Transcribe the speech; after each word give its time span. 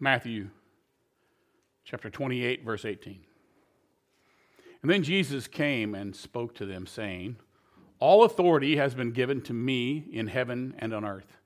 Matthew 0.00 0.50
chapter 1.84 2.10
28, 2.10 2.64
verse 2.64 2.84
18. 2.84 3.20
And 4.82 4.90
then 4.90 5.02
Jesus 5.02 5.48
came 5.48 5.94
and 5.94 6.14
spoke 6.14 6.54
to 6.56 6.66
them, 6.66 6.86
saying, 6.86 7.36
All 7.98 8.22
authority 8.22 8.76
has 8.76 8.94
been 8.94 9.10
given 9.10 9.40
to 9.42 9.52
me 9.52 10.04
in 10.12 10.28
heaven 10.28 10.74
and 10.78 10.94
on 10.94 11.04
earth. 11.04 11.38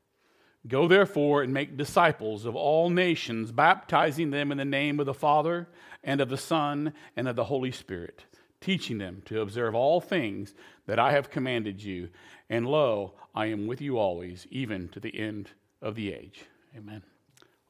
Go 0.69 0.87
therefore 0.87 1.43
and 1.43 1.53
make 1.53 1.77
disciples 1.77 2.45
of 2.45 2.55
all 2.55 2.91
nations, 2.91 3.51
baptizing 3.51 4.31
them 4.31 4.53
in 4.53 4.59
the 4.59 4.65
name 4.65 5.01
of 5.01 5.07
the 5.07 5.15
Father 5.15 5.69
and 6.05 6.21
of 6.21 6.29
the 6.29 6.37
Son 6.37 6.93
and 7.17 7.27
of 7.27 7.37
the 7.37 7.45
Holy 7.45 7.73
Spirit, 7.73 8.25
teaching 8.61 8.99
them 8.99 9.23
to 9.25 9.41
observe 9.41 9.75
all 9.75 10.01
things 10.01 10.55
that 10.87 10.99
I 10.99 11.13
have 11.13 11.31
commanded 11.31 11.83
you. 11.83 12.11
And 12.51 12.67
lo, 12.67 13.15
I 13.35 13.47
am 13.47 13.67
with 13.67 13.81
you 13.81 13.99
always, 13.99 14.47
even 14.51 14.89
to 14.91 15.01
the 15.01 15.19
end 15.19 15.51
of 15.81 15.95
the 15.95 16.13
age. 16.13 16.45
Amen. 16.77 17.03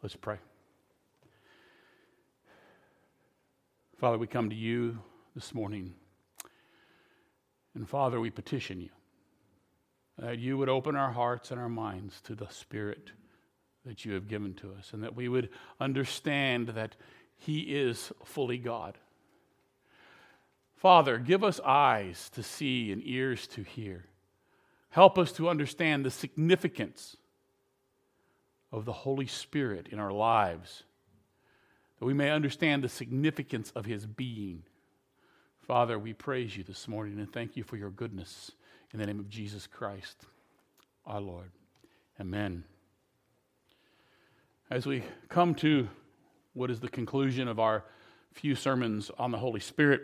Let's 0.02 0.16
pray. 0.16 0.38
Father, 4.02 4.18
we 4.18 4.26
come 4.26 4.50
to 4.50 4.56
you 4.56 4.98
this 5.32 5.54
morning. 5.54 5.94
And 7.76 7.88
Father, 7.88 8.18
we 8.18 8.30
petition 8.30 8.80
you 8.80 8.88
that 10.18 10.40
you 10.40 10.58
would 10.58 10.68
open 10.68 10.96
our 10.96 11.12
hearts 11.12 11.52
and 11.52 11.60
our 11.60 11.68
minds 11.68 12.20
to 12.22 12.34
the 12.34 12.48
Spirit 12.48 13.12
that 13.86 14.04
you 14.04 14.14
have 14.14 14.26
given 14.26 14.54
to 14.54 14.74
us, 14.76 14.92
and 14.92 15.04
that 15.04 15.14
we 15.14 15.28
would 15.28 15.50
understand 15.80 16.70
that 16.70 16.96
He 17.38 17.60
is 17.60 18.10
fully 18.24 18.58
God. 18.58 18.98
Father, 20.74 21.16
give 21.18 21.44
us 21.44 21.60
eyes 21.60 22.28
to 22.30 22.42
see 22.42 22.90
and 22.90 23.02
ears 23.04 23.46
to 23.46 23.62
hear. 23.62 24.06
Help 24.88 25.16
us 25.16 25.30
to 25.34 25.48
understand 25.48 26.04
the 26.04 26.10
significance 26.10 27.16
of 28.72 28.84
the 28.84 28.92
Holy 28.92 29.28
Spirit 29.28 29.86
in 29.92 30.00
our 30.00 30.12
lives, 30.12 30.82
that 32.02 32.06
we 32.06 32.14
may 32.14 32.30
understand 32.30 32.82
the 32.82 32.88
significance 32.88 33.70
of 33.76 33.84
His 33.84 34.06
being. 34.06 34.64
Father, 35.60 35.96
we 36.00 36.12
praise 36.12 36.56
you 36.56 36.64
this 36.64 36.88
morning 36.88 37.20
and 37.20 37.32
thank 37.32 37.56
you 37.56 37.62
for 37.62 37.76
your 37.76 37.90
goodness. 37.90 38.50
In 38.92 38.98
the 38.98 39.06
name 39.06 39.20
of 39.20 39.28
Jesus 39.28 39.68
Christ, 39.68 40.16
our 41.06 41.20
Lord. 41.20 41.52
Amen. 42.20 42.64
As 44.68 44.84
we 44.84 45.04
come 45.28 45.54
to 45.54 45.88
what 46.54 46.72
is 46.72 46.80
the 46.80 46.88
conclusion 46.88 47.46
of 47.46 47.60
our 47.60 47.84
few 48.32 48.56
sermons 48.56 49.12
on 49.16 49.30
the 49.30 49.38
Holy 49.38 49.60
Spirit, 49.60 50.02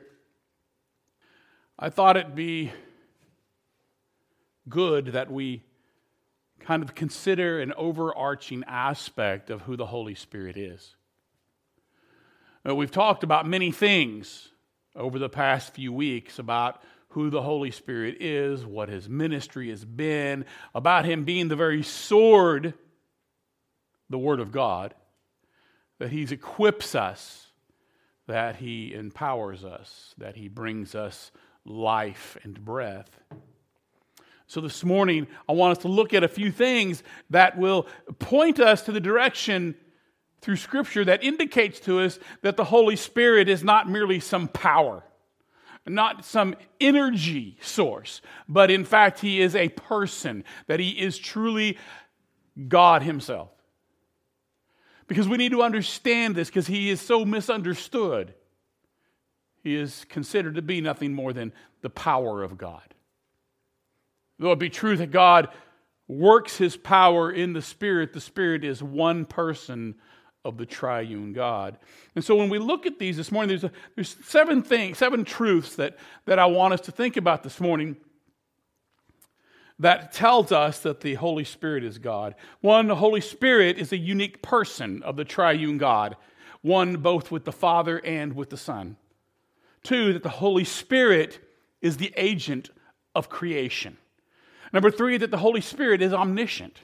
I 1.77 1.91
thought 1.91 2.17
it'd 2.17 2.37
be 2.37 2.71
good 4.69 5.07
that 5.07 5.33
we 5.33 5.65
kind 6.61 6.85
of 6.85 6.95
consider 6.95 7.59
an 7.59 7.73
overarching 7.77 8.63
aspect 8.69 9.51
of 9.51 9.63
who 9.63 9.77
the 9.77 9.87
Holy 9.87 10.15
Spirit 10.15 10.57
is. 10.57 10.95
Now, 12.69 12.75
we've 12.75 12.91
talked 12.91 13.25
about 13.25 13.49
many 13.49 13.73
things 13.73 14.51
over 14.95 15.19
the 15.19 15.31
past 15.31 15.73
few 15.73 15.91
weeks 15.91 16.39
about 16.39 16.83
who 17.13 17.31
the 17.31 17.41
Holy 17.41 17.71
Spirit 17.71 18.19
is, 18.21 18.67
what 18.67 18.91
his 18.91 19.09
ministry 19.09 19.71
has 19.71 19.87
been, 19.87 20.45
about 20.75 21.07
him 21.07 21.25
being 21.25 21.49
the 21.49 21.57
very 21.57 21.83
sword, 21.83 22.75
the 24.11 24.19
Word 24.19 24.39
of 24.39 24.53
God, 24.53 24.93
that 25.99 26.11
he 26.11 26.25
equips 26.25 26.95
us, 26.95 27.47
that 28.27 28.57
he 28.57 28.93
empowers 28.93 29.65
us, 29.65 30.15
that 30.19 30.37
he 30.37 30.49
brings 30.49 30.95
us 30.95 31.31
life 31.65 32.37
and 32.43 32.63
breath. 32.63 33.19
So, 34.47 34.61
this 34.61 34.85
morning, 34.85 35.27
I 35.49 35.53
want 35.53 35.79
us 35.79 35.83
to 35.85 35.89
look 35.89 36.13
at 36.13 36.23
a 36.23 36.29
few 36.29 36.53
things 36.53 37.03
that 37.31 37.57
will 37.57 37.87
point 38.19 38.61
us 38.61 38.83
to 38.83 38.93
the 38.93 39.01
direction 39.01 39.75
through 40.41 40.57
Scripture 40.57 41.05
that 41.05 41.23
indicates 41.23 41.81
to 41.81 42.01
us 42.01 42.19
that 42.43 42.57
the 42.57 42.65
Holy 42.65 42.97
Spirit 42.97 43.49
is 43.49 43.65
not 43.65 43.89
merely 43.89 44.21
some 44.21 44.49
power 44.49 45.03
not 45.89 46.25
some 46.25 46.55
energy 46.81 47.57
source, 47.61 48.21
but 48.49 48.71
in 48.71 48.85
fact, 48.85 49.21
he 49.21 49.41
is 49.41 49.55
a 49.55 49.69
person, 49.71 50.45
that 50.67 50.81
he 50.81 50.91
is 50.91 51.19
truly 51.19 51.79
God 52.69 53.03
himself. 53.03 53.51
Because 55.07 55.29
we 55.29 55.39
need 55.39 55.53
to 55.53 55.63
understand 55.63 56.35
this 56.35 56.49
because 56.49 56.67
he 56.67 56.91
is 56.91 57.01
so 57.01 57.25
misunderstood. 57.25 58.35
He 59.63 59.75
is 59.75 60.05
considered 60.09 60.57
to 60.57 60.63
be 60.63 60.81
nothing 60.81 61.15
more 61.15 61.33
than 61.33 61.53
the 61.81 61.91
power 61.91 62.43
of 62.43 62.59
God. 62.59 62.95
Though 64.39 64.53
it 64.53 64.59
be 64.59 64.71
true 64.71 64.97
that 64.99 65.11
God 65.11 65.49
works 66.07 66.57
his 66.57 66.77
power 66.77 67.31
in 67.31 67.55
the 67.55 67.63
Spirit, 67.63 68.13
the 68.13 68.21
Spirit 68.21 68.65
is 68.65 68.83
one 68.83 69.25
person 69.25 69.95
of 70.49 70.57
the 70.57 70.67
triune 70.67 71.33
God. 71.33 71.79
And 72.15 72.25
so 72.25 72.35
when 72.35 72.49
we 72.49 72.59
look 72.59 72.87
at 72.87 72.99
these 72.99 73.17
this 73.17 73.31
morning, 73.31 73.49
there's, 73.51 73.65
a, 73.65 73.73
there's 73.95 74.17
seven 74.25 74.63
things, 74.63 74.99
seven 74.99 75.25
truths 75.25 75.77
that, 75.77 75.99
that 76.25 76.39
I 76.39 76.47
want 76.47 76.75
us 76.75 76.81
to 76.83 76.93
think 76.93 77.17
about 77.17 77.43
this 77.43 77.61
morning 77.61 77.97
that 79.79 80.13
tells 80.13 80.51
us 80.51 80.81
that 80.81 81.01
the 81.01 81.15
Holy 81.15 81.45
Spirit 81.45 81.85
is 81.85 81.99
God. 81.99 82.35
One, 82.61 82.89
the 82.89 82.97
Holy 82.97 83.21
Spirit 83.21 83.79
is 83.79 83.93
a 83.93 83.97
unique 83.97 84.43
person 84.43 85.03
of 85.05 85.17
the 85.17 85.25
triune 85.25 85.79
God, 85.79 86.17
one 86.63 86.97
both 86.97 87.31
with 87.31 87.45
the 87.45 87.53
Father 87.53 87.99
and 88.05 88.35
with 88.35 88.51
the 88.51 88.57
Son. 88.57 88.97
Two, 89.85 90.13
that 90.15 90.25
the 90.25 90.29
Holy 90.29 90.65
Spirit 90.65 91.39
is 91.81 91.99
the 91.99 92.13
agent 92.17 92.71
of 93.15 93.29
creation. 93.29 93.97
Number 94.73 94.91
three, 94.91 95.17
that 95.19 95.31
the 95.31 95.39
Holy 95.39 95.61
Spirit 95.61 96.03
is 96.03 96.13
omniscient. 96.13 96.81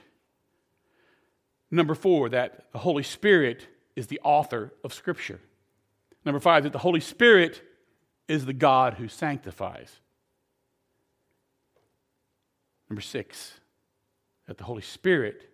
Number 1.71 1.95
four, 1.95 2.29
that 2.29 2.73
the 2.73 2.79
Holy 2.79 3.03
Spirit 3.03 3.67
is 3.97 4.07
the 4.07 4.21
author 4.23 4.73
of 4.83 4.93
Scripture. 4.93 5.41
Number 6.25 6.41
five, 6.41 6.63
that 6.63 6.73
the 6.73 6.79
Holy 6.79 7.01
Spirit 7.01 7.63
is 8.29 8.47
the 8.47 8.53
God 8.53 8.95
who 8.95 9.09
sanctifies. 9.09 10.01
Number 12.89 13.03
six, 13.03 13.55
that 14.47 14.59
the 14.59 14.65
Holy 14.65 14.83
Spirit, 14.83 15.51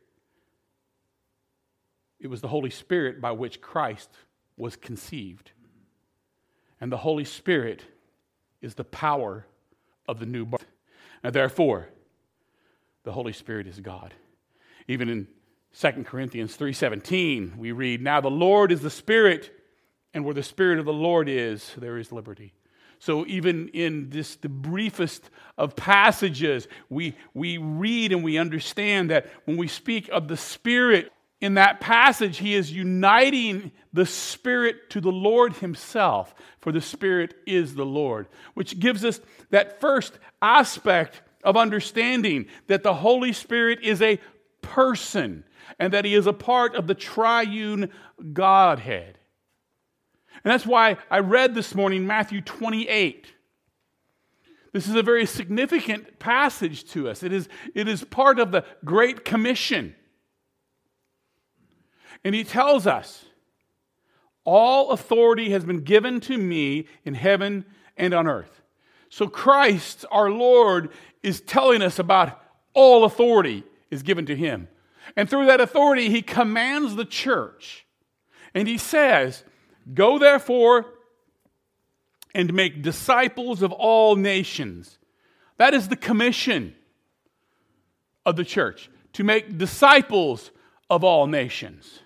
it 2.18 2.26
was 2.26 2.40
the 2.40 2.48
Holy 2.48 2.70
Spirit 2.70 3.20
by 3.20 3.32
which 3.32 3.60
Christ 3.60 4.10
was 4.56 4.76
conceived. 4.76 5.52
And 6.80 6.90
the 6.90 6.98
Holy 6.98 7.24
Spirit 7.24 7.84
is 8.60 8.74
the 8.74 8.84
power 8.84 9.46
of 10.06 10.18
the 10.18 10.26
new 10.26 10.44
birth. 10.44 10.66
Therefore, 11.22 11.88
the 13.04 13.12
Holy 13.12 13.32
Spirit 13.32 13.66
is 13.66 13.80
God. 13.80 14.14
Even 14.88 15.08
in 15.08 15.28
2 15.72 16.04
Corinthians 16.04 16.56
3:17 16.56 17.56
we 17.56 17.72
read 17.72 18.02
now 18.02 18.20
the 18.20 18.30
Lord 18.30 18.72
is 18.72 18.80
the 18.80 18.90
spirit 18.90 19.50
and 20.12 20.24
where 20.24 20.34
the 20.34 20.42
spirit 20.42 20.78
of 20.78 20.84
the 20.84 20.92
Lord 20.92 21.28
is 21.28 21.72
there 21.76 21.96
is 21.96 22.10
liberty. 22.10 22.52
So 22.98 23.24
even 23.26 23.68
in 23.68 24.10
this 24.10 24.36
the 24.36 24.48
briefest 24.48 25.30
of 25.56 25.76
passages 25.76 26.66
we 26.88 27.16
we 27.34 27.56
read 27.58 28.12
and 28.12 28.24
we 28.24 28.36
understand 28.36 29.10
that 29.10 29.26
when 29.44 29.56
we 29.56 29.68
speak 29.68 30.08
of 30.08 30.28
the 30.28 30.36
spirit 30.36 31.12
in 31.40 31.54
that 31.54 31.80
passage 31.80 32.38
he 32.38 32.54
is 32.54 32.72
uniting 32.72 33.70
the 33.92 34.06
spirit 34.06 34.90
to 34.90 35.00
the 35.00 35.12
Lord 35.12 35.54
himself 35.54 36.34
for 36.60 36.72
the 36.72 36.80
spirit 36.80 37.34
is 37.46 37.74
the 37.74 37.86
Lord 37.86 38.26
which 38.54 38.80
gives 38.80 39.04
us 39.04 39.20
that 39.50 39.80
first 39.80 40.18
aspect 40.42 41.22
of 41.44 41.56
understanding 41.56 42.46
that 42.66 42.82
the 42.82 42.94
Holy 42.94 43.32
Spirit 43.32 43.78
is 43.82 44.02
a 44.02 44.18
person 44.62 45.44
and 45.78 45.92
that 45.92 46.04
he 46.04 46.14
is 46.14 46.26
a 46.26 46.32
part 46.32 46.74
of 46.74 46.86
the 46.86 46.94
triune 46.94 47.90
Godhead. 48.32 49.18
And 50.44 50.52
that's 50.52 50.66
why 50.66 50.96
I 51.10 51.18
read 51.18 51.54
this 51.54 51.74
morning 51.74 52.06
Matthew 52.06 52.40
28. 52.40 53.26
This 54.72 54.88
is 54.88 54.94
a 54.94 55.02
very 55.02 55.26
significant 55.26 56.18
passage 56.18 56.84
to 56.92 57.08
us. 57.08 57.22
It 57.22 57.32
is, 57.32 57.48
it 57.74 57.88
is 57.88 58.04
part 58.04 58.38
of 58.38 58.52
the 58.52 58.64
Great 58.84 59.24
Commission. 59.24 59.94
And 62.24 62.34
he 62.34 62.44
tells 62.44 62.86
us, 62.86 63.24
All 64.44 64.90
authority 64.90 65.50
has 65.50 65.64
been 65.64 65.80
given 65.82 66.20
to 66.20 66.38
me 66.38 66.86
in 67.04 67.14
heaven 67.14 67.64
and 67.96 68.14
on 68.14 68.26
earth. 68.26 68.62
So 69.08 69.26
Christ, 69.26 70.04
our 70.10 70.30
Lord, 70.30 70.90
is 71.22 71.40
telling 71.40 71.82
us 71.82 71.98
about 71.98 72.40
all 72.72 73.04
authority 73.04 73.64
is 73.90 74.02
given 74.04 74.26
to 74.26 74.36
him. 74.36 74.68
And 75.16 75.28
through 75.28 75.46
that 75.46 75.60
authority, 75.60 76.10
he 76.10 76.22
commands 76.22 76.96
the 76.96 77.04
church. 77.04 77.86
And 78.54 78.66
he 78.66 78.78
says, 78.78 79.44
Go 79.92 80.18
therefore 80.18 80.86
and 82.34 82.52
make 82.52 82.82
disciples 82.82 83.62
of 83.62 83.72
all 83.72 84.16
nations. 84.16 84.98
That 85.56 85.74
is 85.74 85.88
the 85.88 85.96
commission 85.96 86.74
of 88.24 88.36
the 88.36 88.44
church 88.44 88.90
to 89.14 89.24
make 89.24 89.58
disciples 89.58 90.50
of 90.88 91.02
all 91.04 91.26
nations, 91.26 92.00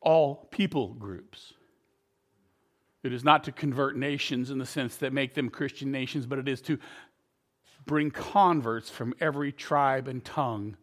all 0.00 0.48
people 0.50 0.94
groups. 0.94 1.52
It 3.02 3.12
is 3.12 3.24
not 3.24 3.44
to 3.44 3.52
convert 3.52 3.96
nations 3.96 4.50
in 4.50 4.58
the 4.58 4.66
sense 4.66 4.96
that 4.96 5.12
make 5.12 5.34
them 5.34 5.50
Christian 5.50 5.90
nations, 5.90 6.24
but 6.24 6.38
it 6.38 6.48
is 6.48 6.62
to 6.62 6.78
bring 7.84 8.10
converts 8.10 8.88
from 8.88 9.12
every 9.20 9.50
tribe 9.52 10.06
and 10.06 10.24
tongue 10.24 10.76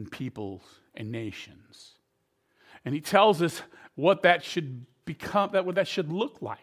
and 0.00 0.10
peoples 0.10 0.62
and 0.94 1.12
nations. 1.12 1.92
And 2.84 2.94
he 2.94 3.02
tells 3.02 3.42
us 3.42 3.60
what 3.94 4.22
that 4.22 4.42
should 4.42 4.86
become, 5.04 5.50
that 5.52 5.66
what 5.66 5.74
that 5.74 5.86
should 5.86 6.10
look 6.10 6.40
like. 6.40 6.58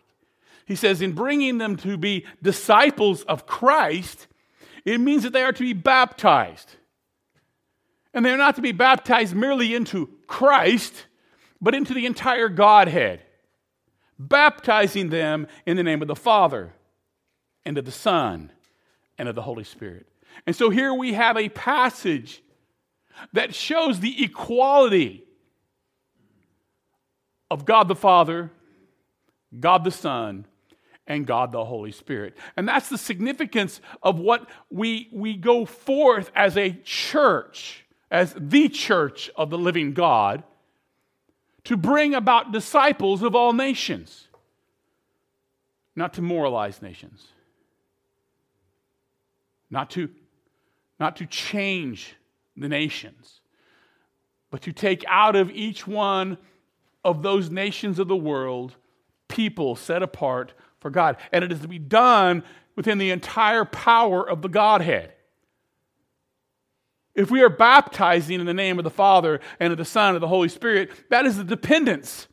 He 0.66 0.76
says, 0.76 1.02
in 1.02 1.14
bringing 1.14 1.60
them 1.60 1.78
to 1.78 1.98
be 1.98 2.26
disciples 2.42 3.22
of 3.24 3.46
Christ, 3.46 4.28
it 4.84 5.00
means 5.00 5.22
that 5.24 5.34
they 5.34 5.44
are 5.44 5.52
to 5.54 5.64
be 5.64 5.74
baptized. 5.74 6.76
And 8.14 8.26
they're 8.26 8.38
not 8.38 8.56
to 8.56 8.62
be 8.62 8.72
baptized 8.72 9.36
merely 9.36 9.76
into 9.76 10.10
Christ, 10.26 11.06
but 11.62 11.76
into 11.76 11.94
the 11.94 12.08
entire 12.08 12.50
Godhead, 12.50 13.22
baptizing 14.18 15.10
them 15.10 15.46
in 15.68 15.78
the 15.78 15.84
name 15.84 16.02
of 16.02 16.08
the 16.08 16.16
Father 16.16 16.74
and 17.66 17.78
of 17.78 17.86
the 17.86 17.92
Son 17.92 18.52
and 19.20 19.30
of 19.30 19.36
the 19.36 19.44
Holy 19.44 19.64
Spirit. 19.64 20.08
And 20.48 20.56
so 20.56 20.72
here 20.72 20.94
we 20.94 21.14
have 21.14 21.38
a 21.38 21.50
passage 21.50 22.42
that 23.34 23.56
shows 23.56 24.00
the 24.00 24.24
equality 24.24 25.24
of 27.50 27.66
God 27.66 27.88
the 27.88 27.96
Father, 27.96 28.52
God 29.58 29.84
the 29.84 29.92
Son, 29.92 30.46
and 31.08 31.26
God 31.26 31.52
the 31.52 31.64
Holy 31.64 31.92
Spirit. 31.92 32.36
And 32.58 32.68
that's 32.68 32.90
the 32.90 32.98
significance 32.98 33.80
of 34.04 34.20
what 34.20 34.50
we, 34.70 35.10
we 35.14 35.36
go 35.36 35.66
forth 35.66 36.32
as 36.36 36.58
a 36.58 36.72
church, 36.84 37.86
as 38.12 38.36
the 38.38 38.68
church 38.68 39.30
of 39.36 39.50
the 39.50 39.58
living 39.58 39.94
God, 39.94 40.44
to 41.64 41.78
bring 41.78 42.14
about 42.14 42.52
disciples 42.52 43.24
of 43.24 43.36
all 43.36 43.54
nations, 43.54 44.28
not 45.96 46.14
to 46.14 46.22
moralize 46.22 46.82
nations, 46.82 47.28
not 49.70 49.90
to, 49.92 50.10
not 51.00 51.16
to 51.18 51.26
change 51.26 52.17
the 52.58 52.70
nations, 52.70 53.42
but 54.50 54.62
to 54.64 54.72
take 54.72 55.04
out 55.08 55.36
of 55.36 55.52
each 55.52 55.88
one 55.88 56.38
of 57.04 57.22
those 57.22 57.50
nations 57.50 58.00
of 58.00 58.08
the 58.08 58.16
world 58.16 58.76
people 59.28 59.76
set 59.76 60.02
apart 60.02 60.54
for 60.80 60.90
God. 60.90 61.18
And 61.32 61.44
it 61.44 61.52
is 61.52 61.60
to 61.62 61.68
be 61.68 61.80
done 61.80 62.44
within 62.76 62.98
the 62.98 63.12
entire 63.12 63.66
power 63.66 64.28
of 64.28 64.42
the 64.42 64.50
Godhead. 64.50 65.14
If 67.16 67.32
we 67.32 67.42
are 67.42 67.50
baptizing 67.50 68.40
in 68.40 68.46
the 68.46 68.54
name 68.54 68.78
of 68.78 68.84
the 68.84 68.92
Father 68.92 69.40
and 69.60 69.72
of 69.72 69.78
the 69.78 69.86
Son 69.86 70.10
and 70.10 70.16
of 70.16 70.22
the 70.22 70.28
Holy 70.28 70.50
Spirit, 70.50 70.92
that 71.10 71.26
is 71.26 71.38
the 71.38 71.44
dependence 71.44 72.28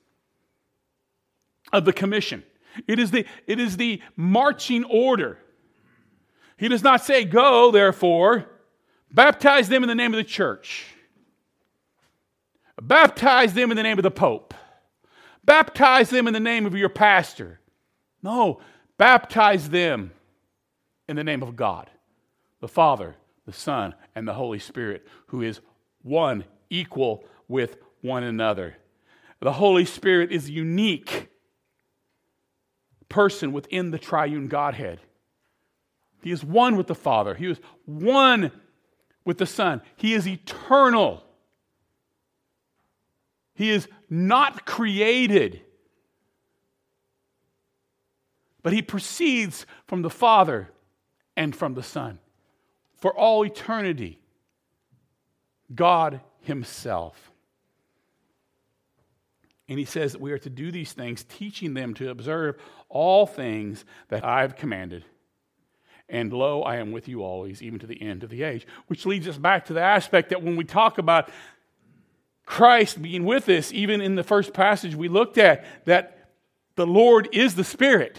of 1.73 1.85
the 1.85 1.93
commission. 1.93 2.43
It 2.87 2.99
is 2.99 3.11
the, 3.11 3.25
it 3.47 3.59
is 3.59 3.77
the 3.77 4.03
marching 4.17 4.85
order. 4.85 5.39
He 6.57 6.69
does 6.69 6.83
not 6.83 7.03
say, 7.03 7.25
Go, 7.25 7.71
therefore, 7.71 8.47
baptize 9.15 9.69
them 9.69 9.83
in 9.85 9.89
the 9.89 9.95
name 9.95 10.13
of 10.13 10.19
the 10.19 10.25
church, 10.25 10.87
baptize 12.83 13.55
them 13.55 13.71
in 13.71 13.77
the 13.77 13.83
name 13.83 13.99
of 13.99 14.03
the 14.03 14.11
Pope, 14.11 14.53
baptize 15.45 16.11
them 16.11 16.27
in 16.27 16.35
the 16.35 16.41
name 16.41 16.67
of 16.67 16.75
your 16.75 16.89
pastor. 16.89 17.61
No, 18.23 18.61
baptize 18.99 19.71
them 19.71 20.13
in 21.09 21.17
the 21.17 21.25
name 21.25 21.43
of 21.43 21.55
God, 21.55 21.89
the 22.61 22.69
Father, 22.69 23.15
the 23.47 23.53
Son, 23.53 23.95
and 24.15 24.27
the 24.27 24.35
Holy 24.35 24.59
Spirit, 24.59 25.07
who 25.27 25.43
is 25.43 25.61
one, 26.03 26.45
equal 26.69 27.25
with 27.47 27.77
one 28.01 28.25
another. 28.25 28.77
The 29.41 29.53
Holy 29.53 29.85
Spirit 29.85 30.33
is 30.33 30.49
a 30.49 30.53
unique 30.53 31.29
person 33.09 33.53
within 33.53 33.91
the 33.91 33.99
triune 33.99 34.49
Godhead. 34.49 35.01
He 36.23 36.31
is 36.31 36.43
one 36.43 36.77
with 36.77 36.87
the 36.87 36.95
Father. 36.95 37.35
He 37.35 37.47
is 37.51 37.61
one 37.85 38.51
with 39.25 39.39
the 39.39 39.47
Son. 39.47 39.83
He 39.97 40.15
is 40.15 40.27
eternal. 40.27 41.23
He 43.55 43.71
is 43.71 43.89
not 44.09 44.67
created 44.67 45.63
but 48.65 48.73
he 48.73 48.83
proceeds 48.83 49.67
from 49.87 50.03
the 50.03 50.11
Father 50.11 50.71
and 51.37 51.55
from 51.55 51.75
the 51.75 51.83
Son 51.83 52.19
for 52.97 53.17
all 53.17 53.45
eternity. 53.45 54.19
God 55.73 56.21
Himself. 56.41 57.31
And 59.69 59.79
he 59.79 59.85
says 59.85 60.13
that 60.13 60.21
we 60.21 60.33
are 60.33 60.39
to 60.39 60.51
do 60.51 60.73
these 60.73 60.93
things, 60.93 61.25
teaching 61.25 61.75
them 61.75 61.95
to 61.95 62.11
observe 62.11 62.57
all 62.89 63.27
things 63.27 63.85
that 64.09 64.25
I 64.25 64.41
have 64.41 64.57
commanded. 64.57 65.05
And 66.15 66.33
lo, 66.33 66.63
I 66.63 66.77
am 66.77 66.93
with 66.93 67.09
you 67.09 67.25
always, 67.25 67.61
even 67.61 67.81
to 67.81 67.89
the 67.89 68.01
end 68.01 68.23
of 68.23 68.31
the 68.31 68.45
age. 68.45 68.69
Which 68.87 69.05
leads 69.05 69.27
us 69.27 69.37
back 69.37 69.65
to 69.65 69.73
the 69.73 69.81
aspect 69.81 70.29
that 70.29 70.45
when 70.45 70.55
we 70.55 70.63
talk 70.63 70.99
about 70.99 71.29
Christ 72.47 73.03
being 73.03 73.25
with 73.25 73.49
us, 73.49 73.73
even 73.73 74.01
in 74.01 74.15
the 74.15 74.23
first 74.23 74.53
passage 74.53 74.95
we 74.95 75.09
looked 75.09 75.39
at, 75.39 75.65
that 75.87 76.29
the 76.77 76.87
Lord 76.87 77.29
is 77.33 77.57
the 77.57 77.65
Spirit 77.65 78.17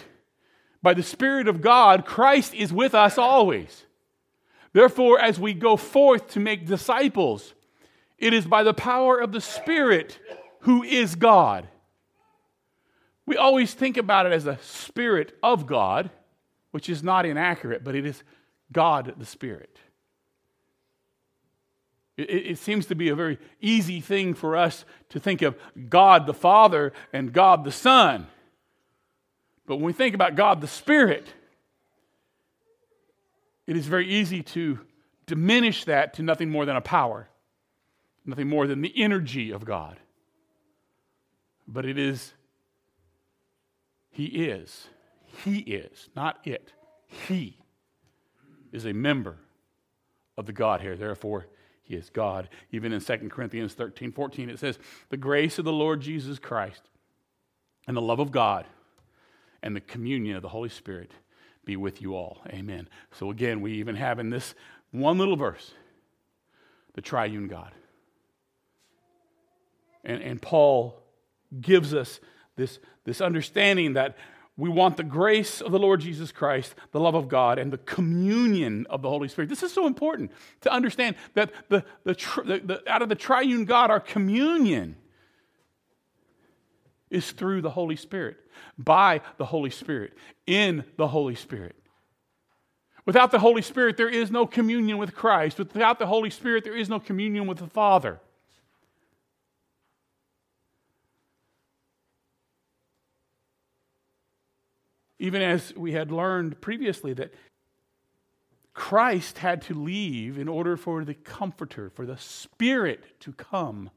by 0.84 0.94
the 0.94 1.04
Spirit 1.04 1.48
of 1.48 1.62
God, 1.62 2.06
Christ 2.06 2.54
is 2.54 2.74
with 2.74 2.94
us 2.94 3.18
always. 3.18 3.86
Therefore, 4.74 5.18
as 5.18 5.40
we 5.40 5.54
go 5.54 5.78
forth 5.78 6.32
to 6.32 6.42
make 6.42 6.66
disciples, 6.66 7.54
it 8.18 8.34
is 8.34 8.46
by 8.46 8.64
the 8.64 8.74
power 8.74 9.22
of 9.22 9.32
the 9.32 9.40
Spirit 9.40 10.20
who 10.60 10.84
is 10.84 11.16
God. 11.16 11.70
We 13.26 13.38
always 13.38 13.74
think 13.74 13.96
about 13.96 14.26
it 14.26 14.34
as 14.34 14.48
a 14.48 14.60
Spirit 14.62 15.38
of 15.42 15.66
God, 15.66 16.12
which 16.76 16.90
is 16.90 17.02
not 17.02 17.26
inaccurate, 17.26 17.86
but 17.86 17.96
it 17.96 18.06
is 18.06 18.22
God 18.70 19.14
the 19.18 19.26
Spirit. 19.26 19.80
It, 22.18 22.24
it, 22.24 22.58
seems 22.58 22.88
to 22.88 22.96
be 22.96 23.08
a 23.08 23.16
very 23.16 23.40
easy 23.62 24.02
thing 24.02 24.34
for 24.34 24.58
us 24.58 24.84
to 25.08 25.18
think 25.18 25.42
of 25.42 25.56
God 25.88 26.26
the 26.26 26.34
Father 26.34 26.92
and 27.14 27.32
God 27.32 27.64
the 27.64 27.72
Son. 27.72 28.28
But 29.66 29.78
when 29.78 29.86
we 29.86 29.94
think 29.94 30.16
about 30.16 30.36
God 30.36 30.60
the 30.60 30.68
Spirit, 30.68 31.26
it 33.66 33.78
is 33.78 33.86
very 33.86 34.10
easy 34.10 34.44
to 34.44 34.82
diminish 35.28 35.86
that 35.86 36.16
to 36.16 36.24
nothing 36.24 36.50
more 36.50 36.66
than 36.66 36.76
a 36.76 36.82
power, 36.82 37.30
nothing 38.26 38.50
more 38.50 38.68
than 38.68 38.82
the 38.82 38.94
energy 39.02 39.52
of 39.52 39.64
God. 39.64 39.98
But 41.70 41.86
it 41.86 41.98
is, 41.98 42.34
He 44.10 44.26
is. 44.26 44.90
He 45.46 45.60
is, 45.60 46.10
not 46.16 46.40
it. 46.44 46.74
He 47.06 47.60
is 48.72 48.86
a 48.86 48.94
member 48.94 49.38
of 50.36 50.48
the 50.48 50.54
Godhead. 50.54 50.98
Therefore, 50.98 51.46
He 51.84 51.94
is 51.94 52.10
God. 52.10 52.50
Even 52.72 52.92
in 52.92 53.00
2 53.00 53.30
Corinthians 53.30 53.76
13 53.76 54.12
14, 54.12 54.50
it 54.50 54.58
says, 54.58 54.80
The 55.10 55.18
grace 55.18 55.60
of 55.60 55.66
the 55.66 55.72
Lord 55.72 56.02
Jesus 56.02 56.40
Christ 56.40 56.82
and 57.88 57.96
the 57.96 58.02
love 58.02 58.20
of 58.20 58.32
God 58.32 58.66
and 59.62 59.76
the 59.76 59.82
communion 59.82 60.36
of 60.36 60.42
the 60.42 60.50
Holy 60.50 60.70
Spirit 60.70 61.12
be 61.64 61.76
with 61.76 62.02
you 62.02 62.16
all. 62.16 62.42
Amen. 62.48 62.90
So 63.12 63.30
again, 63.30 63.62
we 63.62 63.74
even 63.74 63.96
have 63.96 64.18
in 64.18 64.32
this 64.32 64.56
one 64.90 65.20
little 65.20 65.36
verse 65.36 65.74
the 66.96 67.02
triune 67.02 67.48
God. 67.48 67.72
And, 70.04 70.24
and 70.24 70.42
Paul 70.42 71.00
gives 71.62 71.94
us 71.94 72.20
this, 72.56 72.80
this 73.04 73.22
understanding 73.22 73.94
that 73.94 74.18
we 74.58 74.70
want 74.70 74.96
the 74.96 75.04
grace 75.04 75.60
of 75.60 75.72
the 75.72 75.80
Lord 75.80 76.00
Jesus 76.00 76.32
Christ, 76.32 76.76
the 76.92 77.00
love 77.00 77.16
of 77.16 77.28
God, 77.28 77.60
and 77.60 77.74
the 77.74 77.78
communion 77.78 78.88
of 78.90 79.02
the 79.02 79.10
Holy 79.10 79.28
Spirit. 79.28 79.50
This 79.50 79.64
is 79.64 79.74
so 79.74 79.86
important 79.86 80.32
to 80.62 80.72
understand 80.72 81.18
that 81.34 81.52
the, 81.68 81.84
the, 82.06 82.14
the, 82.46 82.62
the 82.64 82.84
out 82.92 83.02
of 83.02 83.10
the 83.10 83.16
triune 83.16 83.66
God, 83.66 83.92
our 83.92 84.00
communion 84.00 84.96
is 87.10 87.32
through 87.32 87.62
the 87.62 87.70
Holy 87.70 87.98
Spirit, 87.98 88.38
by 88.78 89.22
the 89.38 89.46
Holy 89.46 89.70
Spirit, 89.70 90.14
in 90.48 90.86
the 90.96 91.08
Holy 91.08 91.36
Spirit. 91.36 91.76
Without 93.06 93.32
the 93.32 93.40
Holy 93.40 93.62
Spirit, 93.62 93.98
there 93.98 94.10
is 94.10 94.32
no 94.32 94.48
communion 94.48 94.98
with 94.98 95.14
Christ. 95.14 95.60
Without 95.60 96.00
the 96.00 96.08
Holy 96.08 96.30
Spirit, 96.30 96.64
there 96.64 96.76
is 96.76 96.90
no 96.90 97.00
communion 97.00 97.46
with 97.46 97.60
the 97.60 97.68
Father. 97.68 98.20
Even 105.20 105.42
as 105.42 105.74
we 105.76 105.94
had 105.94 106.12
learned 106.12 106.60
previously 106.62 107.14
that 107.14 107.34
Christ 108.74 109.38
had 109.38 109.62
to 109.64 109.74
leave 109.74 110.38
in 110.38 110.50
order 110.50 110.76
for 110.76 111.06
the 111.06 111.14
Comforter, 111.14 111.90
for 111.90 112.06
the 112.06 112.18
Spirit 112.18 113.04
to 113.22 113.32
come. 113.32 113.90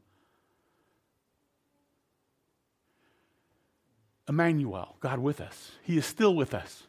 Emmanuel, 4.29 4.97
God 5.01 5.19
with 5.19 5.41
us. 5.41 5.73
He 5.83 5.99
is 5.99 6.07
still 6.07 6.35
with 6.35 6.55
us. 6.55 6.85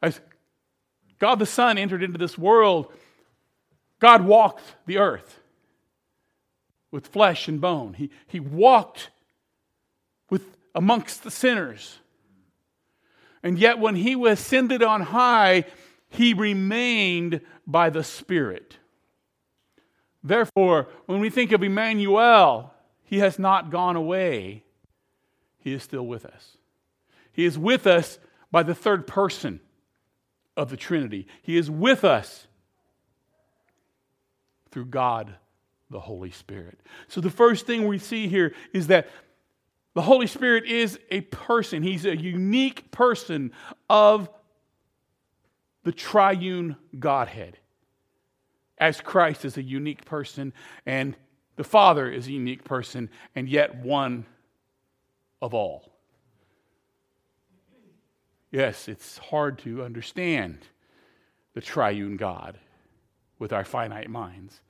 As 0.00 0.20
God 1.18 1.40
the 1.40 1.46
Son 1.46 1.76
entered 1.76 2.04
into 2.04 2.18
this 2.18 2.38
world, 2.38 2.92
God 3.98 4.24
walked 4.24 4.62
the 4.86 4.98
earth 4.98 5.40
with 6.92 7.08
flesh 7.08 7.48
and 7.48 7.60
bone. 7.60 7.94
He, 7.94 8.10
he 8.26 8.38
walked 8.38 9.10
with 10.30 10.56
amongst 10.74 11.24
the 11.24 11.30
sinners. 11.30 11.98
And 13.42 13.58
yet, 13.58 13.78
when 13.78 13.96
he 13.96 14.16
was 14.16 14.40
ascended 14.40 14.82
on 14.82 15.00
high, 15.00 15.64
he 16.10 16.34
remained 16.34 17.40
by 17.66 17.90
the 17.90 18.02
Spirit. 18.02 18.78
Therefore, 20.22 20.88
when 21.06 21.20
we 21.20 21.30
think 21.30 21.52
of 21.52 21.62
Emmanuel, 21.62 22.74
He 23.04 23.18
has 23.18 23.38
not 23.38 23.70
gone 23.70 23.96
away, 23.96 24.64
He 25.58 25.72
is 25.72 25.82
still 25.82 26.06
with 26.06 26.24
us. 26.24 26.56
He 27.32 27.44
is 27.44 27.58
with 27.58 27.86
us 27.86 28.18
by 28.50 28.62
the 28.62 28.74
third 28.74 29.06
person 29.06 29.60
of 30.56 30.70
the 30.70 30.76
Trinity. 30.76 31.26
He 31.42 31.56
is 31.56 31.70
with 31.70 32.04
us 32.04 32.46
through 34.70 34.86
God 34.86 35.34
the 35.90 36.00
Holy 36.00 36.30
Spirit. 36.30 36.80
So 37.06 37.20
the 37.20 37.30
first 37.30 37.66
thing 37.66 37.86
we 37.86 37.98
see 37.98 38.28
here 38.28 38.54
is 38.72 38.88
that 38.88 39.08
the 39.98 40.02
Holy 40.02 40.28
Spirit 40.28 40.64
is 40.64 40.96
a 41.10 41.22
person, 41.22 41.82
He's 41.82 42.04
a 42.04 42.16
unique 42.16 42.92
person 42.92 43.50
of 43.90 44.30
the 45.82 45.90
triune 45.90 46.76
Godhead. 46.96 47.58
As 48.78 49.00
Christ 49.00 49.44
is 49.44 49.56
a 49.56 49.62
unique 49.64 50.04
person, 50.04 50.52
and 50.86 51.16
the 51.56 51.64
Father 51.64 52.08
is 52.08 52.28
a 52.28 52.30
unique 52.30 52.62
person, 52.62 53.10
and 53.34 53.48
yet 53.48 53.74
one 53.82 54.24
of 55.42 55.52
all. 55.52 55.90
Yes, 58.52 58.86
it's 58.86 59.18
hard 59.18 59.58
to 59.64 59.82
understand 59.82 60.60
the 61.54 61.60
triune 61.60 62.16
God 62.16 62.56
with 63.40 63.52
our 63.52 63.64
finite 63.64 64.08
minds. 64.08 64.60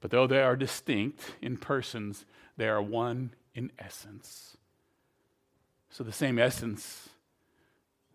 But 0.00 0.12
though 0.12 0.28
they 0.28 0.40
are 0.40 0.54
distinct 0.54 1.34
in 1.42 1.56
persons, 1.56 2.26
they 2.56 2.68
are 2.68 2.80
one 2.80 3.32
in 3.54 3.70
essence. 3.78 4.56
So 5.90 6.04
the 6.04 6.12
same 6.12 6.38
essence 6.38 7.08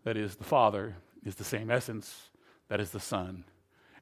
that 0.04 0.16
is 0.16 0.36
the 0.36 0.44
Father 0.44 0.96
is 1.24 1.34
the 1.34 1.44
same 1.44 1.70
essence 1.70 2.30
that 2.68 2.80
is 2.80 2.90
the 2.90 3.00
Son, 3.00 3.44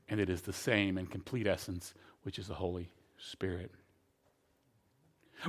and 0.09 0.21
it 0.21 0.31
is 0.31 0.43
the 0.43 0.53
same 0.53 0.99
and 0.99 1.11
complete 1.11 1.47
essence 1.47 1.95
which 2.23 2.39
is 2.39 2.49
the 2.49 2.55
Holy 2.55 2.91
Spirit. 3.19 3.71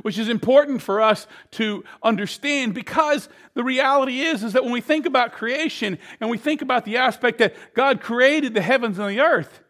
Which 0.02 0.18
is 0.18 0.28
important 0.28 0.82
for 0.82 1.02
us 1.02 1.28
to 1.52 1.84
understand 2.04 2.74
because 2.74 3.30
the 3.54 3.64
reality 3.64 4.22
is, 4.22 4.44
is 4.44 4.54
that 4.54 4.64
when 4.64 4.74
we 4.74 4.82
think 4.82 5.06
about 5.06 5.32
creation 5.32 5.98
and 6.20 6.30
we 6.30 6.38
think 6.38 6.62
about 6.62 6.84
the 6.84 6.98
aspect 6.98 7.38
that 7.38 7.56
God 7.74 8.02
created 8.02 8.54
the 8.54 8.62
heavens 8.62 9.00
and 9.00 9.10
the 9.10 9.22
earth, 9.22 9.62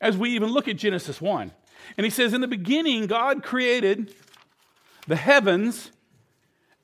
as 0.00 0.16
we 0.16 0.30
even 0.30 0.50
look 0.50 0.68
at 0.68 0.76
Genesis 0.76 1.20
1, 1.20 1.52
and 1.96 2.04
he 2.04 2.10
says, 2.10 2.32
In 2.32 2.40
the 2.40 2.48
beginning, 2.48 3.06
God 3.06 3.42
created 3.42 4.14
the 5.06 5.16
heavens 5.16 5.90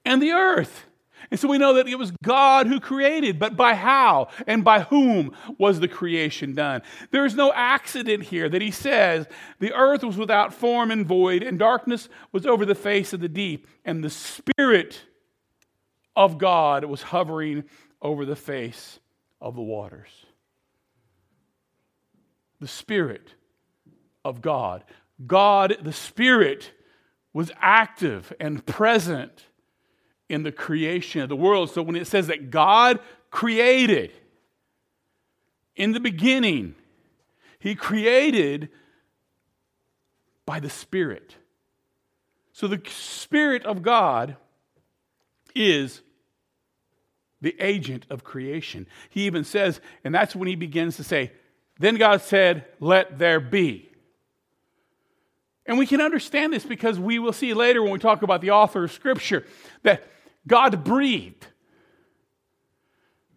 and 0.04 0.22
the 0.22 0.32
earth. 0.32 0.84
And 1.30 1.38
so 1.38 1.48
we 1.48 1.58
know 1.58 1.74
that 1.74 1.86
it 1.86 1.98
was 1.98 2.12
God 2.24 2.66
who 2.66 2.80
created, 2.80 3.38
but 3.38 3.56
by 3.56 3.74
how 3.74 4.28
and 4.46 4.64
by 4.64 4.80
whom 4.80 5.32
was 5.58 5.78
the 5.78 5.86
creation 5.86 6.54
done? 6.54 6.82
There 7.12 7.24
is 7.24 7.36
no 7.36 7.52
accident 7.52 8.24
here 8.24 8.48
that 8.48 8.62
he 8.62 8.70
says 8.70 9.26
the 9.60 9.72
earth 9.72 10.02
was 10.02 10.16
without 10.16 10.52
form 10.52 10.90
and 10.90 11.06
void, 11.06 11.42
and 11.42 11.58
darkness 11.58 12.08
was 12.32 12.46
over 12.46 12.66
the 12.66 12.74
face 12.74 13.12
of 13.12 13.20
the 13.20 13.28
deep, 13.28 13.68
and 13.84 14.02
the 14.02 14.10
Spirit 14.10 15.02
of 16.16 16.38
God 16.38 16.84
was 16.84 17.02
hovering 17.02 17.64
over 18.02 18.24
the 18.24 18.36
face 18.36 18.98
of 19.40 19.54
the 19.54 19.62
waters. 19.62 20.10
The 22.60 22.68
Spirit 22.68 23.34
of 24.24 24.42
God. 24.42 24.84
God, 25.26 25.76
the 25.82 25.92
Spirit, 25.92 26.72
was 27.32 27.50
active 27.60 28.32
and 28.40 28.64
present 28.66 29.46
in 30.28 30.42
the 30.42 30.52
creation 30.52 31.20
of 31.20 31.28
the 31.28 31.36
world. 31.36 31.70
So 31.70 31.82
when 31.82 31.96
it 31.96 32.06
says 32.06 32.28
that 32.28 32.50
God 32.50 33.00
created 33.30 34.12
in 35.76 35.92
the 35.92 36.00
beginning, 36.00 36.74
He 37.58 37.74
created 37.74 38.68
by 40.46 40.60
the 40.60 40.70
Spirit. 40.70 41.36
So 42.52 42.66
the 42.66 42.82
Spirit 42.88 43.64
of 43.64 43.82
God 43.82 44.36
is 45.54 46.02
the 47.40 47.56
agent 47.58 48.06
of 48.10 48.24
creation. 48.24 48.86
He 49.08 49.26
even 49.26 49.44
says, 49.44 49.80
and 50.04 50.14
that's 50.14 50.36
when 50.36 50.48
he 50.48 50.56
begins 50.56 50.96
to 50.96 51.04
say, 51.04 51.32
Then 51.78 51.96
God 51.96 52.20
said, 52.20 52.66
Let 52.80 53.18
there 53.18 53.40
be. 53.40 53.89
And 55.70 55.78
we 55.78 55.86
can 55.86 56.00
understand 56.00 56.52
this 56.52 56.66
because 56.66 56.98
we 56.98 57.20
will 57.20 57.32
see 57.32 57.54
later 57.54 57.80
when 57.80 57.92
we 57.92 58.00
talk 58.00 58.22
about 58.22 58.40
the 58.40 58.50
author 58.50 58.82
of 58.82 58.90
Scripture 58.90 59.46
that 59.84 60.02
God 60.44 60.82
breathed. 60.82 61.46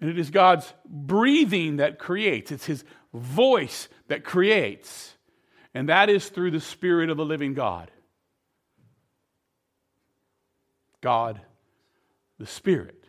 And 0.02 0.10
it 0.10 0.18
is 0.18 0.32
God's 0.32 0.74
breathing 0.84 1.75
that 1.78 2.00
creates, 2.00 2.52
it's 2.52 2.66
His 2.66 2.84
voice 3.13 3.88
that 4.08 4.24
creates. 4.24 5.13
And 5.75 5.90
that 5.90 6.10
is 6.10 6.28
through 6.28 6.50
the 6.50 6.60
Spirit 6.60 7.12
of 7.12 7.18
the 7.18 7.25
living 7.25 7.54
God. 7.54 7.92
God, 11.02 11.40
the 12.40 12.48
Spirit. 12.48 13.06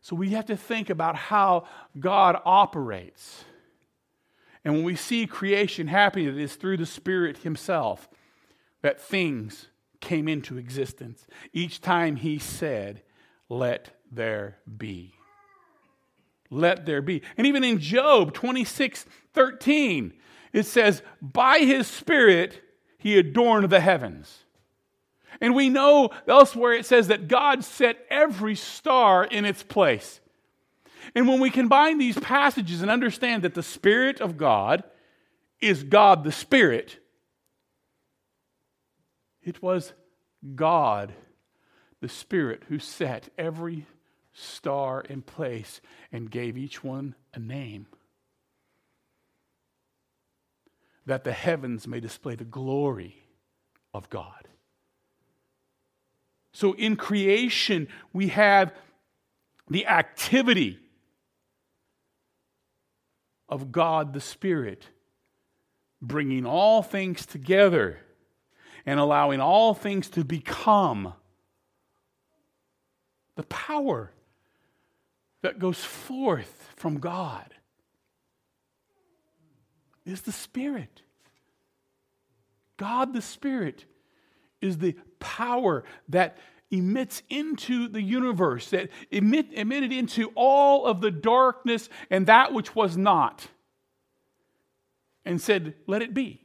So 0.00 0.16
we 0.16 0.30
have 0.30 0.46
to 0.46 0.56
think 0.56 0.90
about 0.90 1.14
how 1.14 1.68
God 2.00 2.36
operates. 2.44 3.44
And 4.64 4.74
when 4.74 4.84
we 4.84 4.96
see 4.96 5.26
creation 5.26 5.88
happening, 5.88 6.28
it 6.28 6.38
is 6.38 6.54
through 6.56 6.78
the 6.78 6.86
Spirit 6.86 7.38
Himself 7.38 8.08
that 8.82 9.00
things 9.00 9.68
came 10.00 10.28
into 10.28 10.58
existence. 10.58 11.26
Each 11.52 11.80
time 11.80 12.16
he 12.16 12.38
said, 12.38 13.02
Let 13.48 13.90
there 14.10 14.58
be. 14.78 15.14
Let 16.50 16.86
there 16.86 17.02
be. 17.02 17.22
And 17.36 17.46
even 17.46 17.64
in 17.64 17.78
Job 17.78 18.32
26 18.32 19.06
13, 19.32 20.12
it 20.52 20.66
says, 20.66 21.02
By 21.20 21.58
his 21.58 21.86
Spirit 21.86 22.62
he 22.98 23.18
adorned 23.18 23.70
the 23.70 23.80
heavens. 23.80 24.44
And 25.40 25.54
we 25.54 25.68
know 25.68 26.10
elsewhere 26.28 26.72
it 26.72 26.86
says 26.86 27.08
that 27.08 27.28
God 27.28 27.64
set 27.64 27.98
every 28.08 28.54
star 28.54 29.24
in 29.24 29.44
its 29.44 29.62
place. 29.62 30.20
And 31.14 31.28
when 31.28 31.40
we 31.40 31.50
combine 31.50 31.98
these 31.98 32.18
passages 32.18 32.82
and 32.82 32.90
understand 32.90 33.42
that 33.42 33.54
the 33.54 33.62
Spirit 33.62 34.20
of 34.20 34.36
God 34.36 34.84
is 35.60 35.82
God 35.82 36.24
the 36.24 36.32
Spirit, 36.32 36.98
it 39.42 39.62
was 39.62 39.92
God, 40.54 41.12
the 42.00 42.08
Spirit, 42.08 42.64
who 42.68 42.78
set 42.78 43.28
every 43.38 43.86
star 44.32 45.00
in 45.00 45.22
place 45.22 45.80
and 46.12 46.30
gave 46.30 46.56
each 46.56 46.82
one 46.82 47.14
a 47.32 47.38
name. 47.38 47.86
That 51.06 51.24
the 51.24 51.32
heavens 51.32 51.86
may 51.86 52.00
display 52.00 52.34
the 52.34 52.44
glory 52.44 53.24
of 53.92 54.10
God. 54.10 54.48
So 56.52 56.72
in 56.74 56.96
creation, 56.96 57.88
we 58.12 58.28
have 58.28 58.72
the 59.68 59.86
activity 59.86 60.78
of 63.48 63.72
God 63.72 64.12
the 64.12 64.20
Spirit 64.20 64.88
bringing 66.00 66.46
all 66.46 66.82
things 66.82 67.26
together 67.26 67.98
and 68.86 69.00
allowing 69.00 69.40
all 69.40 69.74
things 69.74 70.08
to 70.10 70.24
become 70.24 71.14
the 73.36 73.44
power 73.44 74.12
that 75.42 75.58
goes 75.58 75.82
forth 75.82 76.70
from 76.76 76.98
God 76.98 77.52
is 80.04 80.22
the 80.22 80.32
Spirit. 80.32 81.02
God 82.76 83.12
the 83.12 83.22
Spirit 83.22 83.84
is 84.60 84.78
the 84.78 84.96
power 85.18 85.84
that 86.08 86.38
emits 86.78 87.22
into 87.28 87.88
the 87.88 88.02
universe, 88.02 88.70
that 88.70 88.90
emit, 89.10 89.46
emitted 89.52 89.92
into 89.92 90.30
all 90.34 90.86
of 90.86 91.00
the 91.00 91.10
darkness 91.10 91.88
and 92.10 92.26
that 92.26 92.52
which 92.52 92.74
was 92.74 92.96
not, 92.96 93.46
and 95.24 95.40
said, 95.40 95.74
Let 95.86 96.02
it 96.02 96.14
be 96.14 96.44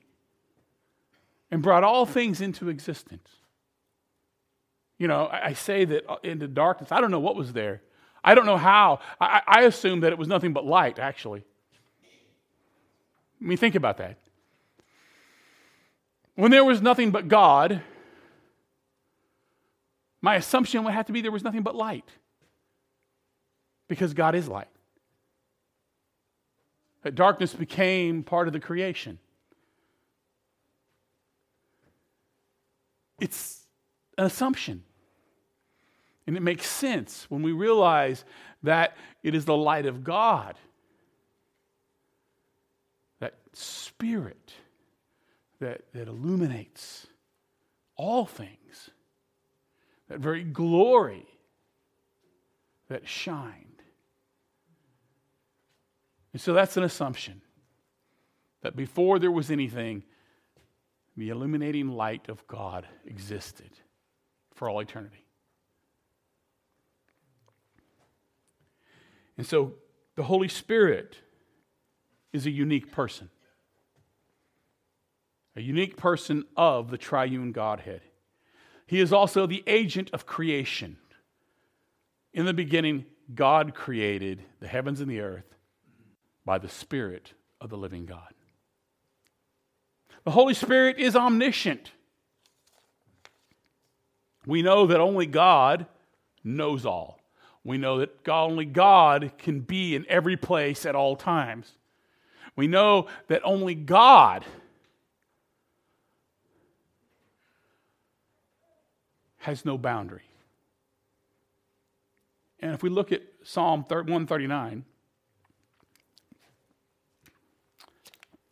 and 1.51 1.61
brought 1.61 1.83
all 1.83 2.05
things 2.05 2.41
into 2.41 2.69
existence. 2.69 3.29
You 4.97 5.07
know, 5.07 5.25
I, 5.25 5.47
I 5.47 5.53
say 5.53 5.85
that 5.85 6.03
into 6.23 6.47
darkness. 6.47 6.91
I 6.91 7.01
don't 7.01 7.11
know 7.11 7.19
what 7.19 7.35
was 7.35 7.53
there. 7.53 7.81
I 8.23 8.35
don't 8.35 8.45
know 8.45 8.57
how. 8.57 8.99
I, 9.19 9.41
I 9.47 9.61
assume 9.61 10.01
that 10.01 10.11
it 10.11 10.17
was 10.17 10.27
nothing 10.27 10.53
but 10.53 10.65
light, 10.65 10.99
actually. 10.99 11.43
I 13.41 13.45
mean, 13.45 13.57
think 13.57 13.75
about 13.75 13.97
that. 13.97 14.17
When 16.35 16.51
there 16.51 16.65
was 16.65 16.81
nothing 16.81 17.11
but 17.11 17.27
God, 17.27 17.81
my 20.21 20.35
assumption 20.35 20.83
would 20.83 20.93
have 20.93 21.05
to 21.05 21.13
be 21.13 21.21
there 21.21 21.31
was 21.31 21.43
nothing 21.43 21.63
but 21.63 21.75
light. 21.75 22.09
Because 23.87 24.13
God 24.13 24.35
is 24.35 24.47
light. 24.47 24.67
That 27.03 27.15
darkness 27.15 27.53
became 27.53 28.23
part 28.23 28.47
of 28.47 28.53
the 28.53 28.59
creation. 28.59 29.19
It's 33.19 33.65
an 34.17 34.25
assumption. 34.25 34.83
And 36.27 36.37
it 36.37 36.41
makes 36.41 36.67
sense 36.67 37.25
when 37.29 37.41
we 37.41 37.51
realize 37.51 38.23
that 38.63 38.95
it 39.23 39.33
is 39.33 39.45
the 39.45 39.55
light 39.55 39.85
of 39.85 40.03
God, 40.03 40.55
that 43.19 43.35
spirit 43.53 44.53
that, 45.59 45.81
that 45.93 46.07
illuminates 46.07 47.07
all 47.95 48.25
things, 48.25 48.91
that 50.09 50.19
very 50.19 50.43
glory 50.43 51.25
that 52.89 53.07
shined. 53.07 53.65
And 56.33 56.41
so 56.41 56.53
that's 56.53 56.77
an 56.77 56.83
assumption 56.83 57.41
that 58.61 58.75
before 58.75 59.19
there 59.19 59.31
was 59.31 59.49
anything, 59.49 60.03
the 61.15 61.29
illuminating 61.29 61.89
light 61.89 62.27
of 62.27 62.45
God 62.47 62.87
existed 63.05 63.71
for 64.53 64.69
all 64.69 64.79
eternity. 64.79 65.25
And 69.37 69.47
so 69.47 69.73
the 70.15 70.23
Holy 70.23 70.49
Spirit 70.49 71.17
is 72.33 72.45
a 72.45 72.51
unique 72.51 72.91
person, 72.91 73.29
a 75.55 75.61
unique 75.61 75.95
person 75.97 76.43
of 76.57 76.91
the 76.91 76.97
triune 76.97 77.51
Godhead. 77.51 78.01
He 78.89 78.99
is 78.99 79.13
also 79.13 79.45
the 79.45 79.63
agent 79.67 80.09
of 80.13 80.25
creation. 80.25 80.97
In 82.33 82.45
the 82.45 82.55
beginning, 82.55 83.05
God 83.35 83.75
created 83.75 84.41
the 84.61 84.67
heavens 84.67 84.99
and 84.99 85.07
the 85.07 85.19
earth 85.19 85.45
by 86.43 86.57
the 86.57 86.69
Spirit 86.69 87.33
of 87.61 87.69
the 87.69 87.77
living 87.77 88.07
God. 88.07 88.33
The 90.23 90.31
Holy 90.31 90.55
Spirit 90.55 90.97
is 90.97 91.15
omniscient. 91.15 91.91
We 94.47 94.63
know 94.63 94.87
that 94.87 94.99
only 94.99 95.27
God 95.27 95.85
knows 96.43 96.83
all. 96.83 97.19
We 97.63 97.77
know 97.77 97.99
that 97.99 98.23
God, 98.23 98.49
only 98.49 98.65
God 98.65 99.33
can 99.37 99.59
be 99.59 99.93
in 99.93 100.03
every 100.09 100.35
place 100.35 100.87
at 100.87 100.95
all 100.95 101.15
times. 101.15 101.73
We 102.55 102.65
know 102.65 103.05
that 103.27 103.41
only 103.43 103.75
God 103.75 104.45
has 109.39 109.65
no 109.65 109.77
boundary. 109.77 110.23
And 112.59 112.73
if 112.73 112.83
we 112.83 112.89
look 112.89 113.11
at 113.11 113.21
Psalm 113.43 113.85
139, 113.87 114.85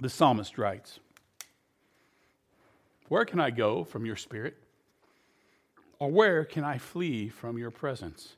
the 0.00 0.08
psalmist 0.08 0.56
writes 0.58 0.98
Where 3.08 3.24
can 3.24 3.38
I 3.40 3.50
go 3.50 3.84
from 3.84 4.06
your 4.06 4.16
spirit? 4.16 4.56
Or 5.98 6.10
where 6.10 6.44
can 6.44 6.64
I 6.64 6.78
flee 6.78 7.28
from 7.28 7.58
your 7.58 7.70
presence? 7.70 8.34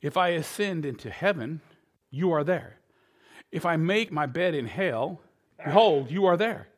If 0.00 0.16
I 0.16 0.28
ascend 0.28 0.86
into 0.86 1.10
heaven, 1.10 1.60
you 2.10 2.32
are 2.32 2.44
there. 2.44 2.78
If 3.52 3.66
I 3.66 3.76
make 3.76 4.10
my 4.10 4.24
bed 4.24 4.54
in 4.54 4.66
hell, 4.66 5.20
behold, 5.62 6.10
you 6.10 6.24
are 6.24 6.38
there. 6.38 6.68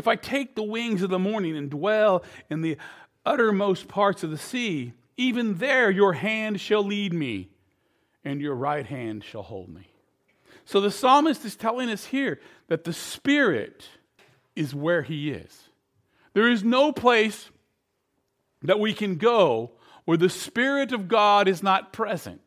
If 0.00 0.08
I 0.08 0.16
take 0.16 0.54
the 0.54 0.62
wings 0.62 1.02
of 1.02 1.10
the 1.10 1.18
morning 1.18 1.54
and 1.58 1.68
dwell 1.68 2.24
in 2.48 2.62
the 2.62 2.78
uttermost 3.26 3.86
parts 3.86 4.24
of 4.24 4.30
the 4.30 4.38
sea, 4.38 4.94
even 5.18 5.58
there 5.58 5.90
your 5.90 6.14
hand 6.14 6.58
shall 6.58 6.82
lead 6.82 7.12
me, 7.12 7.50
and 8.24 8.40
your 8.40 8.54
right 8.54 8.86
hand 8.86 9.22
shall 9.22 9.42
hold 9.42 9.68
me. 9.68 9.88
So 10.64 10.80
the 10.80 10.90
psalmist 10.90 11.44
is 11.44 11.54
telling 11.54 11.90
us 11.90 12.06
here 12.06 12.40
that 12.68 12.84
the 12.84 12.94
Spirit 12.94 13.90
is 14.56 14.74
where 14.74 15.02
he 15.02 15.32
is. 15.32 15.64
There 16.32 16.48
is 16.48 16.64
no 16.64 16.92
place 16.92 17.50
that 18.62 18.80
we 18.80 18.94
can 18.94 19.16
go 19.16 19.72
where 20.06 20.16
the 20.16 20.30
Spirit 20.30 20.92
of 20.92 21.08
God 21.08 21.46
is 21.46 21.62
not 21.62 21.92
present. 21.92 22.40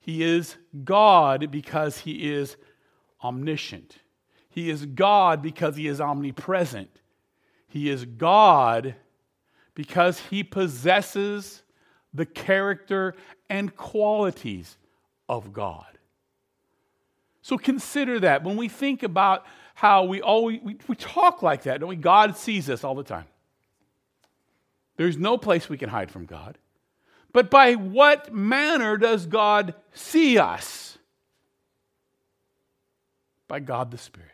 He 0.00 0.22
is 0.22 0.56
God 0.82 1.50
because 1.50 1.98
He 1.98 2.32
is 2.32 2.56
omniscient. 3.22 3.98
He 4.58 4.70
is 4.70 4.86
God 4.86 5.40
because 5.40 5.76
He 5.76 5.86
is 5.86 6.00
omnipresent. 6.00 6.90
He 7.68 7.88
is 7.88 8.04
God 8.04 8.96
because 9.76 10.18
He 10.18 10.42
possesses 10.42 11.62
the 12.12 12.26
character 12.26 13.14
and 13.48 13.76
qualities 13.76 14.76
of 15.28 15.52
God. 15.52 15.86
So 17.40 17.56
consider 17.56 18.18
that 18.18 18.42
when 18.42 18.56
we 18.56 18.68
think 18.68 19.04
about 19.04 19.46
how 19.76 20.02
we 20.02 20.20
always 20.20 20.58
we, 20.64 20.76
we 20.88 20.96
talk 20.96 21.40
like 21.40 21.62
that, 21.62 21.78
don't 21.78 21.90
we? 21.90 21.94
God 21.94 22.36
sees 22.36 22.68
us 22.68 22.82
all 22.82 22.96
the 22.96 23.04
time. 23.04 23.26
There's 24.96 25.16
no 25.16 25.38
place 25.38 25.68
we 25.68 25.78
can 25.78 25.88
hide 25.88 26.10
from 26.10 26.26
God. 26.26 26.58
But 27.32 27.48
by 27.48 27.74
what 27.74 28.34
manner 28.34 28.96
does 28.96 29.24
God 29.24 29.74
see 29.92 30.36
us? 30.36 30.98
By 33.46 33.60
God 33.60 33.92
the 33.92 33.98
Spirit. 33.98 34.32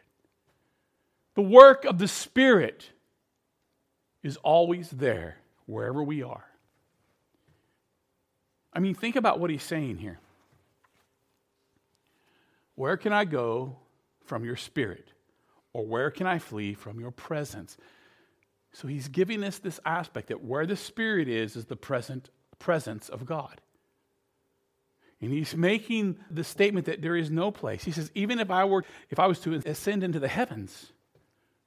The 1.34 1.42
work 1.42 1.84
of 1.84 1.98
the 1.98 2.08
Spirit 2.08 2.90
is 4.22 4.36
always 4.38 4.90
there 4.90 5.36
wherever 5.66 6.02
we 6.02 6.22
are. 6.22 6.44
I 8.72 8.80
mean, 8.80 8.94
think 8.94 9.16
about 9.16 9.38
what 9.38 9.50
he's 9.50 9.62
saying 9.62 9.98
here. 9.98 10.18
Where 12.74 12.96
can 12.96 13.12
I 13.12 13.24
go 13.24 13.76
from 14.24 14.44
your 14.44 14.56
spirit? 14.56 15.12
Or 15.72 15.86
where 15.86 16.10
can 16.10 16.26
I 16.26 16.38
flee 16.38 16.74
from 16.74 16.98
your 16.98 17.10
presence? 17.10 17.76
So 18.72 18.88
he's 18.88 19.08
giving 19.08 19.44
us 19.44 19.58
this 19.58 19.78
aspect 19.84 20.28
that 20.28 20.42
where 20.42 20.66
the 20.66 20.76
Spirit 20.76 21.28
is, 21.28 21.54
is 21.54 21.66
the 21.66 21.76
present 21.76 22.30
presence 22.58 23.08
of 23.08 23.24
God. 23.24 23.60
And 25.20 25.32
he's 25.32 25.56
making 25.56 26.18
the 26.30 26.44
statement 26.44 26.86
that 26.86 27.00
there 27.00 27.16
is 27.16 27.30
no 27.30 27.50
place. 27.50 27.84
He 27.84 27.92
says, 27.92 28.10
even 28.14 28.40
if 28.40 28.50
I 28.50 28.64
were, 28.64 28.84
if 29.10 29.20
I 29.20 29.26
was 29.26 29.38
to 29.40 29.54
ascend 29.64 30.02
into 30.02 30.18
the 30.18 30.28
heavens, 30.28 30.92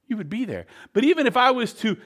you 0.07 0.17
would 0.17 0.29
be 0.29 0.45
there. 0.45 0.65
But 0.93 1.03
even 1.03 1.27
if 1.27 1.37
I 1.37 1.51
was 1.51 1.73
to 1.75 1.97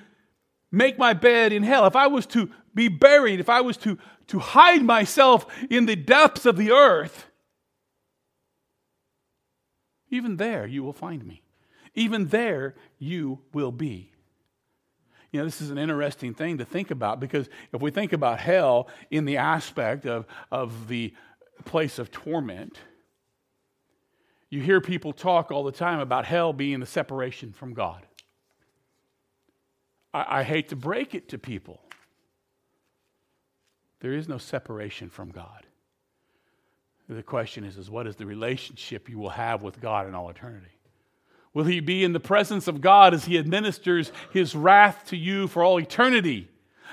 make 0.72 0.98
my 0.98 1.14
bed 1.14 1.52
in 1.52 1.64
hell, 1.64 1.86
if 1.86 1.96
I 1.96 2.08
was 2.08 2.26
to 2.28 2.50
be 2.74 2.88
buried, 2.88 3.40
if 3.40 3.50
I 3.50 3.62
was 3.62 3.78
to, 3.78 3.98
to 4.28 4.40
hide 4.40 4.84
myself 4.84 5.46
in 5.70 5.86
the 5.86 5.96
depths 5.96 6.46
of 6.46 6.58
the 6.58 6.72
earth, 6.72 7.28
even 10.10 10.38
there 10.38 10.66
you 10.66 10.84
will 10.84 10.94
find 10.94 11.26
me. 11.26 11.42
Even 11.94 12.28
there 12.28 12.76
you 12.98 13.40
will 13.54 13.72
be. 13.72 14.12
You 15.32 15.40
know, 15.40 15.46
this 15.46 15.62
is 15.62 15.70
an 15.70 15.78
interesting 15.78 16.34
thing 16.34 16.58
to 16.58 16.66
think 16.66 16.92
about 16.92 17.20
because 17.20 17.50
if 17.72 17.82
we 17.82 17.92
think 17.92 18.12
about 18.12 18.40
hell 18.40 18.90
in 19.10 19.26
the 19.26 19.38
aspect 19.38 20.06
of, 20.06 20.26
of 20.52 20.90
the 20.90 21.14
place 21.64 22.00
of 22.00 22.12
torment, 22.12 22.80
you 24.52 24.62
hear 24.62 24.82
people 24.82 25.14
talk 25.14 25.50
all 25.50 25.64
the 25.64 25.72
time 25.72 26.00
about 26.00 26.26
hell 26.26 26.52
being 26.52 26.82
the 26.82 26.86
separation 26.86 27.54
from 27.54 27.74
God. 27.74 28.06
I, 30.14 30.42
I 30.42 30.44
hate 30.44 30.70
to 30.70 30.76
break 30.76 31.16
it 31.16 31.30
to 31.30 31.40
people. 31.40 31.82
There 34.02 34.14
is 34.14 34.28
no 34.28 34.38
separation 34.38 35.10
from 35.10 35.32
God. 35.32 35.66
The 37.08 37.24
question 37.24 37.64
is, 37.64 37.78
is 37.78 37.90
what 37.90 38.08
is 38.08 38.18
the 38.18 38.26
relationship 38.26 39.10
you 39.10 39.18
will 39.18 39.30
have 39.30 39.64
with 39.64 39.80
God 39.80 40.06
in 40.08 40.16
all 40.16 40.30
eternity? 40.30 40.68
Will 41.54 41.66
he 41.66 41.80
be 41.80 42.04
in 42.04 42.14
the 42.14 42.20
presence 42.20 42.68
of 42.68 42.82
God 42.82 43.14
as 43.14 43.26
he 43.26 43.38
administers 43.38 44.12
his 44.32 44.54
wrath 44.54 45.06
to 45.08 45.18
you 45.18 45.48
for 45.48 45.64
all 45.64 45.80
eternity? 45.80 46.50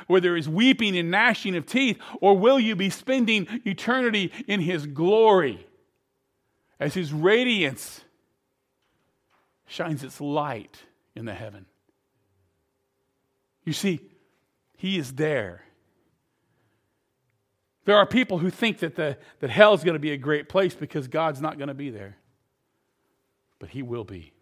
Where 0.07 0.21
there 0.21 0.37
is 0.37 0.49
weeping 0.49 0.97
and 0.97 1.11
gnashing 1.11 1.57
of 1.57 1.67
teeth? 1.67 1.99
Or 2.21 2.37
will 2.37 2.61
you 2.61 2.77
be 2.77 2.91
spending 2.91 3.49
eternity 3.65 4.33
in 4.47 4.61
his 4.61 4.87
glory 4.87 5.68
as 6.79 6.95
his 6.95 7.13
radiance 7.13 8.03
shines 9.67 10.03
its 10.03 10.21
light 10.21 10.83
in 11.15 11.25
the 11.25 11.35
heaven? 11.35 11.67
You 13.65 13.73
see, 13.73 14.01
he 14.77 14.99
is 14.99 15.15
there. 15.15 15.63
There 17.85 17.97
are 17.97 18.07
people 18.07 18.39
who 18.39 18.51
think 18.51 18.79
that, 18.79 18.97
the, 18.97 19.17
that 19.41 19.51
hell 19.51 19.75
is 19.75 19.83
going 19.83 19.95
to 19.95 20.01
be 20.01 20.13
a 20.13 20.17
great 20.17 20.49
place 20.49 20.75
because 20.75 21.09
God's 21.09 21.41
not 21.41 21.59
going 21.59 21.69
to 21.69 21.75
be 21.75 21.91
there. 21.91 22.17
But 23.59 23.71
he 23.71 23.83
will 23.83 24.05
be 24.05 24.33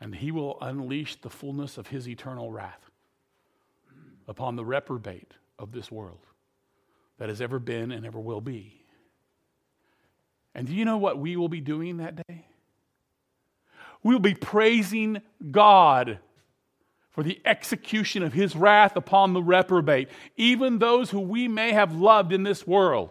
and 0.00 0.14
he 0.14 0.30
will 0.30 0.58
unleash 0.60 1.16
the 1.16 1.30
fullness 1.30 1.78
of 1.78 1.88
his 1.88 2.08
eternal 2.08 2.50
wrath 2.50 2.90
upon 4.26 4.56
the 4.56 4.64
reprobate 4.64 5.32
of 5.58 5.72
this 5.72 5.90
world 5.90 6.20
that 7.18 7.28
has 7.28 7.40
ever 7.40 7.58
been 7.58 7.90
and 7.90 8.06
ever 8.06 8.20
will 8.20 8.40
be. 8.40 8.77
And 10.54 10.66
do 10.66 10.74
you 10.74 10.84
know 10.84 10.98
what 10.98 11.18
we 11.18 11.36
will 11.36 11.48
be 11.48 11.60
doing 11.60 11.98
that 11.98 12.26
day? 12.26 12.46
We'll 14.02 14.18
be 14.18 14.34
praising 14.34 15.22
God 15.50 16.18
for 17.10 17.22
the 17.22 17.40
execution 17.44 18.22
of 18.22 18.32
his 18.32 18.54
wrath 18.54 18.96
upon 18.96 19.32
the 19.32 19.42
reprobate, 19.42 20.08
even 20.36 20.78
those 20.78 21.10
who 21.10 21.20
we 21.20 21.48
may 21.48 21.72
have 21.72 21.94
loved 21.94 22.32
in 22.32 22.44
this 22.44 22.66
world. 22.66 23.10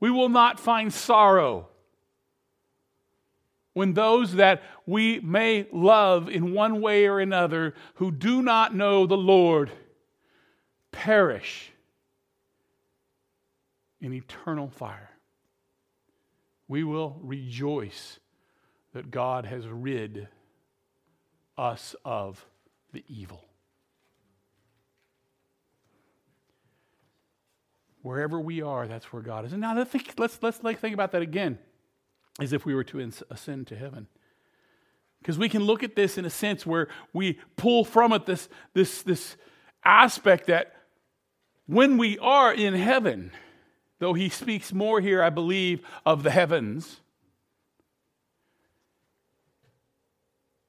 We 0.00 0.10
will 0.10 0.28
not 0.28 0.58
find 0.58 0.92
sorrow 0.92 1.68
when 3.74 3.94
those 3.94 4.34
that 4.34 4.62
we 4.86 5.20
may 5.20 5.66
love 5.72 6.28
in 6.28 6.52
one 6.52 6.80
way 6.80 7.06
or 7.06 7.20
another 7.20 7.74
who 7.94 8.10
do 8.10 8.42
not 8.42 8.74
know 8.74 9.06
the 9.06 9.16
Lord 9.16 9.70
perish 10.90 11.70
in 14.02 14.12
eternal 14.12 14.68
fire. 14.68 15.08
we 16.68 16.84
will 16.84 17.18
rejoice 17.22 18.18
that 18.94 19.10
God 19.10 19.44
has 19.44 19.66
rid 19.66 20.28
us 21.58 21.94
of 22.04 22.46
the 22.92 23.04
evil. 23.08 23.44
Wherever 28.00 28.40
we 28.40 28.62
are, 28.62 28.88
that's 28.88 29.12
where 29.12 29.20
God 29.22 29.44
is. 29.44 29.52
And 29.52 29.60
now 29.60 29.76
let's 29.76 29.90
think, 29.90 30.14
let's, 30.18 30.38
let's 30.42 30.62
like 30.62 30.80
think 30.80 30.94
about 30.94 31.12
that 31.12 31.22
again, 31.22 31.58
as 32.40 32.52
if 32.52 32.64
we 32.64 32.74
were 32.74 32.84
to 32.84 33.12
ascend 33.30 33.66
to 33.66 33.76
heaven. 33.76 34.06
Because 35.20 35.38
we 35.38 35.48
can 35.48 35.62
look 35.62 35.82
at 35.82 35.94
this 35.94 36.18
in 36.18 36.24
a 36.24 36.30
sense 36.30 36.66
where 36.66 36.88
we 37.12 37.38
pull 37.56 37.84
from 37.84 38.12
it 38.12 38.24
this, 38.24 38.48
this, 38.72 39.02
this 39.02 39.36
aspect 39.84 40.46
that 40.46 40.74
when 41.66 41.98
we 41.98 42.18
are 42.18 42.52
in 42.52 42.74
heaven, 42.74 43.30
though 44.02 44.14
he 44.14 44.28
speaks 44.28 44.72
more 44.72 45.00
here, 45.00 45.22
I 45.22 45.30
believe, 45.30 45.80
of 46.04 46.24
the 46.24 46.32
heavens, 46.32 47.00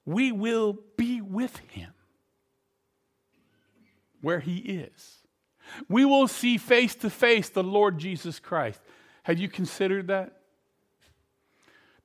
we 0.06 0.32
will 0.32 0.78
be 0.98 1.20
with 1.20 1.58
him 1.58 1.90
where 4.22 4.40
he 4.40 4.58
is. 4.58 5.18
We 5.90 6.06
will 6.06 6.28
see 6.28 6.60
face 6.60 6.94
to 6.94 7.10
face 7.10 7.50
the 7.50 7.64
Lord 7.64 7.98
Jesus 7.98 8.38
Christ. 8.38 8.80
Have 9.24 9.40
you 9.40 9.50
considered 9.50 10.10
that? 10.10 10.38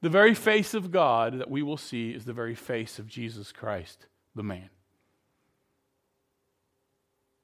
The 0.00 0.08
very 0.08 0.34
face 0.34 0.72
of 0.72 0.90
God 0.90 1.40
that 1.40 1.50
we 1.50 1.62
will 1.62 1.76
see 1.76 2.12
is 2.12 2.24
the 2.24 2.32
very 2.32 2.54
face 2.54 2.98
of 2.98 3.06
Jesus 3.06 3.52
Christ, 3.52 4.06
the 4.34 4.42
man. 4.42 4.70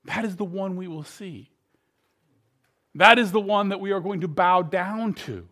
That 0.06 0.24
is 0.24 0.36
the 0.36 0.44
one 0.46 0.76
we 0.76 0.88
will 0.88 1.04
see. 1.04 1.50
That 2.94 3.18
is 3.18 3.32
the 3.32 3.40
one 3.40 3.70
that 3.70 3.80
we 3.80 3.92
are 3.92 4.00
going 4.00 4.20
to 4.20 4.28
bow 4.28 4.62
down 4.62 5.14
to. 5.14 5.48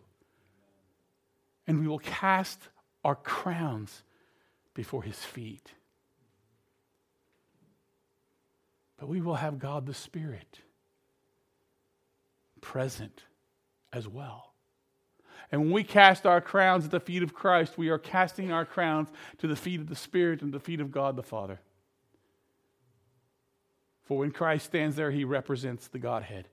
And 1.67 1.79
we 1.79 1.87
will 1.87 1.99
cast 1.99 2.59
our 3.03 3.15
crowns 3.15 4.03
before 4.73 5.03
his 5.03 5.17
feet. 5.17 5.71
But 8.97 9.09
we 9.09 9.21
will 9.21 9.35
have 9.35 9.59
God 9.59 9.85
the 9.85 9.93
Spirit 9.93 10.59
present 12.61 13.23
as 13.91 14.07
well. 14.07 14.53
And 15.51 15.61
when 15.61 15.71
we 15.71 15.83
cast 15.83 16.25
our 16.25 16.41
crowns 16.41 16.85
at 16.85 16.91
the 16.91 16.99
feet 16.99 17.21
of 17.21 17.33
Christ, 17.33 17.77
we 17.77 17.89
are 17.89 17.99
casting 17.99 18.51
our 18.51 18.65
crowns 18.65 19.09
to 19.39 19.47
the 19.47 19.55
feet 19.55 19.81
of 19.81 19.87
the 19.87 19.95
Spirit 19.95 20.41
and 20.41 20.53
the 20.53 20.59
feet 20.59 20.79
of 20.79 20.91
God 20.91 21.15
the 21.15 21.23
Father. 21.23 21.59
For 24.03 24.17
when 24.19 24.31
Christ 24.31 24.65
stands 24.65 24.95
there, 24.95 25.11
he 25.11 25.25
represents 25.25 25.87
the 25.87 25.99
Godhead. 25.99 26.47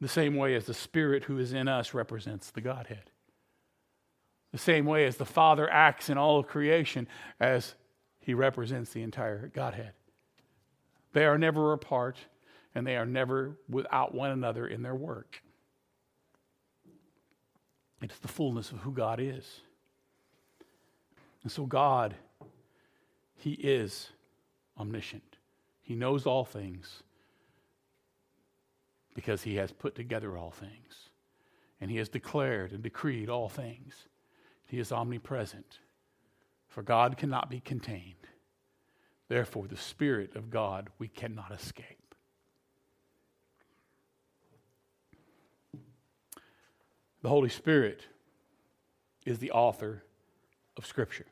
The 0.00 0.08
same 0.08 0.36
way 0.36 0.54
as 0.54 0.66
the 0.66 0.74
Spirit 0.74 1.24
who 1.24 1.38
is 1.38 1.52
in 1.52 1.68
us 1.68 1.92
represents 1.92 2.50
the 2.50 2.60
Godhead. 2.60 3.10
The 4.52 4.58
same 4.58 4.86
way 4.86 5.04
as 5.06 5.16
the 5.16 5.24
Father 5.24 5.68
acts 5.70 6.08
in 6.08 6.16
all 6.16 6.42
creation 6.42 7.08
as 7.40 7.74
he 8.20 8.34
represents 8.34 8.92
the 8.92 9.02
entire 9.02 9.48
Godhead. 9.48 9.92
They 11.12 11.24
are 11.24 11.38
never 11.38 11.72
apart 11.72 12.16
and 12.74 12.86
they 12.86 12.96
are 12.96 13.06
never 13.06 13.58
without 13.68 14.14
one 14.14 14.30
another 14.30 14.66
in 14.66 14.82
their 14.82 14.94
work. 14.94 15.42
It's 18.00 18.18
the 18.18 18.28
fullness 18.28 18.70
of 18.70 18.78
who 18.78 18.92
God 18.92 19.18
is. 19.20 19.60
And 21.42 21.50
so, 21.50 21.66
God, 21.66 22.14
He 23.34 23.52
is 23.52 24.10
omniscient. 24.78 25.36
He 25.80 25.94
knows 25.94 26.26
all 26.26 26.44
things 26.44 27.02
because 29.18 29.42
He 29.42 29.56
has 29.56 29.72
put 29.72 29.96
together 29.96 30.38
all 30.38 30.52
things. 30.52 31.08
And 31.80 31.90
He 31.90 31.96
has 31.96 32.08
declared 32.08 32.70
and 32.70 32.84
decreed 32.84 33.28
all 33.28 33.48
things. 33.48 34.06
He 34.64 34.78
is 34.78 34.92
omnipresent. 34.92 35.80
For 36.68 36.84
God 36.84 37.16
cannot 37.16 37.50
be 37.50 37.58
contained. 37.58 38.28
Therefore, 39.26 39.66
the 39.66 39.76
Spirit 39.76 40.36
of 40.36 40.50
God 40.50 40.90
we 41.00 41.08
cannot 41.08 41.50
escape. 41.50 42.14
The 47.22 47.28
Holy 47.28 47.48
Spirit 47.48 48.02
is 49.26 49.40
the 49.40 49.50
author 49.50 50.04
of 50.76 50.86
Scripture. 50.86 51.26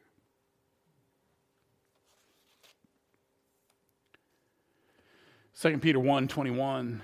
Second 5.52 5.82
Peter 5.82 6.00
1 6.00 6.26
21. 6.26 7.00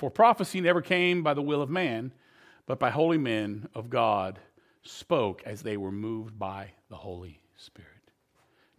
For 0.00 0.10
prophecy 0.10 0.62
never 0.62 0.80
came 0.80 1.22
by 1.22 1.34
the 1.34 1.42
will 1.42 1.60
of 1.60 1.68
man, 1.68 2.14
but 2.64 2.78
by 2.78 2.88
holy 2.88 3.18
men 3.18 3.68
of 3.74 3.90
God 3.90 4.38
spoke 4.82 5.42
as 5.44 5.60
they 5.60 5.76
were 5.76 5.92
moved 5.92 6.38
by 6.38 6.70
the 6.88 6.96
Holy 6.96 7.42
Spirit. 7.58 7.90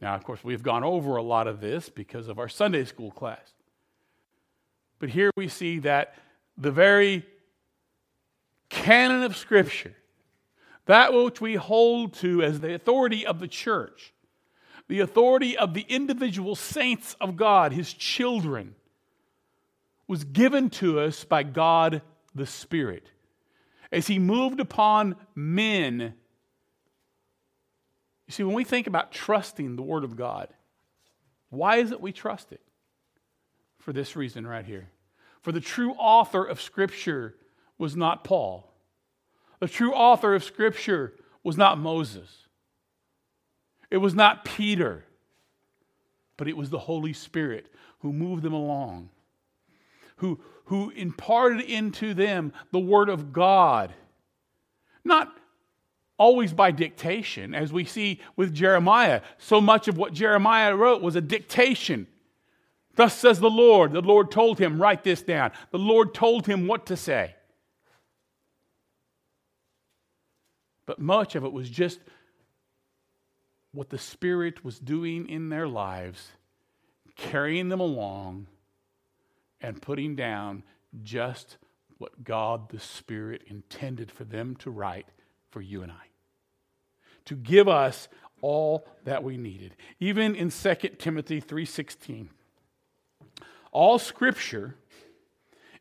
Now, 0.02 0.16
of 0.16 0.24
course, 0.24 0.44
we've 0.44 0.64
gone 0.64 0.84
over 0.84 1.18
a 1.18 1.22
lot 1.22 1.46
of 1.46 1.62
this 1.62 1.90
because 1.90 2.28
of 2.28 2.40
our 2.40 2.50
Sunday 2.50 2.86
school 2.86 3.12
class. 3.12 3.54
But 4.98 5.10
here 5.10 5.30
we 5.36 5.48
see 5.48 5.78
that 5.82 6.16
the 6.58 6.72
very 6.72 7.24
canon 8.70 9.22
of 9.22 9.38
Scripture, 9.38 9.96
that 10.88 11.14
which 11.14 11.40
we 11.40 11.54
hold 11.54 12.16
to 12.16 12.42
as 12.42 12.62
the 12.62 12.74
authority 12.74 13.28
of 13.28 13.40
the 13.40 13.48
church, 13.48 14.12
the 14.88 15.02
authority 15.02 15.56
of 15.56 15.76
the 15.76 15.86
individual 15.88 16.56
saints 16.56 17.16
of 17.22 17.36
God, 17.36 17.74
his 17.74 17.94
children, 17.94 18.74
was 20.12 20.26
given 20.26 20.70
to 20.70 21.00
us 21.00 21.24
by 21.24 21.42
God 21.42 22.02
the 22.36 22.46
Spirit. 22.46 23.10
As 23.94 24.08
he 24.08 24.20
moved 24.20 24.60
upon 24.60 25.16
men, 25.36 26.14
you 28.28 28.34
see, 28.34 28.44
when 28.44 28.54
we 28.54 28.66
think 28.66 28.88
about 28.88 29.14
trusting 29.14 29.78
the 29.78 29.82
Word 29.82 30.04
of 30.04 30.18
God, 30.18 30.50
why 31.50 31.78
is 31.78 31.94
it 31.94 32.02
we 32.02 32.12
trust 32.12 32.52
it? 32.52 32.60
For 33.78 33.94
this 33.94 34.18
reason 34.18 34.46
right 34.46 34.66
here. 34.66 34.90
For 35.44 35.54
the 35.54 35.62
true 35.62 35.94
author 35.94 36.44
of 36.44 36.60
Scripture 36.60 37.38
was 37.78 37.96
not 37.96 38.26
Paul. 38.26 38.70
The 39.62 39.70
true 39.70 39.94
author 39.94 40.36
of 40.36 40.44
Scripture 40.44 41.14
was 41.42 41.56
not 41.56 41.78
Moses. 41.78 42.50
It 43.90 44.00
was 44.00 44.14
not 44.14 44.44
Peter. 44.44 45.06
But 46.36 46.50
it 46.50 46.58
was 46.58 46.70
the 46.70 46.80
Holy 46.80 47.14
Spirit 47.14 47.68
who 48.00 48.12
moved 48.12 48.44
them 48.44 48.52
along, 48.52 49.10
who, 50.22 50.40
who 50.66 50.92
imparted 50.92 51.62
into 51.62 52.14
them 52.14 52.54
the 52.72 52.80
Word 52.80 53.10
of 53.10 53.34
God. 53.34 53.92
Not 55.04 55.36
always 56.18 56.54
by 56.54 56.70
dictation, 56.70 57.56
as 57.56 57.74
we 57.74 57.86
see 57.86 58.22
with 58.36 58.54
Jeremiah. 58.54 59.22
So 59.40 59.60
much 59.60 59.88
of 59.88 59.98
what 59.98 60.14
Jeremiah 60.14 60.76
wrote 60.76 61.02
was 61.02 61.16
a 61.16 61.22
dictation. 61.22 62.06
Thus 62.96 63.18
says 63.18 63.40
the 63.40 63.50
Lord. 63.50 63.94
The 63.94 64.02
Lord 64.02 64.30
told 64.30 64.60
him, 64.60 64.80
write 64.80 65.04
this 65.04 65.24
down. 65.24 65.52
The 65.72 65.80
Lord 65.80 66.14
told 66.14 66.46
him 66.46 66.68
what 66.68 66.86
to 66.86 66.96
say. 66.96 67.36
But 70.86 71.00
much 71.00 71.34
of 71.34 71.44
it 71.44 71.52
was 71.52 71.68
just 71.68 72.00
what 73.72 73.90
the 73.90 73.98
Spirit 73.98 74.64
was 74.64 74.78
doing 74.78 75.28
in 75.30 75.50
their 75.50 75.68
lives, 75.68 76.34
carrying 77.16 77.70
them 77.70 77.80
along 77.80 78.46
and 79.62 79.82
putting 79.82 80.16
down 80.16 80.64
just 81.04 81.58
what 81.98 82.24
God 82.24 82.70
the 82.70 82.80
Spirit 82.80 83.44
intended 83.48 84.12
for 84.12 84.24
them 84.24 84.56
to 84.58 84.72
write 84.72 85.08
for 85.50 85.62
you 85.62 85.84
and 85.84 85.92
I. 85.92 86.08
To 87.26 87.36
give 87.36 87.68
us 87.68 88.08
all 88.42 88.88
that 89.04 89.24
we 89.24 89.38
needed. 89.38 89.76
Even 90.00 90.36
in 90.36 90.50
2 90.50 91.00
Timothy 91.00 91.40
3:16. 91.40 92.30
All 93.72 94.00
scripture 94.00 94.76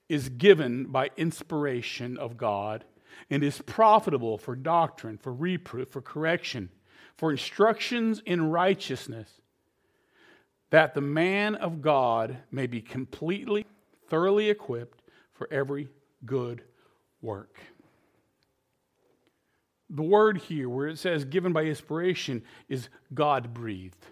is 0.08 0.28
given 0.28 0.86
by 0.86 1.10
inspiration 1.16 2.18
of 2.18 2.36
God 2.36 2.84
and 3.30 3.42
is 3.42 3.62
profitable 3.62 4.38
for 4.38 4.54
doctrine, 4.54 5.16
for 5.16 5.32
reproof, 5.32 5.88
for 5.88 6.02
correction, 6.02 6.70
for 7.16 7.30
instructions 7.30 8.20
in 8.26 8.50
righteousness, 8.50 9.40
that 10.70 10.94
the 10.94 11.00
man 11.00 11.54
of 11.56 11.82
God 11.82 12.38
may 12.50 12.66
be 12.66 12.80
completely, 12.80 13.66
thoroughly 14.08 14.48
equipped 14.48 15.02
for 15.32 15.48
every 15.52 15.88
good 16.24 16.62
work. 17.20 17.58
The 19.88 20.02
word 20.02 20.38
here, 20.38 20.68
where 20.68 20.86
it 20.86 20.98
says 20.98 21.24
given 21.24 21.52
by 21.52 21.64
inspiration, 21.64 22.44
is 22.68 22.88
God 23.12 23.52
breathed. 23.52 24.06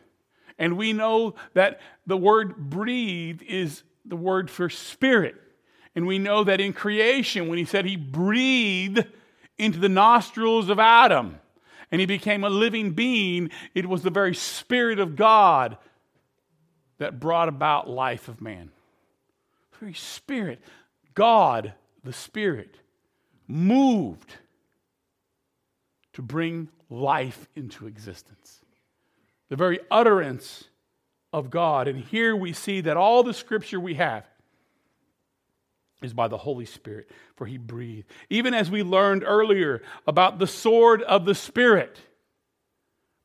And 0.59 0.77
we 0.77 0.93
know 0.93 1.37
that 1.55 1.81
the 2.07 2.17
word 2.17 2.57
breathed 2.57 3.43
is 3.43 3.85
the 4.05 4.17
word 4.17 4.51
for 4.51 4.69
spirit. 4.69 5.37
And 5.95 6.07
we 6.07 6.19
know 6.19 6.43
that 6.45 6.61
in 6.61 6.73
creation, 6.73 7.49
when 7.49 7.59
he 7.59 7.65
said 7.65 7.85
he 7.85 7.97
breathed 7.97 9.05
into 9.57 9.79
the 9.79 9.89
nostrils 9.89 10.69
of 10.69 10.79
Adam 10.79 11.39
and 11.91 12.01
he 12.01 12.07
became 12.07 12.45
a 12.45 12.51
living 12.51 12.93
being, 12.93 13.51
it 13.75 13.87
was 13.87 14.03
the 14.03 14.11
very 14.11 14.35
Spirit 14.35 14.99
of 14.99 15.17
God 15.17 15.79
that 16.99 17.21
brought 17.21 17.49
about 17.49 17.89
life 17.89 18.29
of 18.29 18.41
man. 18.41 18.71
The 19.73 19.79
very 19.79 19.95
Spirit, 19.95 20.61
God, 21.15 21.73
the 22.05 22.13
Spirit, 22.13 22.77
moved 23.47 24.35
to 26.15 26.23
bring 26.23 26.69
life 26.91 27.49
into 27.55 27.87
existence. 27.87 28.61
The 29.49 29.57
very 29.57 29.81
utterance 29.91 30.65
of 31.33 31.51
God. 31.51 31.89
And 31.89 31.99
here 31.99 32.35
we 32.35 32.53
see 32.53 32.81
that 32.83 32.97
all 32.97 33.23
the 33.23 33.35
scripture 33.35 33.81
we 33.81 33.95
have 33.95 34.27
is 36.03 36.13
by 36.13 36.29
the 36.29 36.39
Holy 36.39 36.65
Spirit, 36.65 37.11
for 37.37 37.47
he 37.47 37.59
breathed. 37.59 38.07
Even 38.31 38.55
as 38.55 38.71
we 38.71 38.83
learned 38.83 39.25
earlier 39.27 39.83
about 40.07 40.39
the 40.39 40.47
sword 40.47 41.03
of 41.03 41.25
the 41.25 41.35
Spirit, 41.35 41.99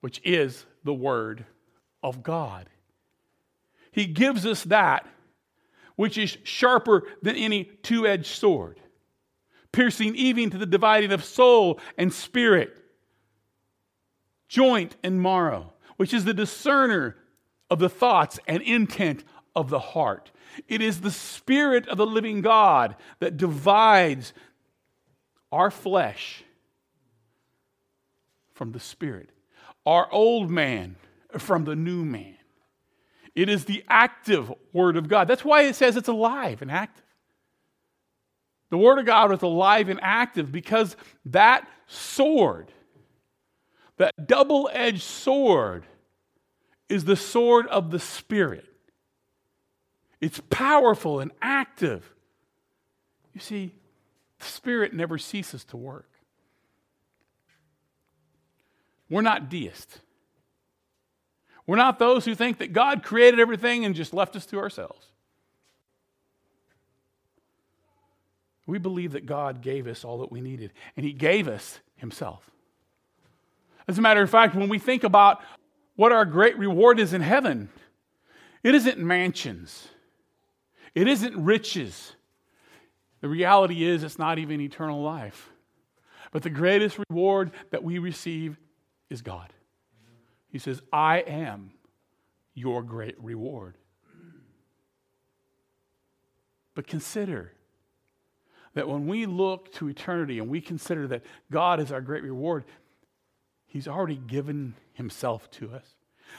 which 0.02 0.20
is 0.24 0.66
the 0.84 0.94
Word 0.94 1.46
of 2.02 2.24
God. 2.24 2.68
He 3.94 4.06
gives 4.06 4.46
us 4.46 4.66
that 4.66 5.08
which 5.96 6.18
is 6.18 6.38
sharper 6.44 7.04
than 7.22 7.36
any 7.36 7.66
two 7.84 8.06
edged 8.06 8.26
sword, 8.26 8.80
piercing 9.72 10.16
even 10.16 10.50
to 10.50 10.58
the 10.58 10.66
dividing 10.66 11.12
of 11.12 11.24
soul 11.24 11.80
and 11.98 12.12
spirit, 12.12 12.76
joint 14.48 14.96
and 15.04 15.22
marrow, 15.22 15.74
which 15.98 16.14
is 16.14 16.26
the 16.26 16.34
discerner 16.34 17.16
of 17.70 17.80
the 17.80 17.90
thoughts 17.90 18.40
and 18.48 18.62
intent 18.64 19.24
of 19.56 19.70
the 19.70 19.80
heart. 19.80 20.32
It 20.68 20.82
is 20.82 21.02
the 21.02 21.12
Spirit 21.12 21.88
of 21.88 21.98
the 21.98 22.06
living 22.06 22.42
God 22.42 22.96
that 23.20 23.38
divides 23.38 24.34
our 25.52 25.72
flesh 25.72 26.44
from 28.54 28.72
the 28.72 28.80
Spirit, 28.80 29.30
our 29.86 30.12
old 30.12 30.50
man 30.50 30.96
from 31.38 31.66
the 31.66 31.76
new 31.76 32.04
man. 32.04 32.38
It 33.36 33.50
is 33.50 33.66
the 33.66 33.84
active 33.88 34.52
Word 34.72 34.96
of 34.96 35.08
God. 35.08 35.28
That's 35.28 35.44
why 35.44 35.64
it 35.64 35.76
says 35.76 35.96
it's 35.96 36.08
alive 36.08 36.62
and 36.62 36.72
active. 36.72 37.04
The 38.70 38.78
Word 38.78 39.00
of 39.00 39.06
God 39.06 39.32
is 39.32 39.42
alive 39.42 39.90
and 39.90 40.00
active 40.02 40.52
because 40.52 40.96
that 41.26 41.68
sword, 41.88 42.72
that 43.98 44.28
double 44.28 44.70
edged 44.74 45.04
sword, 45.04 45.86
is 46.90 47.06
the 47.06 47.16
sword 47.16 47.68
of 47.68 47.92
the 47.92 48.00
Spirit. 48.00 48.66
It's 50.22 50.40
powerful 50.50 51.20
and 51.20 51.32
active. 51.42 52.14
You 53.34 53.42
see, 53.42 53.74
the 54.40 54.46
Spirit 54.46 54.94
never 54.94 55.18
ceases 55.18 55.66
to 55.66 55.78
work. 55.78 56.10
We're 59.10 59.22
not 59.22 59.50
deists. 59.50 60.00
We're 61.66 61.78
not 61.78 62.00
those 62.00 62.26
who 62.26 62.36
think 62.36 62.58
that 62.58 62.74
God 62.74 63.04
created 63.04 63.40
everything 63.40 63.86
and 63.86 63.96
just 63.96 64.14
left 64.14 64.36
us 64.36 64.46
to 64.48 64.60
ourselves. 64.60 65.08
We 68.66 68.78
believe 68.80 69.14
that 69.14 69.26
God 69.26 69.62
gave 69.62 69.88
us 69.88 70.06
all 70.06 70.20
that 70.20 70.32
we 70.32 70.42
needed, 70.42 70.72
and 70.96 71.06
He 71.06 71.14
gave 71.14 71.48
us 71.48 71.80
Himself. 71.96 72.50
As 73.88 73.98
a 73.98 74.02
matter 74.02 74.22
of 74.22 74.30
fact, 74.30 74.56
when 74.56 74.70
we 74.70 74.80
think 74.80 75.04
about 75.04 75.42
what 75.96 76.12
our 76.12 76.26
great 76.26 76.58
reward 76.58 77.00
is 77.00 77.14
in 77.14 77.22
heaven, 77.22 77.70
it 78.64 78.74
isn't 78.74 78.98
mansions, 78.98 79.88
it 80.96 81.08
isn't 81.08 81.44
riches. 81.44 82.16
The 83.22 83.30
reality 83.30 83.86
is, 83.86 84.04
it's 84.04 84.20
not 84.20 84.38
even 84.38 84.60
eternal 84.60 85.02
life. 85.02 85.50
But 86.32 86.44
the 86.44 86.50
greatest 86.50 87.00
reward 87.10 87.52
that 87.70 87.82
we 87.82 87.98
receive 87.98 88.58
is 89.10 89.22
God. 89.22 89.54
He 90.54 90.60
says, 90.60 90.82
I 90.94 91.18
am 91.18 91.72
your 92.54 92.84
great 92.84 93.22
reward. 93.22 93.76
But 96.76 96.88
consider 96.88 97.52
that 98.76 98.88
when 98.88 99.08
we 99.08 99.26
look 99.26 99.74
to 99.74 99.90
eternity 99.90 100.38
and 100.38 100.50
we 100.50 100.62
consider 100.62 101.08
that 101.08 101.24
God 101.52 101.80
is 101.80 101.92
our 101.92 102.02
great 102.02 102.24
reward, 102.24 102.66
He's 103.66 103.88
already 103.88 104.16
given 104.16 104.76
Himself 104.94 105.50
to 105.52 105.74
us. 105.74 105.86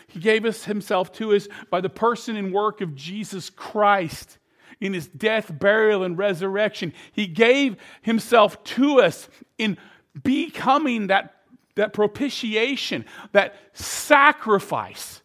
He 0.07 0.21
gave 0.21 0.45
us 0.45 0.65
Himself 0.65 1.13
to 1.15 1.35
us 1.35 1.49
by 1.69 1.81
the 1.81 1.91
person 1.91 2.37
and 2.37 2.55
work 2.55 2.81
of 2.81 2.95
Jesus 2.95 3.51
Christ 3.51 4.39
in 4.81 4.93
his 4.93 5.09
death, 5.09 5.57
burial, 5.59 6.05
and 6.05 6.19
resurrection. 6.19 6.93
He 7.13 7.27
gave 7.27 7.77
himself 8.03 8.63
to 8.65 9.01
us 9.01 9.29
in 9.59 9.79
becoming 10.23 11.09
that, 11.09 11.34
that 11.77 11.93
propitiation, 11.93 13.05
that 13.33 13.57
sacrifice 13.73 15.23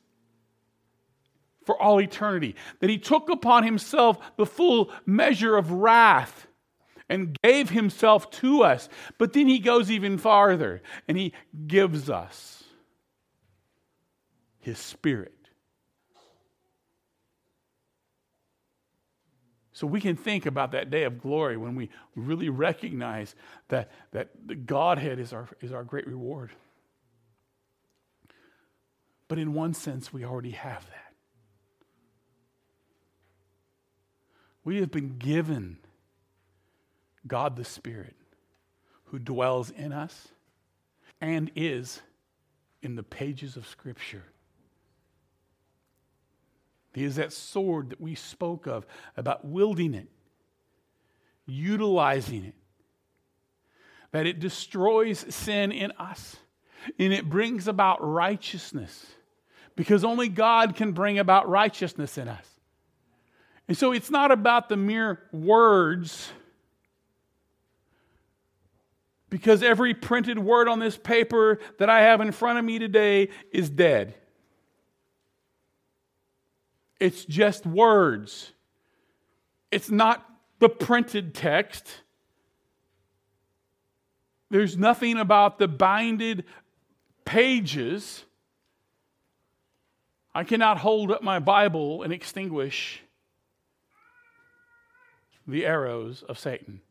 for 1.66 1.80
all 1.82 2.02
eternity. 2.02 2.56
That 2.80 2.90
he 2.90 2.98
took 2.98 3.30
upon 3.30 3.64
himself 3.64 4.18
the 4.38 4.46
full 4.46 4.92
measure 5.06 5.56
of 5.56 5.72
wrath 5.72 6.48
and 7.10 7.38
gave 7.44 7.70
himself 7.70 8.30
to 8.32 8.64
us. 8.64 8.90
But 9.18 9.34
then 9.34 9.48
he 9.48 9.60
goes 9.60 9.92
even 9.92 10.18
farther 10.18 10.82
and 11.08 11.18
he 11.18 11.34
gives 11.68 12.10
us 12.10 12.64
his 14.60 14.78
spirit 14.78 15.39
So 19.80 19.88
we 19.88 20.02
can 20.02 20.18
think 20.18 20.46
about 20.46 20.74
that 20.74 20.90
day 20.90 21.04
of 21.04 21.22
glory 21.22 21.56
when 21.56 21.74
we 21.74 21.88
really 22.14 22.50
recognize 22.50 23.34
that, 23.70 23.90
that 24.12 24.32
the 24.46 24.54
Godhead 24.54 25.20
is 25.20 25.32
our, 25.32 25.48
is 25.62 25.72
our 25.72 25.86
great 25.86 26.06
reward. 26.06 26.52
But 29.30 29.40
in 29.40 29.54
one 29.54 29.74
sense, 29.74 30.12
we 30.12 30.26
already 30.26 30.52
have 30.52 30.86
that. 30.88 31.14
We 34.66 34.82
have 34.82 34.92
been 34.92 35.18
given 35.18 35.78
God 37.26 37.56
the 37.56 37.64
Spirit 37.64 38.18
who 39.06 39.18
dwells 39.18 39.70
in 39.70 39.94
us 39.94 40.28
and 41.22 41.52
is 41.56 42.02
in 42.82 42.98
the 42.98 43.04
pages 43.04 43.56
of 43.56 43.66
Scripture. 43.66 44.26
He 46.94 47.04
is 47.04 47.16
that 47.18 47.34
sword 47.34 47.92
that 47.92 48.02
we 48.02 48.16
spoke 48.16 48.68
of, 48.68 48.86
about 49.16 49.46
wielding 49.46 49.94
it, 49.94 50.08
utilizing 51.46 52.46
it, 52.46 52.56
that 54.12 54.26
it 54.26 54.40
destroys 54.40 55.26
sin 55.34 55.72
in 55.72 55.92
us 56.00 56.38
and 56.98 57.14
it 57.14 57.30
brings 57.30 57.68
about 57.68 58.00
righteousness 58.02 59.06
because 59.76 60.04
only 60.04 60.28
God 60.28 60.76
can 60.76 60.92
bring 60.92 61.20
about 61.20 61.48
righteousness 61.48 62.18
in 62.18 62.28
us. 62.28 62.46
And 63.68 63.78
so 63.78 63.92
it's 63.92 64.10
not 64.10 64.32
about 64.32 64.68
the 64.68 64.76
mere 64.76 65.22
words, 65.32 66.32
because 69.30 69.62
every 69.62 69.94
printed 69.94 70.40
word 70.40 70.68
on 70.68 70.80
this 70.80 70.98
paper 70.98 71.60
that 71.78 71.90
I 71.90 72.02
have 72.02 72.20
in 72.20 72.32
front 72.32 72.58
of 72.58 72.66
me 72.66 72.80
today 72.80 73.30
is 73.52 73.70
dead. 73.70 74.16
It's 77.00 77.26
just 77.26 77.66
words. 77.66 78.52
It's 79.72 79.90
not 79.90 80.26
the 80.60 80.70
printed 80.70 81.34
text. 81.34 81.88
There's 84.50 84.78
nothing 84.78 85.18
about 85.18 85.60
the 85.60 85.68
binded 85.68 86.44
pages. 87.24 88.26
I 90.34 90.44
cannot 90.44 90.80
hold 90.80 91.12
up 91.12 91.22
my 91.22 91.40
Bible 91.40 92.04
and 92.04 92.12
extinguish 92.12 93.02
the 95.48 95.66
arrows 95.66 96.24
of 96.28 96.38
Satan. 96.38 96.82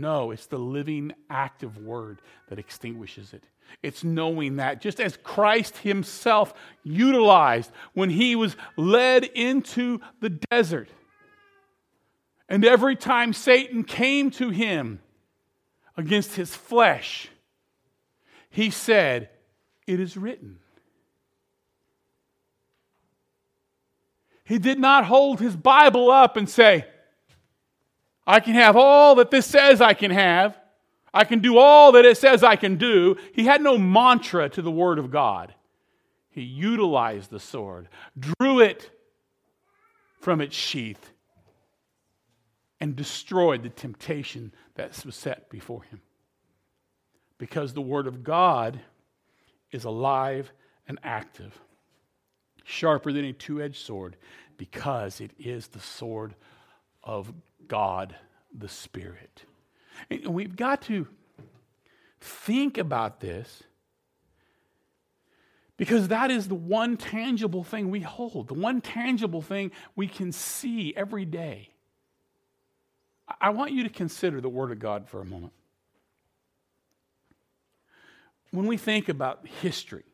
No, 0.00 0.30
it's 0.30 0.46
the 0.46 0.58
living, 0.58 1.12
active 1.28 1.76
word 1.76 2.22
that 2.48 2.58
extinguishes 2.58 3.34
it. 3.34 3.44
It's 3.82 4.02
knowing 4.02 4.56
that, 4.56 4.80
just 4.80 4.98
as 4.98 5.18
Christ 5.18 5.76
himself 5.76 6.54
utilized 6.82 7.70
when 7.92 8.08
he 8.08 8.34
was 8.34 8.56
led 8.78 9.24
into 9.24 10.00
the 10.20 10.30
desert. 10.30 10.88
And 12.48 12.64
every 12.64 12.96
time 12.96 13.34
Satan 13.34 13.84
came 13.84 14.30
to 14.32 14.48
him 14.48 15.00
against 15.98 16.34
his 16.34 16.54
flesh, 16.54 17.28
he 18.48 18.70
said, 18.70 19.28
It 19.86 20.00
is 20.00 20.16
written. 20.16 20.60
He 24.44 24.58
did 24.58 24.78
not 24.78 25.04
hold 25.04 25.40
his 25.40 25.54
Bible 25.54 26.10
up 26.10 26.38
and 26.38 26.48
say, 26.48 26.86
I 28.30 28.38
can 28.38 28.54
have 28.54 28.76
all 28.76 29.16
that 29.16 29.32
this 29.32 29.44
says 29.44 29.80
I 29.80 29.92
can 29.92 30.12
have. 30.12 30.56
I 31.12 31.24
can 31.24 31.40
do 31.40 31.58
all 31.58 31.90
that 31.92 32.04
it 32.04 32.16
says 32.16 32.44
I 32.44 32.54
can 32.54 32.76
do. 32.76 33.16
He 33.32 33.44
had 33.44 33.60
no 33.60 33.76
mantra 33.76 34.48
to 34.50 34.62
the 34.62 34.70
Word 34.70 35.00
of 35.00 35.10
God. 35.10 35.52
He 36.28 36.42
utilized 36.42 37.30
the 37.30 37.40
sword, 37.40 37.88
drew 38.16 38.60
it 38.60 38.88
from 40.20 40.40
its 40.40 40.54
sheath, 40.54 41.12
and 42.78 42.94
destroyed 42.94 43.64
the 43.64 43.68
temptation 43.68 44.54
that 44.76 45.04
was 45.04 45.16
set 45.16 45.50
before 45.50 45.82
him. 45.82 46.00
Because 47.36 47.74
the 47.74 47.80
Word 47.80 48.06
of 48.06 48.22
God 48.22 48.78
is 49.72 49.82
alive 49.82 50.52
and 50.86 51.00
active, 51.02 51.58
sharper 52.62 53.12
than 53.12 53.24
a 53.24 53.32
two 53.32 53.60
edged 53.60 53.84
sword, 53.84 54.14
because 54.56 55.20
it 55.20 55.32
is 55.36 55.66
the 55.66 55.80
sword 55.80 56.36
of 57.02 57.32
God 57.66 58.14
the 58.56 58.68
Spirit. 58.68 59.44
And 60.10 60.28
we've 60.28 60.56
got 60.56 60.82
to 60.82 61.06
think 62.20 62.78
about 62.78 63.20
this 63.20 63.62
because 65.76 66.08
that 66.08 66.30
is 66.30 66.48
the 66.48 66.54
one 66.54 66.96
tangible 66.96 67.64
thing 67.64 67.90
we 67.90 68.00
hold, 68.00 68.48
the 68.48 68.54
one 68.54 68.80
tangible 68.80 69.40
thing 69.40 69.70
we 69.96 70.06
can 70.06 70.32
see 70.32 70.92
every 70.94 71.24
day. 71.24 71.70
I 73.40 73.50
want 73.50 73.72
you 73.72 73.84
to 73.84 73.88
consider 73.88 74.40
the 74.40 74.48
Word 74.48 74.72
of 74.72 74.78
God 74.78 75.08
for 75.08 75.20
a 75.20 75.24
moment. 75.24 75.52
When 78.50 78.66
we 78.66 78.76
think 78.76 79.08
about 79.08 79.46
history, 79.46 80.04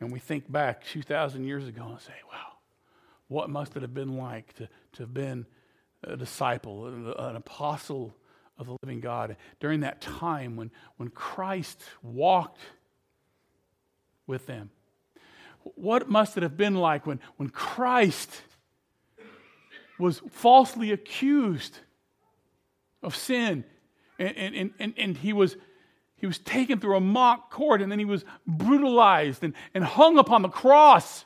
and 0.00 0.10
we 0.10 0.18
think 0.18 0.50
back 0.50 0.84
2,000 0.84 1.44
years 1.44 1.68
ago 1.68 1.86
and 1.88 2.00
say, 2.00 2.14
wow, 2.32 2.49
what 3.30 3.48
must 3.48 3.76
it 3.76 3.82
have 3.82 3.94
been 3.94 4.16
like 4.16 4.52
to, 4.54 4.68
to 4.92 5.02
have 5.04 5.14
been 5.14 5.46
a 6.02 6.16
disciple, 6.16 7.14
an 7.16 7.36
apostle 7.36 8.12
of 8.58 8.66
the 8.66 8.76
living 8.82 8.98
God 8.98 9.36
during 9.60 9.80
that 9.80 10.00
time 10.00 10.56
when, 10.56 10.72
when 10.96 11.10
Christ 11.10 11.80
walked 12.02 12.58
with 14.26 14.46
them? 14.46 14.70
What 15.62 16.10
must 16.10 16.36
it 16.36 16.42
have 16.42 16.56
been 16.56 16.74
like 16.74 17.06
when, 17.06 17.20
when 17.36 17.50
Christ 17.50 18.42
was 19.96 20.20
falsely 20.30 20.90
accused 20.90 21.78
of 23.00 23.14
sin 23.14 23.64
and, 24.18 24.36
and, 24.36 24.70
and, 24.80 24.94
and 24.96 25.16
he 25.16 25.32
was 25.32 25.56
he 26.16 26.26
was 26.26 26.38
taken 26.38 26.80
through 26.80 26.96
a 26.96 27.00
mock 27.00 27.50
court 27.50 27.80
and 27.80 27.90
then 27.90 27.98
he 27.98 28.04
was 28.04 28.24
brutalized 28.46 29.42
and, 29.42 29.54
and 29.72 29.82
hung 29.82 30.18
upon 30.18 30.42
the 30.42 30.50
cross. 30.50 31.24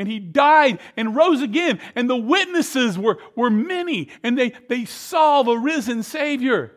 And 0.00 0.08
he 0.08 0.18
died 0.18 0.80
and 0.96 1.14
rose 1.14 1.42
again. 1.42 1.78
And 1.94 2.08
the 2.08 2.16
witnesses 2.16 2.98
were, 2.98 3.18
were 3.36 3.50
many 3.50 4.08
and 4.22 4.38
they, 4.38 4.52
they 4.70 4.86
saw 4.86 5.42
the 5.42 5.56
risen 5.56 6.02
Savior. 6.02 6.72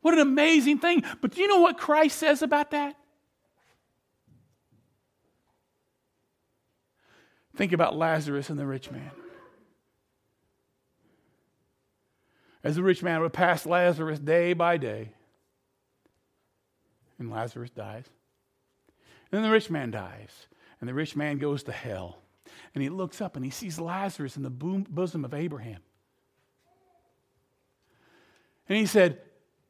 What 0.00 0.14
an 0.14 0.20
amazing 0.20 0.78
thing. 0.78 1.04
But 1.20 1.32
do 1.32 1.42
you 1.42 1.48
know 1.48 1.60
what 1.60 1.76
Christ 1.76 2.18
says 2.18 2.40
about 2.40 2.70
that? 2.70 2.96
Think 7.54 7.74
about 7.74 7.94
Lazarus 7.94 8.48
and 8.48 8.58
the 8.58 8.66
rich 8.66 8.90
man. 8.90 9.10
As 12.62 12.76
the 12.76 12.82
rich 12.82 13.02
man 13.02 13.20
would 13.20 13.34
pass 13.34 13.66
Lazarus 13.66 14.18
day 14.18 14.54
by 14.54 14.78
day, 14.78 15.10
and 17.18 17.30
Lazarus 17.30 17.68
dies. 17.68 18.04
And 19.30 19.42
then 19.42 19.42
the 19.42 19.50
rich 19.50 19.68
man 19.68 19.90
dies, 19.90 20.46
and 20.84 20.88
the 20.90 20.92
rich 20.92 21.16
man 21.16 21.38
goes 21.38 21.62
to 21.62 21.72
hell. 21.72 22.18
And 22.74 22.82
he 22.82 22.90
looks 22.90 23.22
up 23.22 23.36
and 23.36 23.44
he 23.44 23.50
sees 23.50 23.80
Lazarus 23.80 24.36
in 24.36 24.42
the 24.42 24.50
bosom 24.50 25.24
of 25.24 25.32
Abraham. 25.32 25.80
And 28.68 28.76
he 28.76 28.84
said, 28.84 29.18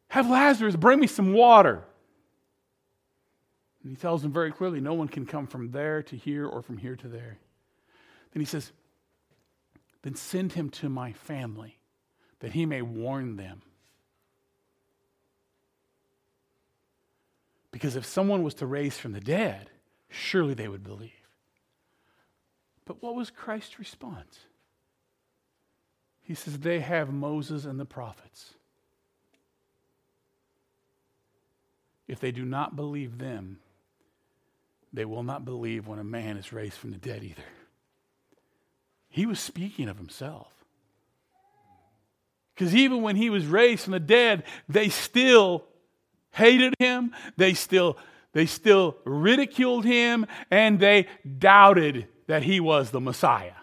Have 0.09 0.29
Lazarus 0.29 0.74
bring 0.74 0.98
me 0.98 1.07
some 1.07 1.33
water. 1.33 1.85
And 3.85 3.92
he 3.92 3.96
tells 3.96 4.24
him 4.24 4.33
very 4.33 4.50
clearly, 4.50 4.81
No 4.81 4.94
one 4.94 5.07
can 5.07 5.24
come 5.24 5.46
from 5.46 5.70
there 5.70 6.03
to 6.03 6.16
here 6.16 6.48
or 6.48 6.62
from 6.62 6.79
here 6.79 6.96
to 6.96 7.07
there. 7.07 7.38
Then 8.33 8.40
he 8.40 8.46
says, 8.46 8.72
Then 10.03 10.16
send 10.16 10.55
him 10.55 10.68
to 10.70 10.88
my 10.88 11.12
family 11.12 11.79
that 12.40 12.55
he 12.55 12.66
may 12.66 12.83
warn 12.83 13.37
them. 13.37 13.62
Because 17.70 17.94
if 17.94 18.05
someone 18.05 18.42
was 18.42 18.55
to 18.55 18.66
raise 18.66 18.98
from 18.98 19.12
the 19.12 19.20
dead, 19.20 19.70
surely 20.14 20.55
they 20.55 20.68
would 20.68 20.85
believe. 20.85 21.11
But 22.85 23.03
what 23.03 23.14
was 23.14 23.31
Christ's 23.31 23.79
response? 23.79 24.40
He 26.22 26.35
says, 26.35 26.59
They 26.59 26.81
have 26.81 27.12
Moses 27.12 27.64
and 27.64 27.79
the 27.79 27.85
prophets. 27.85 28.55
If 32.07 32.20
they 32.20 32.33
do 32.33 32.44
not 32.44 32.77
believe 32.77 33.18
them, 33.18 33.59
they 34.92 35.05
will 35.05 35.22
not 35.22 35.44
believe 35.44 35.87
when 35.87 35.98
a 35.98 36.05
man 36.05 36.37
is 36.37 36.53
raised 36.53 36.77
from 36.77 36.92
the 36.92 36.98
dead 36.98 37.24
either. 37.24 37.42
He 39.09 39.27
was 39.27 39.40
speaking 39.40 39.88
of 39.88 39.96
himself. 39.96 40.53
Because 42.55 42.74
even 42.74 43.03
when 43.03 43.16
he 43.16 43.31
was 43.31 43.46
raised 43.46 43.85
from 43.85 43.92
the 43.92 44.00
dead, 44.00 44.44
they 44.68 44.88
still 44.88 45.64
hated 46.33 46.74
him, 46.79 47.12
they 47.37 47.55
still, 47.55 47.96
they 48.35 48.47
still 48.47 48.99
ridiculed 49.05 49.85
him, 49.85 50.27
and 50.51 50.79
they 50.79 51.07
doubted 51.38 52.09
that 52.27 52.42
he 52.42 52.61
was 52.61 52.90
the 52.90 53.01
Messiah. 53.01 53.55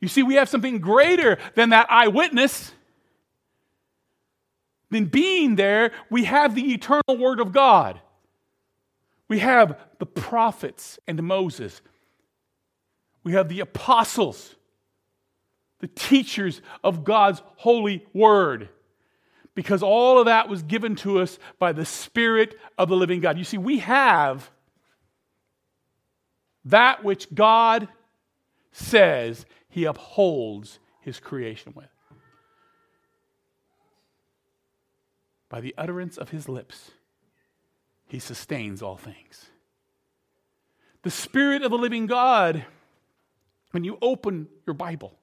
You 0.00 0.08
see, 0.08 0.22
we 0.22 0.34
have 0.34 0.48
something 0.48 0.78
greater 0.78 1.38
than 1.54 1.70
that 1.70 1.90
eyewitness. 1.90 2.72
Than 4.90 5.06
being 5.06 5.56
there, 5.56 5.92
we 6.10 6.24
have 6.24 6.54
the 6.54 6.72
eternal 6.72 7.18
Word 7.18 7.40
of 7.40 7.52
God. 7.52 8.00
We 9.28 9.40
have 9.40 9.78
the 9.98 10.06
prophets 10.06 10.98
and 11.06 11.22
Moses. 11.22 11.82
We 13.24 13.32
have 13.32 13.48
the 13.48 13.60
apostles 13.60 14.54
the 15.82 15.88
teachers 15.88 16.62
of 16.82 17.04
God's 17.04 17.42
holy 17.56 18.06
word. 18.14 18.70
Because 19.54 19.82
all 19.82 20.18
of 20.18 20.26
that 20.26 20.48
was 20.48 20.62
given 20.62 20.96
to 20.96 21.20
us 21.20 21.38
by 21.58 21.72
the 21.72 21.84
Spirit 21.84 22.58
of 22.78 22.88
the 22.88 22.96
living 22.96 23.20
God. 23.20 23.36
You 23.36 23.44
see, 23.44 23.58
we 23.58 23.80
have 23.80 24.50
that 26.64 27.04
which 27.04 27.32
God 27.34 27.88
says 28.70 29.44
he 29.68 29.84
upholds 29.84 30.78
his 31.00 31.20
creation 31.20 31.72
with. 31.74 31.86
By 35.48 35.60
the 35.60 35.74
utterance 35.76 36.16
of 36.16 36.30
his 36.30 36.48
lips, 36.48 36.92
he 38.06 38.18
sustains 38.18 38.80
all 38.80 38.96
things. 38.96 39.50
The 41.02 41.10
Spirit 41.10 41.62
of 41.62 41.70
the 41.70 41.78
living 41.78 42.06
God, 42.06 42.64
when 43.72 43.84
you 43.84 43.98
open 44.00 44.48
your 44.66 44.74
Bible, 44.74 45.18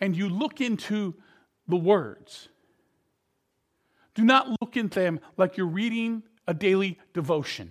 and 0.00 0.16
you 0.16 0.28
look 0.28 0.60
into 0.60 1.14
the 1.66 1.76
words, 1.76 2.48
do 4.18 4.24
not 4.24 4.48
look 4.60 4.76
at 4.76 4.90
them 4.90 5.20
like 5.36 5.56
you're 5.56 5.64
reading 5.64 6.24
a 6.48 6.52
daily 6.52 6.98
devotion. 7.14 7.70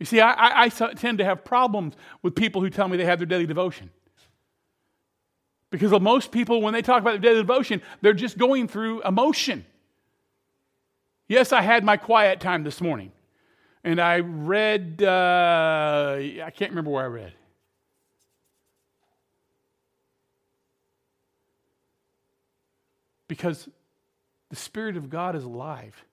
You 0.00 0.06
see, 0.06 0.20
I, 0.20 0.32
I, 0.32 0.64
I, 0.64 0.68
tend 0.68 1.18
to 1.18 1.24
have 1.24 1.44
problems 1.44 1.94
with 2.20 2.34
people 2.34 2.60
who 2.60 2.70
tell 2.70 2.88
me 2.88 2.96
they 2.96 3.04
have 3.04 3.20
their 3.20 3.26
daily 3.26 3.46
devotion. 3.46 3.90
Because 5.70 5.92
most 6.00 6.32
people, 6.32 6.60
when 6.60 6.74
they 6.74 6.82
talk 6.82 7.00
about 7.00 7.12
their 7.12 7.30
daily 7.30 7.42
devotion, 7.42 7.80
they're 8.00 8.12
just 8.12 8.38
going 8.38 8.66
through 8.66 9.02
emotion. 9.02 9.64
Yes, 11.28 11.52
I 11.52 11.62
had 11.62 11.84
my 11.84 11.96
quiet 11.96 12.40
time 12.40 12.64
this 12.64 12.80
morning. 12.80 13.12
And 13.84 14.00
I 14.00 14.18
read, 14.18 15.00
uh, 15.00 16.16
I 16.18 16.50
can't 16.50 16.72
remember 16.72 16.90
where 16.90 17.04
I 17.04 17.08
read. 17.08 17.34
Because 23.28 23.68
the 24.50 24.56
Spirit 24.56 24.96
of 24.96 25.10
God 25.10 25.34
is 25.34 25.44
alive, 25.44 26.04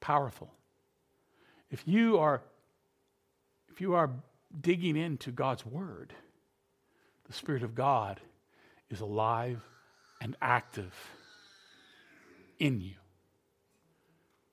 powerful. 0.00 0.52
If 1.70 1.86
you 1.86 2.18
are 2.18 2.42
if 3.70 3.80
you 3.82 3.94
are 3.94 4.10
digging 4.58 4.96
into 4.96 5.30
God's 5.30 5.66
word, 5.66 6.14
the 7.26 7.34
Spirit 7.34 7.62
of 7.62 7.74
God 7.74 8.20
is 8.88 9.00
alive 9.00 9.60
and 10.22 10.34
active 10.40 10.94
in 12.58 12.80
you. 12.80 12.94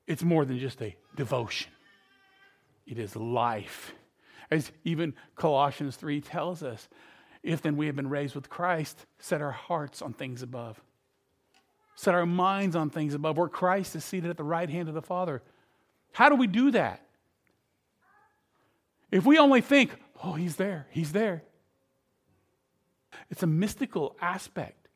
It's 0.08 0.24
more 0.24 0.44
than 0.44 0.60
just 0.60 0.82
a 0.82 0.98
devotion. 1.16 1.72
It 2.86 3.00
is 3.00 3.16
life. 3.16 3.94
As 4.52 4.74
even 4.84 5.14
Colossians 5.38 5.96
3 5.96 6.20
tells 6.20 6.64
us, 6.64 6.90
if 7.44 7.62
then 7.62 7.78
we 7.78 7.86
have 7.86 7.96
been 7.96 8.10
raised 8.10 8.36
with 8.36 8.50
Christ, 8.50 9.06
set 9.20 9.42
our 9.42 9.52
hearts 9.52 10.02
on 10.02 10.12
things 10.12 10.42
above 10.42 10.82
set 11.96 12.14
our 12.14 12.26
minds 12.26 12.76
on 12.76 12.90
things 12.90 13.14
above, 13.14 13.38
where 13.38 13.48
Christ 13.48 13.96
is 13.96 14.04
seated 14.04 14.30
at 14.30 14.38
the 14.38 14.44
right 14.44 14.70
hand 14.70 14.88
of 14.90 14.96
the 14.96 15.02
Father. 15.02 15.42
How 16.12 16.30
do 16.30 16.36
we 16.36 16.48
do 16.48 16.72
that? 16.72 17.02
If 19.12 19.26
we 19.26 19.38
only 19.38 19.62
think, 19.62 19.92
oh, 20.24 20.34
he's 20.34 20.56
there, 20.56 20.88
he's 20.90 21.12
there, 21.12 21.44
it's 23.30 23.44
a 23.44 23.48
mystical 23.48 24.16
aspect. 24.20 24.88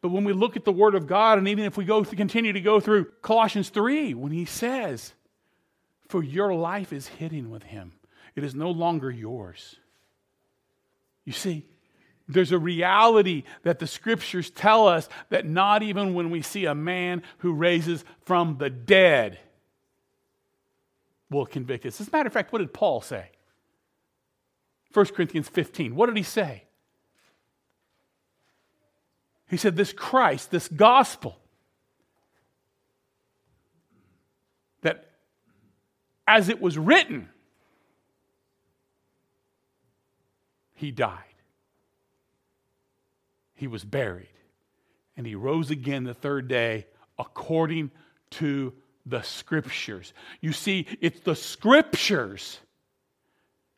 But 0.00 0.10
when 0.10 0.24
we 0.24 0.32
look 0.32 0.56
at 0.56 0.64
the 0.64 0.72
Word 0.72 0.94
of 0.94 1.06
God, 1.06 1.38
and 1.38 1.48
even 1.48 1.64
if 1.64 1.76
we 1.76 1.84
go 1.84 2.02
to 2.02 2.16
continue 2.16 2.52
to 2.52 2.60
go 2.60 2.80
through 2.80 3.06
Colossians 3.22 3.68
3, 3.68 4.14
when 4.14 4.32
he 4.32 4.44
says, 4.44 5.12
For 6.08 6.22
your 6.22 6.54
life 6.54 6.92
is 6.92 7.06
hidden 7.06 7.50
with 7.50 7.64
him, 7.64 7.92
it 8.34 8.44
is 8.44 8.54
no 8.54 8.70
longer 8.70 9.10
yours. 9.10 9.76
You 11.24 11.32
see, 11.32 11.66
there's 12.32 12.52
a 12.52 12.58
reality 12.58 13.44
that 13.62 13.78
the 13.78 13.86
scriptures 13.86 14.50
tell 14.50 14.88
us 14.88 15.08
that 15.28 15.46
not 15.46 15.82
even 15.82 16.14
when 16.14 16.30
we 16.30 16.42
see 16.42 16.64
a 16.66 16.74
man 16.74 17.22
who 17.38 17.52
raises 17.52 18.04
from 18.24 18.58
the 18.58 18.70
dead 18.70 19.38
will 21.30 21.46
convict 21.46 21.86
us. 21.86 22.00
As 22.00 22.08
a 22.08 22.10
matter 22.10 22.26
of 22.26 22.32
fact, 22.32 22.52
what 22.52 22.58
did 22.58 22.72
Paul 22.72 23.00
say? 23.00 23.30
1 24.92 25.06
Corinthians 25.06 25.48
15. 25.48 25.94
What 25.94 26.06
did 26.06 26.16
he 26.16 26.22
say? 26.22 26.64
He 29.48 29.56
said, 29.56 29.76
This 29.76 29.92
Christ, 29.92 30.50
this 30.50 30.68
gospel, 30.68 31.38
that 34.82 35.10
as 36.26 36.48
it 36.48 36.60
was 36.60 36.78
written, 36.78 37.28
he 40.74 40.90
died. 40.90 41.29
He 43.60 43.66
was 43.66 43.84
buried. 43.84 44.32
And 45.16 45.26
he 45.26 45.34
rose 45.34 45.70
again 45.70 46.04
the 46.04 46.14
third 46.14 46.48
day 46.48 46.86
according 47.18 47.90
to 48.30 48.72
the 49.04 49.20
scriptures. 49.20 50.14
You 50.40 50.52
see, 50.52 50.86
it's 51.00 51.20
the 51.20 51.36
scriptures 51.36 52.58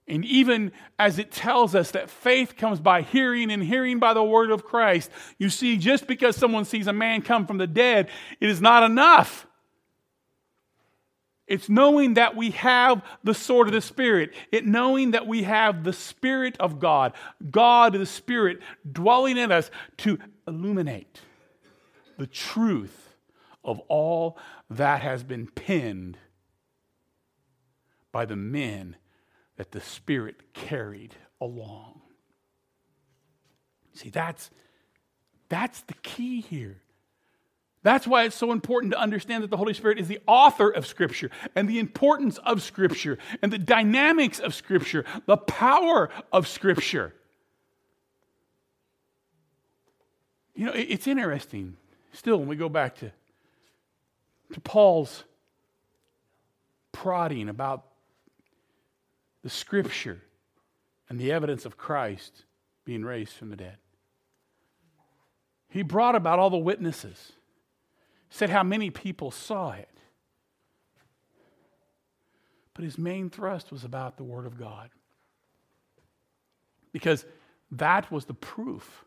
and 0.09 0.25
even 0.25 0.73
as 0.99 1.19
it 1.19 1.31
tells 1.31 1.75
us 1.75 1.93
that 1.93 2.11
faith 2.11 2.57
comes 2.57 2.81
by 2.81 3.03
hearing 3.03 3.51
and 3.51 3.63
hearing 3.63 3.99
by 3.99 4.15
the 4.15 4.23
word 4.23 4.51
of 4.51 4.65
Christ, 4.65 5.11
you 5.39 5.49
see, 5.49 5.77
just 5.77 6.07
because 6.07 6.37
someone 6.37 6.65
sees 6.65 6.87
a 6.87 6.93
man 6.93 7.23
come 7.23 7.47
from 7.47 7.59
the 7.59 7.69
dead, 7.69 8.09
it 8.41 8.51
is 8.51 8.61
not 8.61 8.83
enough. 8.83 9.47
It's 11.47 11.69
knowing 11.69 12.15
that 12.15 12.37
we 12.37 12.51
have 12.51 13.03
the 13.25 13.35
sword 13.35 13.69
of 13.69 13.75
the 13.75 13.81
Spirit. 13.81 14.33
It 14.51 14.67
knowing 14.67 15.11
that 15.11 15.27
we 15.27 15.43
have 15.43 15.85
the 15.85 15.93
Spirit 15.93 16.57
of 16.61 16.79
God, 16.79 17.13
God 17.51 17.95
the 17.95 18.07
Spirit 18.07 18.61
dwelling 18.91 19.37
in 19.37 19.51
us 19.51 19.71
to 19.99 20.19
illuminate 20.47 21.21
the 22.19 22.27
truth 22.27 23.09
of 23.65 23.81
all 23.89 24.39
that 24.71 25.03
has 25.03 25.25
been 25.25 25.47
penned 25.47 26.19
by 28.13 28.25
the 28.25 28.37
men 28.37 28.97
that 29.57 29.73
the 29.73 29.81
Spirit 29.81 30.53
carried 30.53 31.15
along. 31.41 32.03
See, 33.95 34.11
that's, 34.11 34.51
that's 35.49 35.81
the 35.83 35.95
key 35.95 36.41
here. 36.41 36.82
That's 37.83 38.07
why 38.07 38.25
it's 38.25 38.37
so 38.37 38.53
important 38.53 38.93
to 38.93 38.99
understand 38.99 39.43
that 39.43 39.51
the 39.51 39.57
Holy 39.57 39.75
Spirit 39.75 39.99
is 39.99 40.07
the 40.07 40.21
author 40.27 40.71
of 40.71 40.87
Scripture 40.87 41.31
and 41.57 41.69
the 41.69 41.79
importance 41.79 42.39
of 42.39 42.63
Scripture 42.63 43.19
and 43.43 43.53
the 43.53 43.59
dynamics 43.59 44.39
of 44.39 44.55
Scripture, 44.55 45.05
the 45.27 45.37
power 45.37 46.09
of 46.33 46.47
Scripture. 46.47 47.13
You 50.55 50.67
know, 50.67 50.73
it's 50.75 51.07
interesting 51.07 51.77
still 52.13 52.37
when 52.37 52.47
we 52.47 52.57
go 52.57 52.69
back 52.69 52.97
to, 52.97 53.11
to 54.53 54.61
Paul's 54.61 55.25
prodding 56.93 57.49
about 57.49 57.85
the 59.43 59.51
scripture 59.51 60.23
and 61.09 61.19
the 61.19 61.33
evidence 61.33 61.65
of 61.65 61.77
Christ 61.77 62.45
being 62.85 63.05
raised 63.05 63.33
from 63.33 63.51
the 63.51 63.57
dead. 63.57 63.77
He 65.69 65.83
brought 65.83 66.15
about 66.15 66.39
all 66.39 66.51
the 66.51 66.59
witnesses, 66.59 67.33
said 68.33 68.51
how 68.51 68.63
many 68.63 68.91
people 68.91 69.31
saw 69.31 69.73
it. 69.73 69.89
But 72.75 72.85
his 72.85 72.99
main 72.99 73.31
thrust 73.31 73.71
was 73.71 73.85
about 73.85 74.17
the 74.17 74.25
Word 74.25 74.47
of 74.47 74.59
God. 74.59 74.91
Because 76.93 77.25
that 77.71 78.11
was 78.11 78.25
the 78.25 78.35
proof 78.35 79.05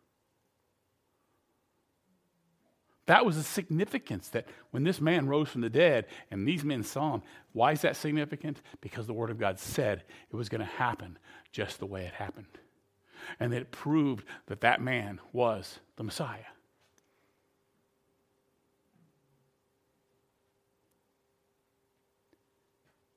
that 3.08 3.26
was 3.26 3.36
the 3.36 3.44
significance 3.44 4.30
that 4.30 4.48
when 4.72 4.84
this 4.84 5.00
man 5.00 5.28
rose 5.28 5.50
from 5.50 5.62
the 5.62 5.70
dead 5.70 6.08
and 6.32 6.48
these 6.48 6.64
men 6.64 6.84
saw 6.84 7.16
him, 7.16 7.22
why 7.54 7.72
is 7.72 7.82
that 7.82 7.96
significant? 7.96 8.62
Because 8.82 9.06
the 9.06 9.14
Word 9.14 9.30
of 9.30 9.38
God 9.38 9.60
said 9.60 10.04
it 10.32 10.36
was 10.36 10.50
going 10.50 10.62
to 10.62 10.66
happen 10.66 11.18
just 11.52 11.80
the 11.80 11.86
way 11.86 12.06
it 12.06 12.14
happened. 12.14 12.48
And 13.40 13.54
that 13.54 13.62
it 13.62 13.72
proved 13.72 14.26
that 14.48 14.62
that 14.62 14.82
man 14.82 15.20
was 15.34 15.80
the 15.98 16.04
Messiah. 16.04 16.55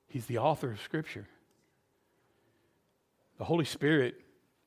He's 0.08 0.26
the 0.26 0.38
author 0.38 0.72
of 0.72 0.80
Scripture. 0.80 1.28
The 3.36 3.44
Holy 3.44 3.64
Spirit 3.64 4.20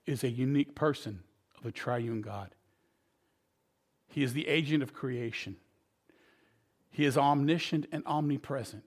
is 0.05 0.23
a 0.23 0.29
unique 0.29 0.75
person 0.75 1.21
of 1.59 1.65
a 1.65 1.71
triune 1.71 2.21
God. 2.21 2.55
He 4.07 4.23
is 4.23 4.33
the 4.33 4.47
agent 4.47 4.83
of 4.83 4.93
creation. 4.93 5.57
He 6.91 7.05
is 7.05 7.17
omniscient 7.17 7.87
and 7.91 8.03
omnipresent. 8.05 8.83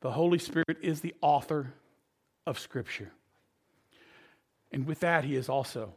The 0.00 0.12
Holy 0.12 0.38
Spirit 0.38 0.78
is 0.82 1.00
the 1.00 1.14
author 1.20 1.72
of 2.46 2.58
Scripture. 2.58 3.12
And 4.70 4.86
with 4.86 5.00
that, 5.00 5.24
He 5.24 5.36
is 5.36 5.48
also 5.48 5.94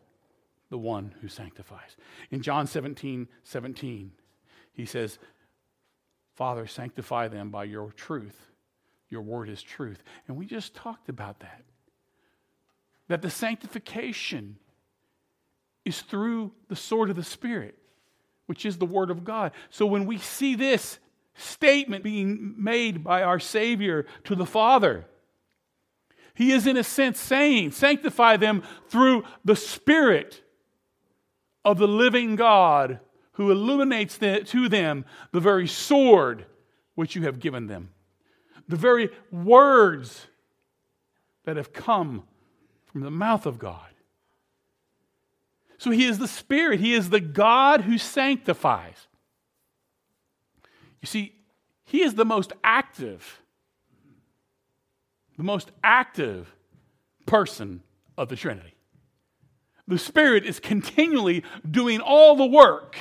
the 0.69 0.77
one 0.77 1.13
who 1.21 1.27
sanctifies. 1.27 1.97
In 2.31 2.41
John 2.41 2.67
17 2.67 3.27
17, 3.43 4.11
He 4.71 4.85
says, 4.85 5.19
Father, 6.35 6.67
sanctify 6.67 7.27
them 7.27 7.49
by 7.49 7.65
your 7.65 7.91
truth. 7.91 8.48
Your 9.09 9.21
word 9.21 9.49
is 9.49 9.61
truth. 9.61 10.03
And 10.27 10.37
we 10.37 10.45
just 10.45 10.75
talked 10.75 11.09
about 11.09 11.39
that. 11.39 11.63
That 13.07 13.21
the 13.21 13.29
sanctification 13.29 14.57
is 15.85 16.01
through 16.01 16.51
the 16.67 16.75
sword 16.75 17.09
of 17.09 17.15
the 17.15 17.23
Spirit 17.23 17.79
which 18.49 18.65
is 18.65 18.79
the 18.79 18.85
Word 18.85 19.11
of 19.11 19.23
God. 19.23 19.51
So 19.69 19.85
when 19.85 20.07
we 20.07 20.17
see 20.17 20.55
this 20.55 20.97
statement 21.35 22.03
being 22.03 22.55
made 22.57 23.03
by 23.03 23.21
our 23.21 23.37
Savior 23.37 24.07
to 24.23 24.35
the 24.35 24.45
Father, 24.47 25.05
he 26.33 26.51
is 26.51 26.65
in 26.65 26.75
a 26.75 26.83
sense 26.83 27.19
saying, 27.19 27.73
Sanctify 27.73 28.37
them 28.37 28.63
through 28.87 29.23
the 29.45 29.55
Spirit 29.55 30.41
of 31.63 31.77
the 31.77 31.87
living 31.87 32.35
God 32.35 32.99
who 33.33 33.51
illuminates 33.51 34.17
to 34.17 34.67
them 34.67 35.05
the 35.31 35.39
very 35.39 35.67
sword 35.67 36.47
which 36.95 37.15
you 37.15 37.21
have 37.25 37.39
given 37.39 37.67
them, 37.67 37.89
the 38.69 38.77
very 38.77 39.09
words 39.31 40.27
that 41.43 41.57
have 41.57 41.73
come 41.73 42.23
from 42.85 43.01
the 43.01 43.11
mouth 43.11 43.45
of 43.45 43.59
God. 43.59 43.89
So 45.79 45.91
he 45.91 46.05
is 46.05 46.19
the 46.19 46.27
Spirit, 46.27 46.79
he 46.79 46.93
is 46.93 47.09
the 47.09 47.19
God 47.19 47.81
who 47.81 47.97
sanctifies. 47.97 49.07
You 51.01 51.07
see, 51.07 51.33
he 51.85 52.03
is 52.03 52.13
the 52.13 52.25
most 52.25 52.53
active, 52.63 53.41
the 55.37 55.43
most 55.43 55.71
active 55.83 56.53
person 57.25 57.81
of 58.17 58.29
the 58.29 58.35
Trinity. 58.35 58.75
The 59.87 59.97
Spirit 59.97 60.45
is 60.45 60.59
continually 60.59 61.43
doing 61.69 62.01
all 62.01 62.35
the 62.35 62.45
work. 62.45 62.97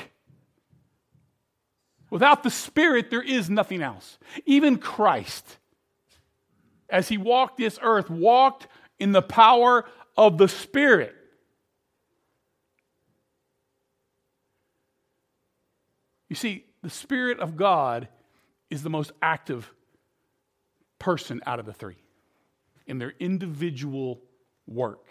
Without 2.11 2.43
the 2.43 2.51
Spirit, 2.51 3.11
there 3.11 3.23
is 3.23 3.51
nothing 3.51 3.83
else. 3.83 4.19
Even 4.47 4.79
Christ, 4.79 5.59
as 6.89 7.09
he 7.09 7.19
walked 7.19 7.59
this 7.59 7.79
earth, 7.83 8.09
walked 8.09 8.67
in 8.99 9.13
the 9.13 9.23
power 9.23 9.85
of 10.17 10.39
the 10.39 10.49
Spirit. 10.49 11.15
You 16.29 16.37
see, 16.37 16.65
the 16.83 16.91
Spirit 16.91 17.41
of 17.41 17.57
God 17.57 18.09
is 18.71 18.83
the 18.83 18.91
most 18.91 19.13
active 19.23 19.73
person 20.99 21.41
out 21.47 21.59
of 21.59 21.67
the 21.67 21.73
three 21.73 21.97
in 22.87 22.99
their 22.99 23.15
individual 23.19 24.21
work. 24.67 25.07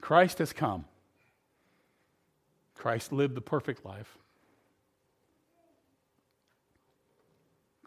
Christ 0.00 0.38
has 0.38 0.52
come. 0.52 0.84
Christ 2.74 3.12
lived 3.12 3.34
the 3.34 3.40
perfect 3.40 3.84
life. 3.84 4.18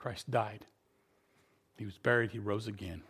Christ 0.06 0.30
died. 0.30 0.68
He 1.80 1.84
was 1.84 1.98
buried. 1.98 2.30
He 2.30 2.38
rose 2.38 2.68
again. 2.68 3.02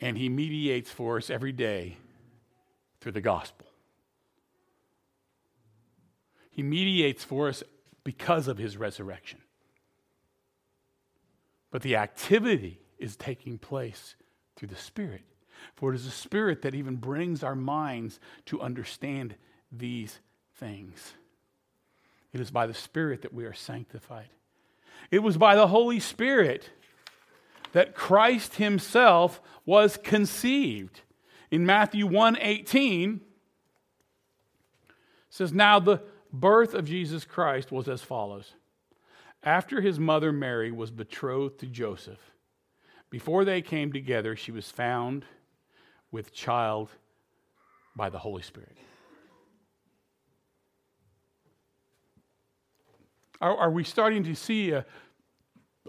And 0.00 0.18
he 0.18 0.28
mediates 0.28 0.90
for 0.90 1.16
us 1.16 1.30
every 1.30 1.52
day 1.52 1.96
through 3.00 3.12
the 3.12 3.20
gospel. 3.20 3.68
He 6.50 6.64
mediates 6.64 7.22
for 7.22 7.46
us 7.46 7.62
because 8.02 8.48
of 8.48 8.58
his 8.58 8.78
resurrection. 8.78 9.38
But 11.70 11.82
the 11.82 11.94
activity 11.94 12.80
is 12.98 13.14
taking 13.14 13.56
place 13.56 14.16
through 14.56 14.70
the 14.70 14.74
Spirit. 14.74 15.22
For 15.76 15.92
it 15.92 15.94
is 15.94 16.04
the 16.04 16.10
Spirit 16.10 16.62
that 16.62 16.74
even 16.74 16.96
brings 16.96 17.44
our 17.44 17.54
minds 17.54 18.18
to 18.46 18.60
understand 18.60 19.36
these 19.70 20.18
things. 20.56 21.14
It 22.32 22.40
is 22.40 22.50
by 22.50 22.66
the 22.66 22.74
Spirit 22.74 23.22
that 23.22 23.32
we 23.32 23.44
are 23.44 23.54
sanctified. 23.54 24.30
It 25.10 25.22
was 25.22 25.36
by 25.36 25.56
the 25.56 25.68
Holy 25.68 26.00
Spirit 26.00 26.70
that 27.72 27.94
Christ 27.94 28.56
himself 28.56 29.40
was 29.64 29.96
conceived. 29.96 31.00
In 31.50 31.66
Matthew 31.66 32.06
1 32.06 32.38
18, 32.40 33.20
says, 35.28 35.52
Now 35.52 35.80
the 35.80 36.02
birth 36.32 36.74
of 36.74 36.86
Jesus 36.86 37.24
Christ 37.24 37.72
was 37.72 37.88
as 37.88 38.02
follows. 38.02 38.52
After 39.42 39.80
his 39.80 39.98
mother 39.98 40.32
Mary 40.32 40.70
was 40.70 40.90
betrothed 40.90 41.58
to 41.60 41.66
Joseph, 41.66 42.20
before 43.08 43.44
they 43.44 43.62
came 43.62 43.92
together, 43.92 44.36
she 44.36 44.52
was 44.52 44.70
found 44.70 45.24
with 46.12 46.32
child 46.32 46.90
by 47.96 48.10
the 48.10 48.18
Holy 48.18 48.42
Spirit. 48.42 48.76
Are, 53.40 53.56
are 53.56 53.70
we 53.70 53.84
starting 53.84 54.24
to 54.24 54.34
see 54.34 54.70
a, 54.70 54.84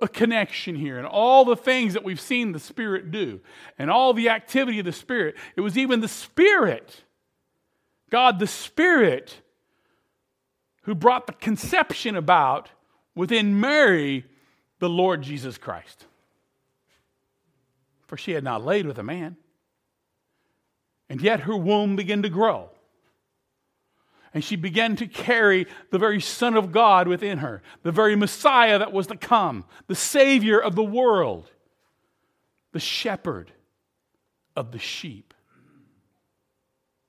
a 0.01 0.07
connection 0.07 0.75
here 0.75 0.97
and 0.97 1.05
all 1.05 1.45
the 1.45 1.55
things 1.55 1.93
that 1.93 2.03
we've 2.03 2.21
seen 2.21 2.51
the 2.51 2.59
Spirit 2.59 3.11
do 3.11 3.41
and 3.77 3.91
all 3.91 4.13
the 4.13 4.29
activity 4.29 4.79
of 4.79 4.85
the 4.85 4.91
Spirit? 4.91 5.35
It 5.55 5.61
was 5.61 5.77
even 5.77 5.99
the 5.99 6.07
Spirit, 6.07 7.03
God 8.09 8.39
the 8.39 8.47
Spirit, 8.47 9.41
who 10.83 10.95
brought 10.95 11.27
the 11.27 11.33
conception 11.33 12.15
about 12.15 12.69
within 13.15 13.59
Mary 13.59 14.25
the 14.79 14.89
Lord 14.89 15.21
Jesus 15.21 15.57
Christ. 15.57 16.07
For 18.07 18.17
she 18.17 18.31
had 18.31 18.43
not 18.43 18.65
laid 18.65 18.87
with 18.87 18.97
a 18.97 19.03
man, 19.03 19.37
and 21.07 21.21
yet 21.21 21.41
her 21.41 21.55
womb 21.55 21.95
began 21.95 22.23
to 22.23 22.29
grow. 22.29 22.70
And 24.33 24.43
she 24.43 24.55
began 24.55 24.95
to 24.95 25.07
carry 25.07 25.67
the 25.89 25.99
very 25.99 26.21
Son 26.21 26.55
of 26.55 26.71
God 26.71 27.07
within 27.07 27.39
her, 27.39 27.61
the 27.83 27.91
very 27.91 28.15
Messiah 28.15 28.79
that 28.79 28.93
was 28.93 29.07
to 29.07 29.17
come, 29.17 29.65
the 29.87 29.95
Savior 29.95 30.57
of 30.57 30.75
the 30.75 30.83
world, 30.83 31.49
the 32.71 32.79
shepherd 32.79 33.51
of 34.55 34.71
the 34.71 34.79
sheep, 34.79 35.33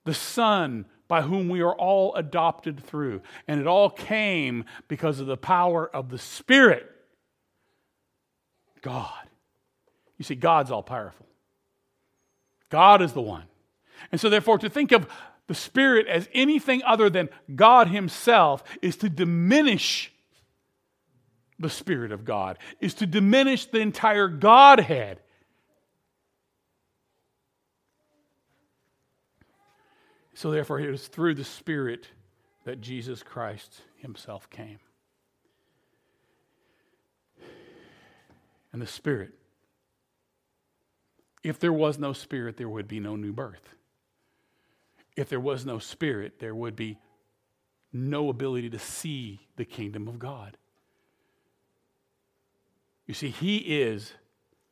the 0.05 0.15
Son 0.15 0.85
by 1.07 1.21
whom 1.21 1.49
we 1.49 1.61
are 1.61 1.75
all 1.75 2.15
adopted 2.15 2.83
through. 2.83 3.21
And 3.47 3.61
it 3.61 3.67
all 3.67 3.91
came 3.91 4.65
because 4.89 5.21
of 5.21 5.27
the 5.27 5.37
power 5.37 5.87
of 5.95 6.09
the 6.09 6.19
Spirit. 6.19 6.91
God. 8.81 9.29
You 10.19 10.25
see, 10.25 10.35
God's 10.35 10.71
all 10.71 10.83
powerful. 10.83 11.27
God 12.71 13.03
is 13.03 13.13
the 13.13 13.21
one. 13.21 13.45
And 14.11 14.21
so, 14.21 14.31
therefore, 14.31 14.59
to 14.59 14.71
think 14.71 14.93
of 14.93 15.07
the 15.49 15.55
Spirit 15.55 16.07
as 16.07 16.29
anything 16.33 16.83
other 16.85 17.11
than 17.11 17.29
God 17.55 17.89
Himself 17.89 18.63
is 18.81 18.97
to 18.97 19.09
diminish 19.09 20.13
the 21.59 21.71
Spirit 21.71 22.13
of 22.13 22.25
God, 22.25 22.59
is 22.81 22.95
to 22.95 23.07
diminish 23.07 23.67
the 23.67 23.81
entire 23.81 24.29
Godhead. 24.29 25.21
So, 30.35 30.51
therefore, 30.51 30.81
it 30.81 30.89
is 30.89 31.07
through 31.09 31.35
the 31.35 31.45
Spirit 31.45 32.09
that 32.65 32.81
Jesus 32.81 33.23
Christ 33.23 33.83
Himself 33.99 34.49
came. 34.51 34.79
And 38.73 38.81
the 38.81 38.87
Spirit. 38.87 39.33
If 41.45 41.59
there 41.59 41.73
was 41.73 41.99
no 41.99 42.13
Spirit, 42.13 42.57
there 42.57 42.69
would 42.69 42.89
be 42.89 43.01
no 43.01 43.17
new 43.17 43.33
birth 43.33 43.75
if 45.17 45.29
there 45.29 45.41
was 45.41 45.67
no 45.67 45.79
spirit, 45.79 46.39
there 46.39 46.55
would 46.55 46.77
be 46.77 46.99
no 47.93 48.29
ability 48.29 48.71
to 48.71 48.79
see 48.79 49.41
the 49.57 49.65
kingdom 49.65 50.09
of 50.09 50.19
God. 50.19 50.57
You 53.07 53.15
see, 53.15 53.29
He 53.29 53.59
is 53.59 54.13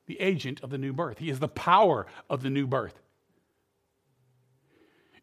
the 0.06 0.20
agent 0.20 0.60
of 0.62 0.70
the 0.70 0.78
new 0.78 0.92
birth, 0.92 1.18
He 1.18 1.30
is 1.30 1.38
the 1.38 1.48
power 1.48 2.06
of 2.28 2.42
the 2.42 2.50
new 2.50 2.66
birth. 2.66 3.00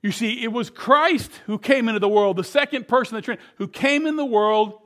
You 0.04 0.12
see, 0.12 0.44
it 0.44 0.52
was 0.52 0.70
Christ 0.70 1.32
who 1.48 1.58
came 1.58 1.88
into 1.88 2.00
the 2.00 2.08
world, 2.08 2.38
the 2.38 2.44
second 2.44 2.88
person 2.88 3.16
of 3.16 3.24
the 3.24 3.26
Trinity, 3.26 3.48
who 3.56 3.68
came 3.68 4.06
in 4.06 4.16
the 4.16 4.26
world 4.26 4.80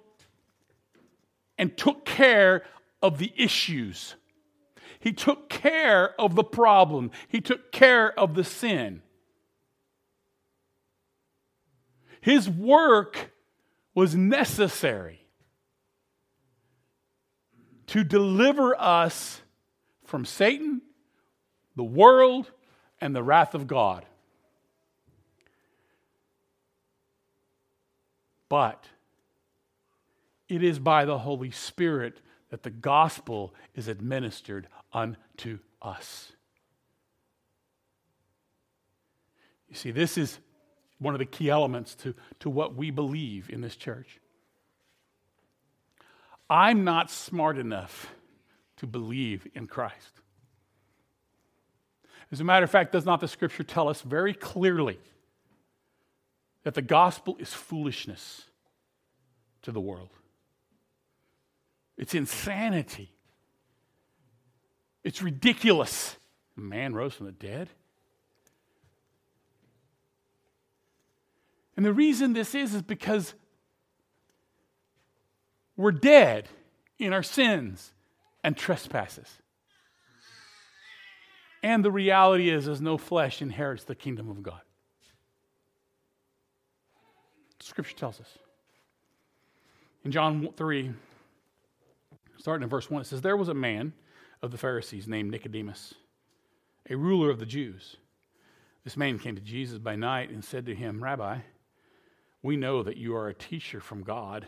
and 1.57 1.75
took 1.77 2.05
care 2.05 2.63
of 3.01 3.17
the 3.17 3.33
issues. 3.35 4.15
He 4.99 5.11
took 5.11 5.49
care 5.49 6.19
of 6.19 6.35
the 6.35 6.43
problem. 6.43 7.11
He 7.27 7.41
took 7.41 7.71
care 7.71 8.17
of 8.17 8.35
the 8.35 8.43
sin. 8.43 9.01
His 12.21 12.49
work 12.49 13.31
was 13.93 14.15
necessary 14.15 15.25
to 17.87 18.03
deliver 18.03 18.79
us 18.79 19.41
from 20.05 20.23
Satan, 20.23 20.81
the 21.75 21.83
world, 21.83 22.51
and 23.01 23.15
the 23.15 23.23
wrath 23.23 23.55
of 23.55 23.67
God. 23.67 24.05
But 28.47 28.85
it 30.47 30.63
is 30.63 30.77
by 30.77 31.05
the 31.05 31.17
Holy 31.17 31.51
Spirit 31.51 32.21
that 32.49 32.63
the 32.63 32.69
gospel 32.69 33.53
is 33.73 33.87
administered 33.87 34.67
unto 34.93 35.59
us. 35.81 36.33
You 39.69 39.75
see, 39.75 39.91
this 39.91 40.17
is 40.17 40.37
one 41.01 41.15
of 41.15 41.19
the 41.19 41.25
key 41.25 41.49
elements 41.49 41.95
to, 41.95 42.13
to 42.39 42.49
what 42.49 42.75
we 42.75 42.91
believe 42.91 43.49
in 43.49 43.61
this 43.61 43.75
church. 43.75 44.19
I'm 46.47 46.83
not 46.83 47.09
smart 47.09 47.57
enough 47.57 48.13
to 48.77 48.85
believe 48.85 49.47
in 49.55 49.65
Christ. 49.65 50.21
As 52.31 52.39
a 52.39 52.43
matter 52.43 52.63
of 52.63 52.69
fact, 52.69 52.91
does 52.91 53.05
not 53.05 53.19
the 53.19 53.27
scripture 53.27 53.63
tell 53.63 53.89
us 53.89 54.01
very 54.01 54.33
clearly 54.33 54.99
that 56.63 56.75
the 56.75 56.81
gospel 56.81 57.35
is 57.39 57.51
foolishness 57.51 58.43
to 59.63 59.71
the 59.71 59.81
world? 59.81 60.09
It's 61.97 62.13
insanity. 62.13 63.11
It's 65.03 65.21
ridiculous. 65.21 66.15
A 66.57 66.61
man 66.61 66.93
rose 66.93 67.15
from 67.15 67.25
the 67.25 67.31
dead. 67.31 67.69
And 71.81 71.85
the 71.87 71.93
reason 71.93 72.33
this 72.33 72.53
is, 72.53 72.75
is 72.75 72.83
because 72.83 73.33
we're 75.75 75.91
dead 75.91 76.47
in 76.99 77.11
our 77.11 77.23
sins 77.23 77.91
and 78.43 78.55
trespasses. 78.55 79.27
And 81.63 81.83
the 81.83 81.89
reality 81.89 82.51
is, 82.51 82.67
is 82.67 82.81
no 82.81 82.99
flesh 82.99 83.41
inherits 83.41 83.83
the 83.83 83.95
kingdom 83.95 84.29
of 84.29 84.43
God. 84.43 84.61
Scripture 87.61 87.97
tells 87.97 88.21
us. 88.21 88.29
In 90.05 90.11
John 90.11 90.49
3, 90.55 90.91
starting 92.37 92.61
in 92.61 92.69
verse 92.69 92.91
1, 92.91 93.01
it 93.01 93.05
says, 93.05 93.21
There 93.21 93.35
was 93.35 93.49
a 93.49 93.55
man 93.55 93.93
of 94.43 94.51
the 94.51 94.57
Pharisees 94.59 95.07
named 95.07 95.31
Nicodemus, 95.31 95.95
a 96.87 96.95
ruler 96.95 97.31
of 97.31 97.39
the 97.39 97.47
Jews. 97.47 97.97
This 98.83 98.97
man 98.97 99.17
came 99.17 99.33
to 99.33 99.41
Jesus 99.41 99.79
by 99.79 99.95
night 99.95 100.29
and 100.29 100.45
said 100.45 100.67
to 100.67 100.75
him, 100.75 101.03
Rabbi, 101.03 101.39
we 102.43 102.57
know 102.57 102.83
that 102.83 102.97
you 102.97 103.15
are 103.15 103.27
a 103.27 103.33
teacher 103.33 103.79
from 103.79 104.03
God, 104.03 104.47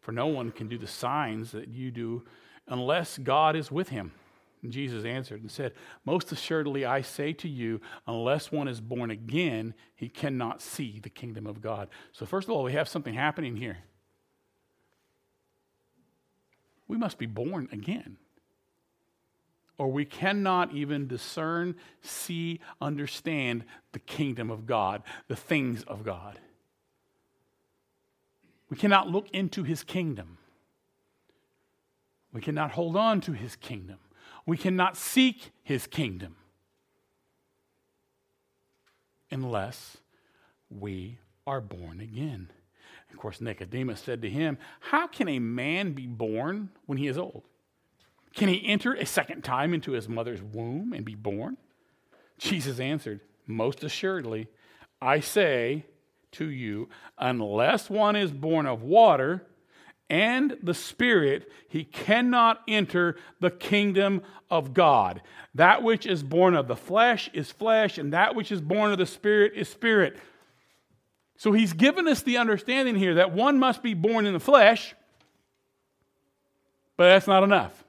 for 0.00 0.12
no 0.12 0.26
one 0.26 0.50
can 0.50 0.68
do 0.68 0.78
the 0.78 0.86
signs 0.86 1.52
that 1.52 1.68
you 1.68 1.90
do 1.90 2.24
unless 2.68 3.18
God 3.18 3.56
is 3.56 3.70
with 3.70 3.88
him. 3.88 4.12
And 4.62 4.72
Jesus 4.72 5.04
answered 5.04 5.42
and 5.42 5.50
said, 5.50 5.72
Most 6.04 6.32
assuredly, 6.32 6.84
I 6.86 7.02
say 7.02 7.32
to 7.34 7.48
you, 7.48 7.80
unless 8.06 8.50
one 8.50 8.66
is 8.66 8.80
born 8.80 9.10
again, 9.10 9.74
he 9.94 10.08
cannot 10.08 10.62
see 10.62 11.00
the 11.00 11.10
kingdom 11.10 11.46
of 11.46 11.60
God. 11.60 11.88
So, 12.12 12.24
first 12.24 12.48
of 12.48 12.54
all, 12.54 12.62
we 12.62 12.72
have 12.72 12.88
something 12.88 13.14
happening 13.14 13.56
here. 13.56 13.78
We 16.88 16.96
must 16.96 17.18
be 17.18 17.26
born 17.26 17.68
again. 17.72 18.16
Or 19.76 19.88
we 19.88 20.04
cannot 20.04 20.72
even 20.72 21.08
discern, 21.08 21.74
see, 22.00 22.60
understand 22.80 23.64
the 23.92 23.98
kingdom 23.98 24.50
of 24.50 24.66
God, 24.66 25.02
the 25.28 25.36
things 25.36 25.82
of 25.82 26.04
God. 26.04 26.38
We 28.70 28.76
cannot 28.76 29.08
look 29.08 29.30
into 29.30 29.62
his 29.62 29.82
kingdom. 29.82 30.38
We 32.32 32.40
cannot 32.40 32.72
hold 32.72 32.96
on 32.96 33.20
to 33.22 33.32
his 33.32 33.56
kingdom. 33.56 33.98
We 34.46 34.56
cannot 34.56 34.96
seek 34.96 35.52
his 35.62 35.86
kingdom 35.86 36.36
unless 39.30 39.98
we 40.68 41.18
are 41.46 41.60
born 41.60 42.00
again. 42.00 42.50
Of 43.12 43.18
course, 43.18 43.40
Nicodemus 43.40 44.00
said 44.00 44.22
to 44.22 44.30
him, 44.30 44.58
How 44.80 45.06
can 45.06 45.28
a 45.28 45.38
man 45.38 45.92
be 45.92 46.06
born 46.06 46.70
when 46.86 46.98
he 46.98 47.06
is 47.06 47.16
old? 47.16 47.44
Can 48.34 48.48
he 48.48 48.66
enter 48.66 48.94
a 48.94 49.06
second 49.06 49.44
time 49.44 49.72
into 49.72 49.92
his 49.92 50.08
mother's 50.08 50.42
womb 50.42 50.92
and 50.92 51.04
be 51.04 51.14
born? 51.14 51.56
Jesus 52.38 52.80
answered, 52.80 53.20
Most 53.46 53.84
assuredly, 53.84 54.48
I 55.00 55.20
say 55.20 55.86
to 56.34 56.48
you, 56.48 56.88
unless 57.18 57.90
one 57.90 58.16
is 58.16 58.30
born 58.30 58.66
of 58.66 58.82
water 58.82 59.46
and 60.10 60.56
the 60.62 60.74
Spirit, 60.74 61.50
he 61.68 61.84
cannot 61.84 62.60
enter 62.68 63.16
the 63.40 63.50
kingdom 63.50 64.22
of 64.50 64.74
God. 64.74 65.22
That 65.54 65.82
which 65.82 66.06
is 66.06 66.22
born 66.22 66.54
of 66.54 66.68
the 66.68 66.76
flesh 66.76 67.30
is 67.32 67.50
flesh, 67.50 67.98
and 67.98 68.12
that 68.12 68.34
which 68.34 68.52
is 68.52 68.60
born 68.60 68.92
of 68.92 68.98
the 68.98 69.06
Spirit 69.06 69.52
is 69.56 69.68
spirit. 69.68 70.18
So 71.36 71.52
he's 71.52 71.72
given 71.72 72.06
us 72.06 72.22
the 72.22 72.36
understanding 72.36 72.96
here 72.96 73.14
that 73.14 73.32
one 73.32 73.58
must 73.58 73.82
be 73.82 73.94
born 73.94 74.26
in 74.26 74.34
the 74.34 74.40
flesh, 74.40 74.94
but 76.96 77.08
that's 77.08 77.26
not 77.26 77.42
enough. 77.42 77.84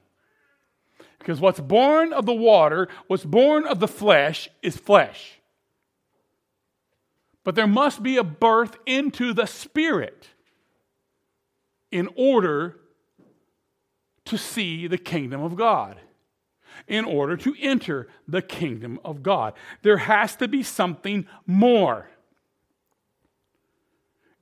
Because 1.18 1.40
what's 1.40 1.60
born 1.60 2.12
of 2.12 2.26
the 2.26 2.34
water, 2.34 2.88
what's 3.08 3.24
born 3.24 3.66
of 3.66 3.78
the 3.78 3.88
flesh, 3.88 4.48
is 4.62 4.76
flesh. 4.76 5.35
But 7.46 7.54
there 7.54 7.68
must 7.68 8.02
be 8.02 8.16
a 8.16 8.24
birth 8.24 8.76
into 8.86 9.32
the 9.32 9.46
spirit 9.46 10.26
in 11.92 12.08
order 12.16 12.80
to 14.24 14.36
see 14.36 14.88
the 14.88 14.98
kingdom 14.98 15.44
of 15.44 15.54
God, 15.54 16.00
in 16.88 17.04
order 17.04 17.36
to 17.36 17.54
enter 17.60 18.08
the 18.26 18.42
kingdom 18.42 18.98
of 19.04 19.22
God. 19.22 19.52
There 19.82 19.98
has 19.98 20.34
to 20.38 20.48
be 20.48 20.64
something 20.64 21.28
more. 21.46 22.10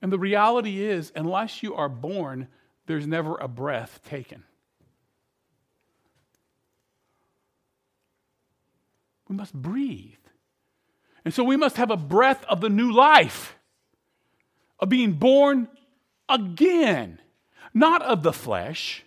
And 0.01 0.11
the 0.11 0.17
reality 0.17 0.83
is, 0.83 1.11
unless 1.15 1.61
you 1.61 1.75
are 1.75 1.89
born, 1.89 2.47
there's 2.87 3.05
never 3.05 3.35
a 3.35 3.47
breath 3.47 3.99
taken. 4.03 4.43
We 9.29 9.35
must 9.35 9.53
breathe. 9.53 10.24
And 11.25 11.33
so 11.33 11.43
we 11.43 11.57
must 11.57 11.77
have 11.77 11.89
a 11.89 11.97
breath 11.97 12.45
of 12.45 12.61
the 12.61 12.69
new 12.69 12.91
life, 12.91 13.55
of 14.79 14.89
being 14.89 15.13
born 15.13 15.67
again, 16.29 17.19
not 17.73 18.03
of 18.03 18.23
the 18.23 18.31
flesh, 18.31 19.03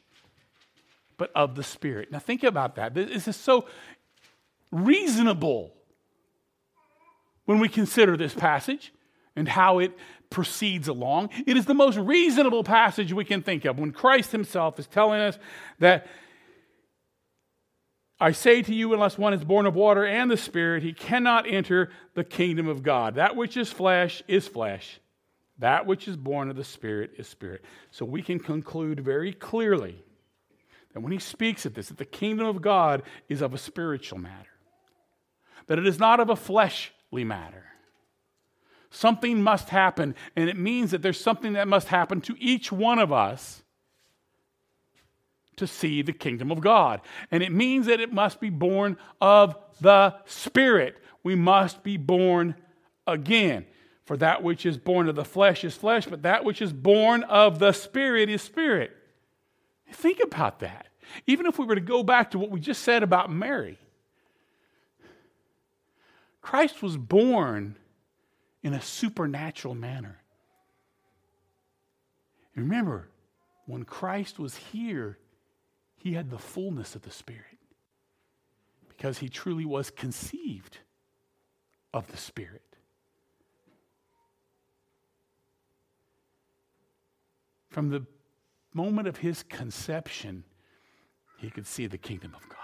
but 1.16 1.30
of 1.34 1.54
the 1.54 1.62
Spirit. 1.62 2.10
Now, 2.10 2.18
think 2.18 2.42
about 2.42 2.74
that. 2.76 2.94
This 2.94 3.28
is 3.28 3.36
so 3.36 3.66
reasonable 4.70 5.72
when 7.44 7.60
we 7.60 7.68
consider 7.68 8.16
this 8.16 8.34
passage 8.34 8.92
and 9.34 9.48
how 9.48 9.78
it 9.78 9.96
proceeds 10.30 10.88
along. 10.88 11.30
It 11.46 11.56
is 11.56 11.64
the 11.66 11.74
most 11.74 11.96
reasonable 11.96 12.64
passage 12.64 13.12
we 13.12 13.24
can 13.24 13.42
think 13.42 13.64
of 13.64 13.78
when 13.78 13.92
Christ 13.92 14.32
Himself 14.32 14.78
is 14.78 14.86
telling 14.86 15.20
us 15.20 15.38
that 15.78 16.06
I 18.20 18.32
say 18.32 18.62
to 18.62 18.74
you, 18.74 18.92
unless 18.92 19.16
one 19.16 19.32
is 19.32 19.44
born 19.44 19.66
of 19.66 19.76
water 19.76 20.04
and 20.04 20.30
the 20.30 20.36
Spirit, 20.36 20.82
he 20.82 20.92
cannot 20.92 21.48
enter 21.48 21.90
the 22.14 22.24
kingdom 22.24 22.66
of 22.66 22.82
God. 22.82 23.14
That 23.14 23.36
which 23.36 23.56
is 23.56 23.70
flesh 23.70 24.22
is 24.26 24.48
flesh, 24.48 24.98
that 25.58 25.86
which 25.86 26.08
is 26.08 26.16
born 26.16 26.50
of 26.50 26.56
the 26.56 26.64
Spirit 26.64 27.12
is 27.16 27.28
spirit. 27.28 27.64
So 27.92 28.04
we 28.04 28.22
can 28.22 28.40
conclude 28.40 29.00
very 29.00 29.32
clearly 29.32 30.02
that 30.92 31.00
when 31.00 31.12
he 31.12 31.20
speaks 31.20 31.64
of 31.64 31.74
this, 31.74 31.88
that 31.88 31.98
the 31.98 32.04
kingdom 32.04 32.46
of 32.46 32.60
God 32.60 33.02
is 33.28 33.40
of 33.40 33.54
a 33.54 33.58
spiritual 33.58 34.18
matter, 34.18 34.50
that 35.68 35.78
it 35.78 35.86
is 35.86 36.00
not 36.00 36.18
of 36.18 36.28
a 36.28 36.36
fleshly 36.36 37.24
matter. 37.24 37.66
Something 38.90 39.42
must 39.42 39.68
happen, 39.68 40.16
and 40.34 40.48
it 40.48 40.56
means 40.56 40.90
that 40.90 41.02
there's 41.02 41.20
something 41.20 41.52
that 41.52 41.68
must 41.68 41.88
happen 41.88 42.20
to 42.22 42.34
each 42.38 42.72
one 42.72 42.98
of 42.98 43.12
us 43.12 43.62
to 45.58 45.66
see 45.66 46.02
the 46.02 46.12
kingdom 46.12 46.50
of 46.50 46.60
God. 46.60 47.00
And 47.30 47.42
it 47.42 47.52
means 47.52 47.86
that 47.86 48.00
it 48.00 48.12
must 48.12 48.40
be 48.40 48.50
born 48.50 48.96
of 49.20 49.56
the 49.80 50.14
Spirit. 50.24 50.96
We 51.22 51.34
must 51.34 51.82
be 51.82 51.96
born 51.96 52.54
again. 53.06 53.66
For 54.04 54.16
that 54.16 54.42
which 54.42 54.64
is 54.64 54.78
born 54.78 55.08
of 55.08 55.16
the 55.16 55.24
flesh 55.24 55.64
is 55.64 55.76
flesh, 55.76 56.06
but 56.06 56.22
that 56.22 56.44
which 56.44 56.62
is 56.62 56.72
born 56.72 57.24
of 57.24 57.58
the 57.58 57.72
Spirit 57.72 58.30
is 58.30 58.40
spirit. 58.40 58.96
Think 59.92 60.20
about 60.24 60.60
that. 60.60 60.86
Even 61.26 61.46
if 61.46 61.58
we 61.58 61.66
were 61.66 61.74
to 61.74 61.80
go 61.80 62.02
back 62.02 62.30
to 62.30 62.38
what 62.38 62.50
we 62.50 62.60
just 62.60 62.82
said 62.82 63.02
about 63.02 63.30
Mary, 63.30 63.78
Christ 66.40 66.82
was 66.82 66.96
born 66.96 67.76
in 68.62 68.72
a 68.72 68.80
supernatural 68.80 69.74
manner. 69.74 70.18
Remember, 72.56 73.08
when 73.66 73.84
Christ 73.84 74.38
was 74.38 74.56
here, 74.56 75.18
he 75.98 76.14
had 76.14 76.30
the 76.30 76.38
fullness 76.38 76.94
of 76.94 77.02
the 77.02 77.10
Spirit 77.10 77.58
because 78.88 79.18
he 79.18 79.28
truly 79.28 79.64
was 79.64 79.90
conceived 79.90 80.78
of 81.92 82.10
the 82.10 82.16
Spirit. 82.16 82.62
From 87.68 87.90
the 87.90 88.06
moment 88.72 89.06
of 89.08 89.18
his 89.18 89.42
conception, 89.42 90.44
he 91.36 91.50
could 91.50 91.66
see 91.66 91.86
the 91.86 91.98
kingdom 91.98 92.34
of 92.34 92.48
God. 92.48 92.58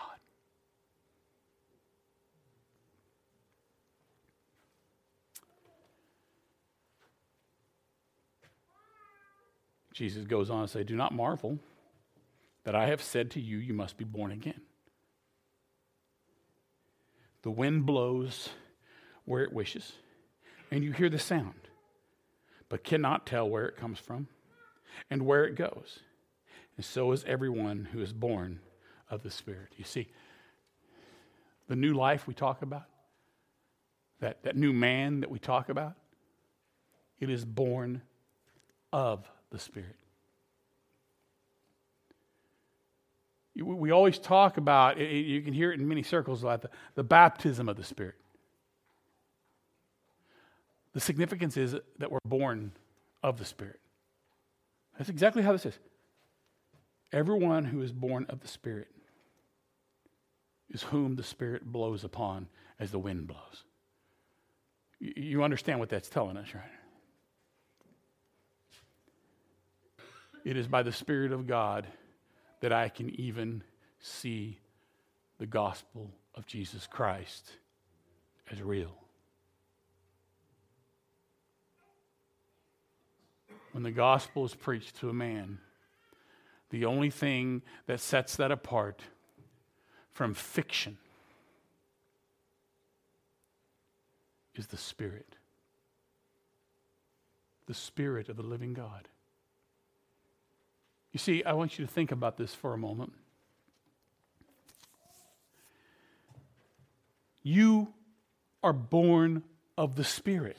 Jesus 9.92 10.24
goes 10.24 10.50
on 10.50 10.62
to 10.62 10.68
say, 10.68 10.82
Do 10.82 10.96
not 10.96 11.12
marvel 11.12 11.58
that 12.64 12.74
I 12.74 12.86
have 12.86 13.02
said 13.02 13.30
to 13.32 13.40
you, 13.40 13.58
you 13.58 13.74
must 13.74 13.96
be 13.96 14.04
born 14.04 14.32
again. 14.32 14.60
The 17.42 17.50
wind 17.50 17.84
blows 17.84 18.48
where 19.26 19.42
it 19.42 19.52
wishes, 19.52 19.92
and 20.70 20.82
you 20.82 20.92
hear 20.92 21.10
the 21.10 21.18
sound, 21.18 21.68
but 22.68 22.84
cannot 22.84 23.26
tell 23.26 23.48
where 23.48 23.66
it 23.66 23.76
comes 23.76 23.98
from 23.98 24.28
and 25.10 25.26
where 25.26 25.44
it 25.44 25.54
goes. 25.54 26.00
And 26.76 26.84
so 26.84 27.12
is 27.12 27.24
everyone 27.26 27.88
who 27.92 28.00
is 28.00 28.12
born 28.12 28.60
of 29.10 29.22
the 29.22 29.30
Spirit. 29.30 29.72
You 29.76 29.84
see, 29.84 30.08
the 31.68 31.76
new 31.76 31.94
life 31.94 32.26
we 32.26 32.34
talk 32.34 32.62
about, 32.62 32.84
that, 34.20 34.42
that 34.42 34.56
new 34.56 34.72
man 34.72 35.20
that 35.20 35.30
we 35.30 35.38
talk 35.38 35.68
about, 35.68 35.94
it 37.20 37.30
is 37.30 37.44
born 37.44 38.02
of 38.92 39.30
the 39.50 39.58
Spirit. 39.58 39.96
We 43.56 43.92
always 43.92 44.18
talk 44.18 44.56
about, 44.56 44.98
you 44.98 45.40
can 45.42 45.54
hear 45.54 45.70
it 45.72 45.78
in 45.78 45.86
many 45.86 46.02
circles, 46.02 46.42
about 46.42 46.62
the, 46.62 46.70
the 46.96 47.04
baptism 47.04 47.68
of 47.68 47.76
the 47.76 47.84
Spirit. 47.84 48.16
The 50.92 51.00
significance 51.00 51.56
is 51.56 51.76
that 51.98 52.10
we're 52.10 52.18
born 52.24 52.72
of 53.22 53.38
the 53.38 53.44
Spirit. 53.44 53.80
That's 54.98 55.10
exactly 55.10 55.42
how 55.42 55.52
this 55.52 55.66
is. 55.66 55.78
Everyone 57.12 57.64
who 57.64 57.80
is 57.80 57.92
born 57.92 58.26
of 58.28 58.40
the 58.40 58.48
Spirit 58.48 58.88
is 60.70 60.82
whom 60.82 61.14
the 61.14 61.22
Spirit 61.22 61.64
blows 61.64 62.02
upon 62.02 62.48
as 62.80 62.90
the 62.90 62.98
wind 62.98 63.28
blows. 63.28 63.64
You 64.98 65.44
understand 65.44 65.78
what 65.78 65.90
that's 65.90 66.08
telling 66.08 66.36
us, 66.36 66.48
right? 66.54 66.64
It 70.44 70.56
is 70.56 70.66
by 70.66 70.82
the 70.82 70.92
Spirit 70.92 71.30
of 71.32 71.46
God 71.46 71.86
that 72.64 72.72
I 72.72 72.88
can 72.88 73.10
even 73.20 73.62
see 74.00 74.58
the 75.36 75.44
gospel 75.44 76.10
of 76.34 76.46
Jesus 76.46 76.86
Christ 76.86 77.50
as 78.50 78.62
real. 78.62 78.96
When 83.72 83.82
the 83.82 83.90
gospel 83.90 84.46
is 84.46 84.54
preached 84.54 84.96
to 85.00 85.10
a 85.10 85.12
man, 85.12 85.58
the 86.70 86.86
only 86.86 87.10
thing 87.10 87.60
that 87.84 88.00
sets 88.00 88.34
that 88.36 88.50
apart 88.50 89.02
from 90.10 90.32
fiction 90.32 90.96
is 94.54 94.68
the 94.68 94.78
Spirit. 94.78 95.36
The 97.66 97.74
Spirit 97.74 98.30
of 98.30 98.38
the 98.38 98.42
living 98.42 98.72
God. 98.72 99.08
You 101.14 101.18
see, 101.18 101.44
I 101.44 101.52
want 101.52 101.78
you 101.78 101.86
to 101.86 101.90
think 101.90 102.10
about 102.10 102.36
this 102.36 102.52
for 102.52 102.74
a 102.74 102.76
moment. 102.76 103.12
You 107.44 107.94
are 108.64 108.72
born 108.72 109.44
of 109.78 109.94
the 109.94 110.02
Spirit. 110.02 110.58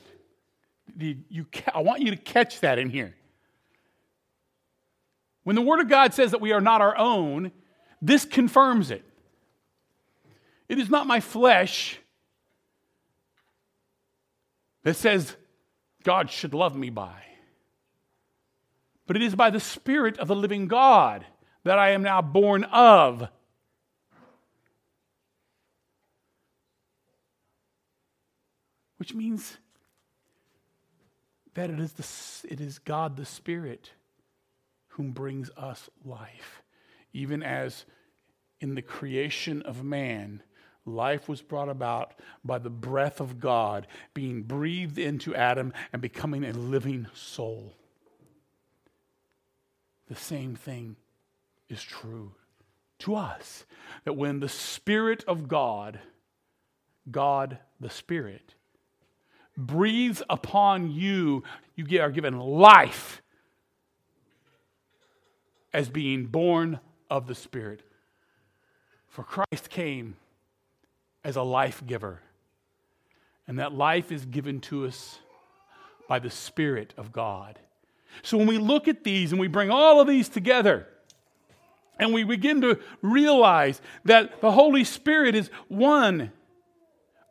You, 0.97 1.45
I 1.74 1.82
want 1.82 2.03
you 2.03 2.12
to 2.12 2.16
catch 2.16 2.62
that 2.62 2.80
in 2.80 2.89
here. 2.89 3.16
When 5.43 5.58
the 5.58 5.62
Word 5.62 5.82
of 5.82 5.89
God 5.89 6.14
says 6.14 6.32
that 6.32 6.39
we 6.39 6.53
are 6.53 6.62
not 6.62 6.80
our 6.80 6.97
own, 6.97 7.51
this 8.01 8.24
confirms 8.24 8.91
it. 8.91 9.03
It 10.70 10.80
is 10.80 10.89
not 10.89 11.06
my 11.06 11.20
flesh 11.20 11.99
that 14.84 14.95
says 14.95 15.36
God 16.03 16.32
should 16.32 16.53
love 16.53 16.78
me 16.78 16.91
by 16.91 17.26
but 19.08 19.16
it 19.16 19.22
is 19.22 19.36
by 19.36 19.49
the 19.49 19.60
Spirit 19.60 20.18
of 20.18 20.28
the 20.28 20.36
living 20.36 20.68
God 20.68 21.26
that 21.64 21.80
I 21.80 21.91
am 21.91 22.03
now 22.03 22.22
born 22.22 22.64
of. 22.66 23.28
Which 28.97 29.14
means 29.14 29.58
that 31.53 31.70
it 31.70 31.80
is, 31.80 31.91
the, 31.93 32.53
it 32.53 32.62
is 32.62 32.80
God 32.80 33.18
the 33.18 33.26
Spirit 33.26 33.91
whom 34.89 35.12
brings 35.12 35.49
us 35.58 35.89
life. 36.03 36.64
Even 37.14 37.43
as 37.43 37.86
in 38.62 38.76
the 38.76 38.82
creation 38.82 39.62
of 39.64 39.84
man, 39.84 40.41
life 40.86 41.28
was 41.28 41.41
brought 41.41 41.70
about 41.70 42.14
by 42.43 42.58
the 42.58 42.70
breath 42.70 43.20
of 43.20 43.39
God 43.39 43.88
being 44.14 44.43
breathed 44.43 44.97
into 44.97 45.36
Adam 45.36 45.74
and 45.91 46.01
becoming 46.01 46.45
a 46.45 46.53
living 46.53 47.08
soul 47.14 47.76
the 50.08 50.16
same 50.16 50.56
thing 50.56 50.95
is 51.70 51.82
true 51.82 52.32
to 52.99 53.16
us 53.16 53.66
that 54.03 54.14
when 54.14 54.39
the 54.39 54.49
Spirit 54.49 55.24
of 55.28 55.47
God, 55.47 55.99
God 57.12 57.58
the 57.80 57.89
Spirit, 57.89 58.56
breathes 59.58 60.22
upon 60.30 60.91
you, 60.91 61.43
you 61.76 62.01
are 62.01 62.12
given 62.12 62.38
life 62.38 63.22
as 65.74 65.89
being 65.89 66.26
born 66.26 66.80
of 67.10 67.28
the 67.28 67.36
Spirit. 67.36 67.82
For 69.08 69.24
Christ 69.24 69.70
came 69.70 70.16
as 71.24 71.36
a 71.36 71.41
life 71.41 71.82
giver, 71.86 72.22
and 73.47 73.60
that 73.60 73.74
life 73.74 74.12
is 74.12 74.26
given 74.26 74.60
to 74.62 74.86
us 74.86 75.20
by 76.08 76.20
the 76.20 76.30
Spirit 76.30 76.93
of 76.97 77.12
God. 77.12 77.60
So 78.24 78.38
when 78.38 78.47
we 78.47 78.57
look 78.57 78.88
at 78.88 79.03
these 79.03 79.32
and 79.32 79.39
we 79.39 79.47
bring 79.47 79.70
all 79.70 79.99
of 79.99 80.07
these 80.07 80.30
together, 80.30 80.88
and 81.97 82.13
we 82.13 82.24
begin 82.24 82.61
to 82.61 82.80
realize 83.01 83.82
that 84.03 84.41
the 84.41 84.51
Holy 84.51 84.84
Spirit 84.84 85.36
is 85.36 85.49
one 85.68 86.32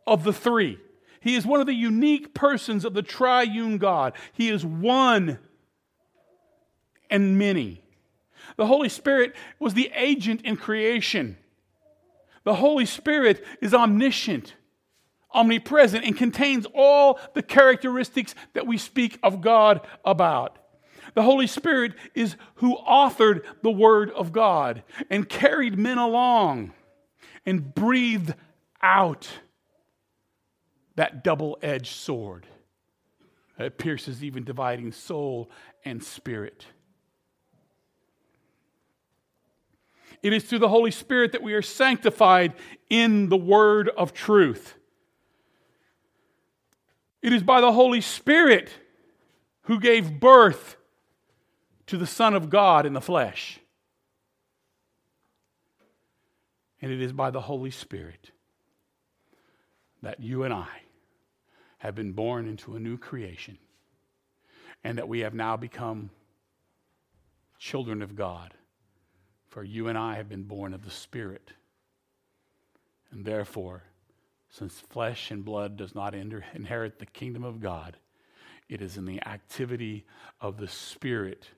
of 0.07 0.25
the 0.25 0.33
three. 0.33 0.79
He 1.21 1.35
is 1.35 1.47
one 1.47 1.61
of 1.61 1.67
the 1.67 1.75
unique 1.75 2.35
persons 2.35 2.85
of 2.85 2.95
the 2.95 3.03
triune 3.03 3.79
God. 3.79 4.15
He 4.33 4.51
is 4.51 4.65
one 4.65 5.39
and 7.11 7.39
many. 7.39 7.83
The 8.57 8.67
Holy 8.67 8.89
Spirit 8.89 9.35
was 9.59 9.75
the 9.75 9.91
agent 9.95 10.43
in 10.43 10.57
creation. 10.57 11.37
The 12.45 12.55
Holy 12.55 12.87
Spirit 12.87 13.45
is 13.61 13.73
omniscient, 13.73 14.55
omnipresent, 15.33 16.05
and 16.05 16.17
contains 16.17 16.67
all 16.75 17.19
the 17.35 17.43
characteristics 17.43 18.35
that 18.53 18.67
we 18.67 18.77
speak 18.77 19.19
of 19.23 19.41
God 19.41 19.81
about. 20.05 20.59
The 21.15 21.23
Holy 21.23 21.47
Spirit 21.47 21.95
is 22.15 22.37
who 22.57 22.77
authored 22.79 23.45
the 23.63 23.71
Word 23.71 24.11
of 24.11 24.33
God 24.33 24.83
and 25.09 25.29
carried 25.29 25.79
men 25.79 25.99
along 25.99 26.73
and 27.47 27.75
breathed 27.75 28.35
out 28.83 29.29
that 30.97 31.25
double 31.25 31.59
edged 31.63 31.95
sword 31.95 32.47
that 33.59 33.79
pierces 33.79 34.25
even 34.25 34.45
dividing 34.45 34.93
soul 34.93 35.51
and 35.85 36.03
spirit. 36.03 36.67
It 40.23 40.33
is 40.33 40.45
through 40.45 40.61
the 40.61 40.69
Holy 40.69 40.91
Spirit 40.91 41.33
that 41.33 41.43
we 41.43 41.55
are 41.55 41.63
sanctified 41.63 42.55
in 42.91 43.29
the 43.29 43.37
word 43.37 43.91
of 43.91 44.13
truth. 44.13 44.75
It 47.23 47.33
is 47.33 47.43
by 47.43 47.61
the 47.61 47.73
Holy 47.73 48.01
Spirit 48.01 48.71
who 49.63 49.79
gave 49.79 50.19
birth 50.19 50.77
to 51.87 51.97
the 51.97 52.07
Son 52.07 52.35
of 52.35 52.51
God 52.51 52.87
in 52.87 52.93
the 52.93 53.01
flesh. 53.01 53.61
And 56.81 56.93
it 56.93 57.01
is 57.01 57.13
by 57.13 57.31
the 57.31 57.41
Holy 57.41 57.71
Spirit 57.71 58.31
that 60.03 60.21
you 60.21 60.43
and 60.43 60.53
I 60.53 60.69
have 61.79 61.95
been 61.95 62.13
born 62.13 62.47
into 62.47 62.77
a 62.77 62.81
new 62.81 62.99
creation 62.99 63.59
and 64.83 64.99
that 64.99 65.09
we 65.09 65.21
have 65.21 65.35
now 65.35 65.57
become 65.57 66.11
children 67.59 68.03
of 68.03 68.15
God. 68.15 68.55
For 69.49 69.63
you 69.63 69.89
and 69.89 69.97
I 69.97 70.17
have 70.17 70.29
been 70.29 70.43
born 70.43 70.75
of 70.75 70.85
the 70.85 70.91
Spirit. 70.91 71.53
And 73.13 73.25
therefore, 73.25 73.85
since 74.51 74.81
flesh 74.81 75.31
and 75.31 75.45
blood 75.45 75.77
does 75.77 75.95
not 75.95 76.15
inherit 76.15 76.99
the 76.99 77.07
kingdom 77.07 77.45
of 77.45 77.61
God, 77.61 77.97
it 78.69 78.83
is 78.83 78.97
in 78.97 79.05
the 79.05 79.25
activity 79.27 80.07
of 80.41 80.57
the 80.57 80.67
Spirit 80.67 81.49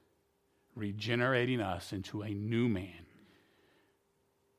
regenerating 0.76 1.60
us 1.60 1.92
into 1.92 2.22
a 2.22 2.28
new 2.28 2.68
man, 2.68 3.06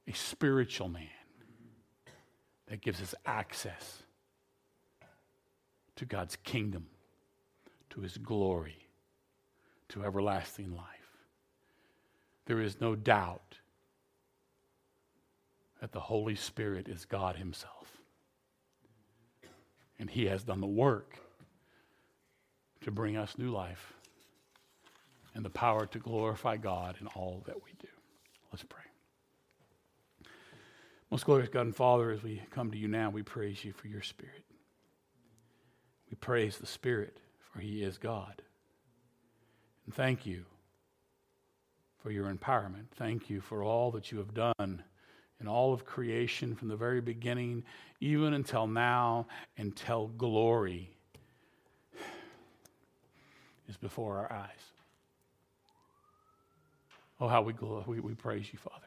a 0.07 0.13
spiritual 0.13 0.89
man 0.89 1.07
that 2.67 2.81
gives 2.81 3.01
us 3.01 3.15
access 3.25 4.03
to 5.95 6.05
God's 6.05 6.35
kingdom, 6.37 6.87
to 7.91 8.01
his 8.01 8.17
glory, 8.17 8.87
to 9.89 10.03
everlasting 10.03 10.75
life. 10.75 10.85
There 12.45 12.61
is 12.61 12.81
no 12.81 12.95
doubt 12.95 13.59
that 15.81 15.91
the 15.91 15.99
Holy 15.99 16.35
Spirit 16.35 16.87
is 16.87 17.05
God 17.05 17.35
Himself. 17.35 17.97
And 19.99 20.09
He 20.09 20.25
has 20.25 20.43
done 20.43 20.61
the 20.61 20.67
work 20.67 21.19
to 22.81 22.91
bring 22.91 23.17
us 23.17 23.37
new 23.37 23.51
life 23.51 23.93
and 25.37 25.45
the 25.45 25.51
power 25.51 25.85
to 25.85 25.99
glorify 25.99 26.57
God 26.57 26.97
in 26.99 27.05
all 27.07 27.43
that 27.45 27.55
we 27.63 27.69
do. 27.79 27.87
Let's 28.51 28.63
pray. 28.63 28.81
Most 31.11 31.25
glorious 31.25 31.47
God 31.47 31.67
and 31.67 31.75
Father, 31.75 32.09
as 32.09 32.23
we 32.23 32.41
come 32.49 32.71
to 32.71 32.77
you 32.77 32.87
now, 32.87 33.11
we 33.11 33.21
praise 33.21 33.63
you 33.63 33.71
for 33.71 33.87
your 33.87 34.01
Spirit. 34.01 34.43
We 36.09 36.15
praise 36.15 36.57
the 36.57 36.65
Spirit, 36.65 37.19
for 37.53 37.59
He 37.59 37.83
is 37.83 37.99
God. 37.99 38.41
And 39.85 39.93
thank 39.93 40.25
you 40.25 40.43
for 42.01 42.09
your 42.09 42.33
empowerment. 42.33 42.87
Thank 42.95 43.29
you 43.29 43.39
for 43.39 43.63
all 43.63 43.91
that 43.91 44.11
you 44.11 44.17
have 44.17 44.33
done 44.33 44.83
in 45.39 45.47
all 45.47 45.71
of 45.71 45.85
creation 45.85 46.55
from 46.55 46.67
the 46.67 46.75
very 46.75 46.99
beginning, 46.99 47.63
even 48.01 48.33
until 48.33 48.65
now, 48.65 49.27
until 49.55 50.07
glory 50.07 50.89
is 53.69 53.77
before 53.77 54.17
our 54.17 54.33
eyes. 54.33 54.76
Oh, 57.19 57.27
how 57.27 57.41
we, 57.41 57.53
we, 57.87 57.99
we 57.99 58.13
praise 58.13 58.51
you, 58.51 58.59
Father. 58.59 58.85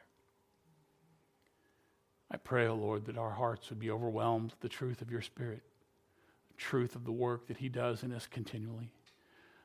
I 2.30 2.36
pray, 2.36 2.66
O 2.66 2.72
oh 2.72 2.76
Lord, 2.76 3.06
that 3.06 3.18
our 3.18 3.30
hearts 3.30 3.70
would 3.70 3.80
be 3.80 3.90
overwhelmed 3.90 4.52
with 4.52 4.60
the 4.60 4.68
truth 4.68 5.02
of 5.02 5.10
your 5.10 5.22
Spirit, 5.22 5.62
the 6.48 6.56
truth 6.56 6.94
of 6.94 7.04
the 7.04 7.12
work 7.12 7.48
that 7.48 7.56
He 7.56 7.68
does 7.68 8.04
in 8.04 8.12
us 8.12 8.28
continually, 8.30 8.92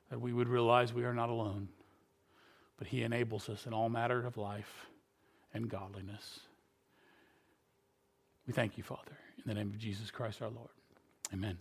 that 0.09 0.19
we 0.19 0.33
would 0.33 0.47
realize 0.47 0.91
we 0.91 1.05
are 1.05 1.13
not 1.13 1.29
alone, 1.29 1.69
but 2.77 2.87
He 2.87 3.03
enables 3.03 3.49
us 3.49 3.67
in 3.67 3.73
all 3.73 3.87
matter 3.87 4.25
of 4.25 4.37
life 4.37 4.87
and 5.53 5.69
godliness. 5.69 6.39
We 8.47 8.53
thank 8.53 8.77
you, 8.77 8.83
Father, 8.83 9.17
in 9.37 9.43
the 9.45 9.53
name 9.53 9.69
of 9.69 9.77
Jesus 9.77 10.09
Christ 10.09 10.41
our 10.41 10.49
Lord. 10.49 10.69
Amen. 11.33 11.57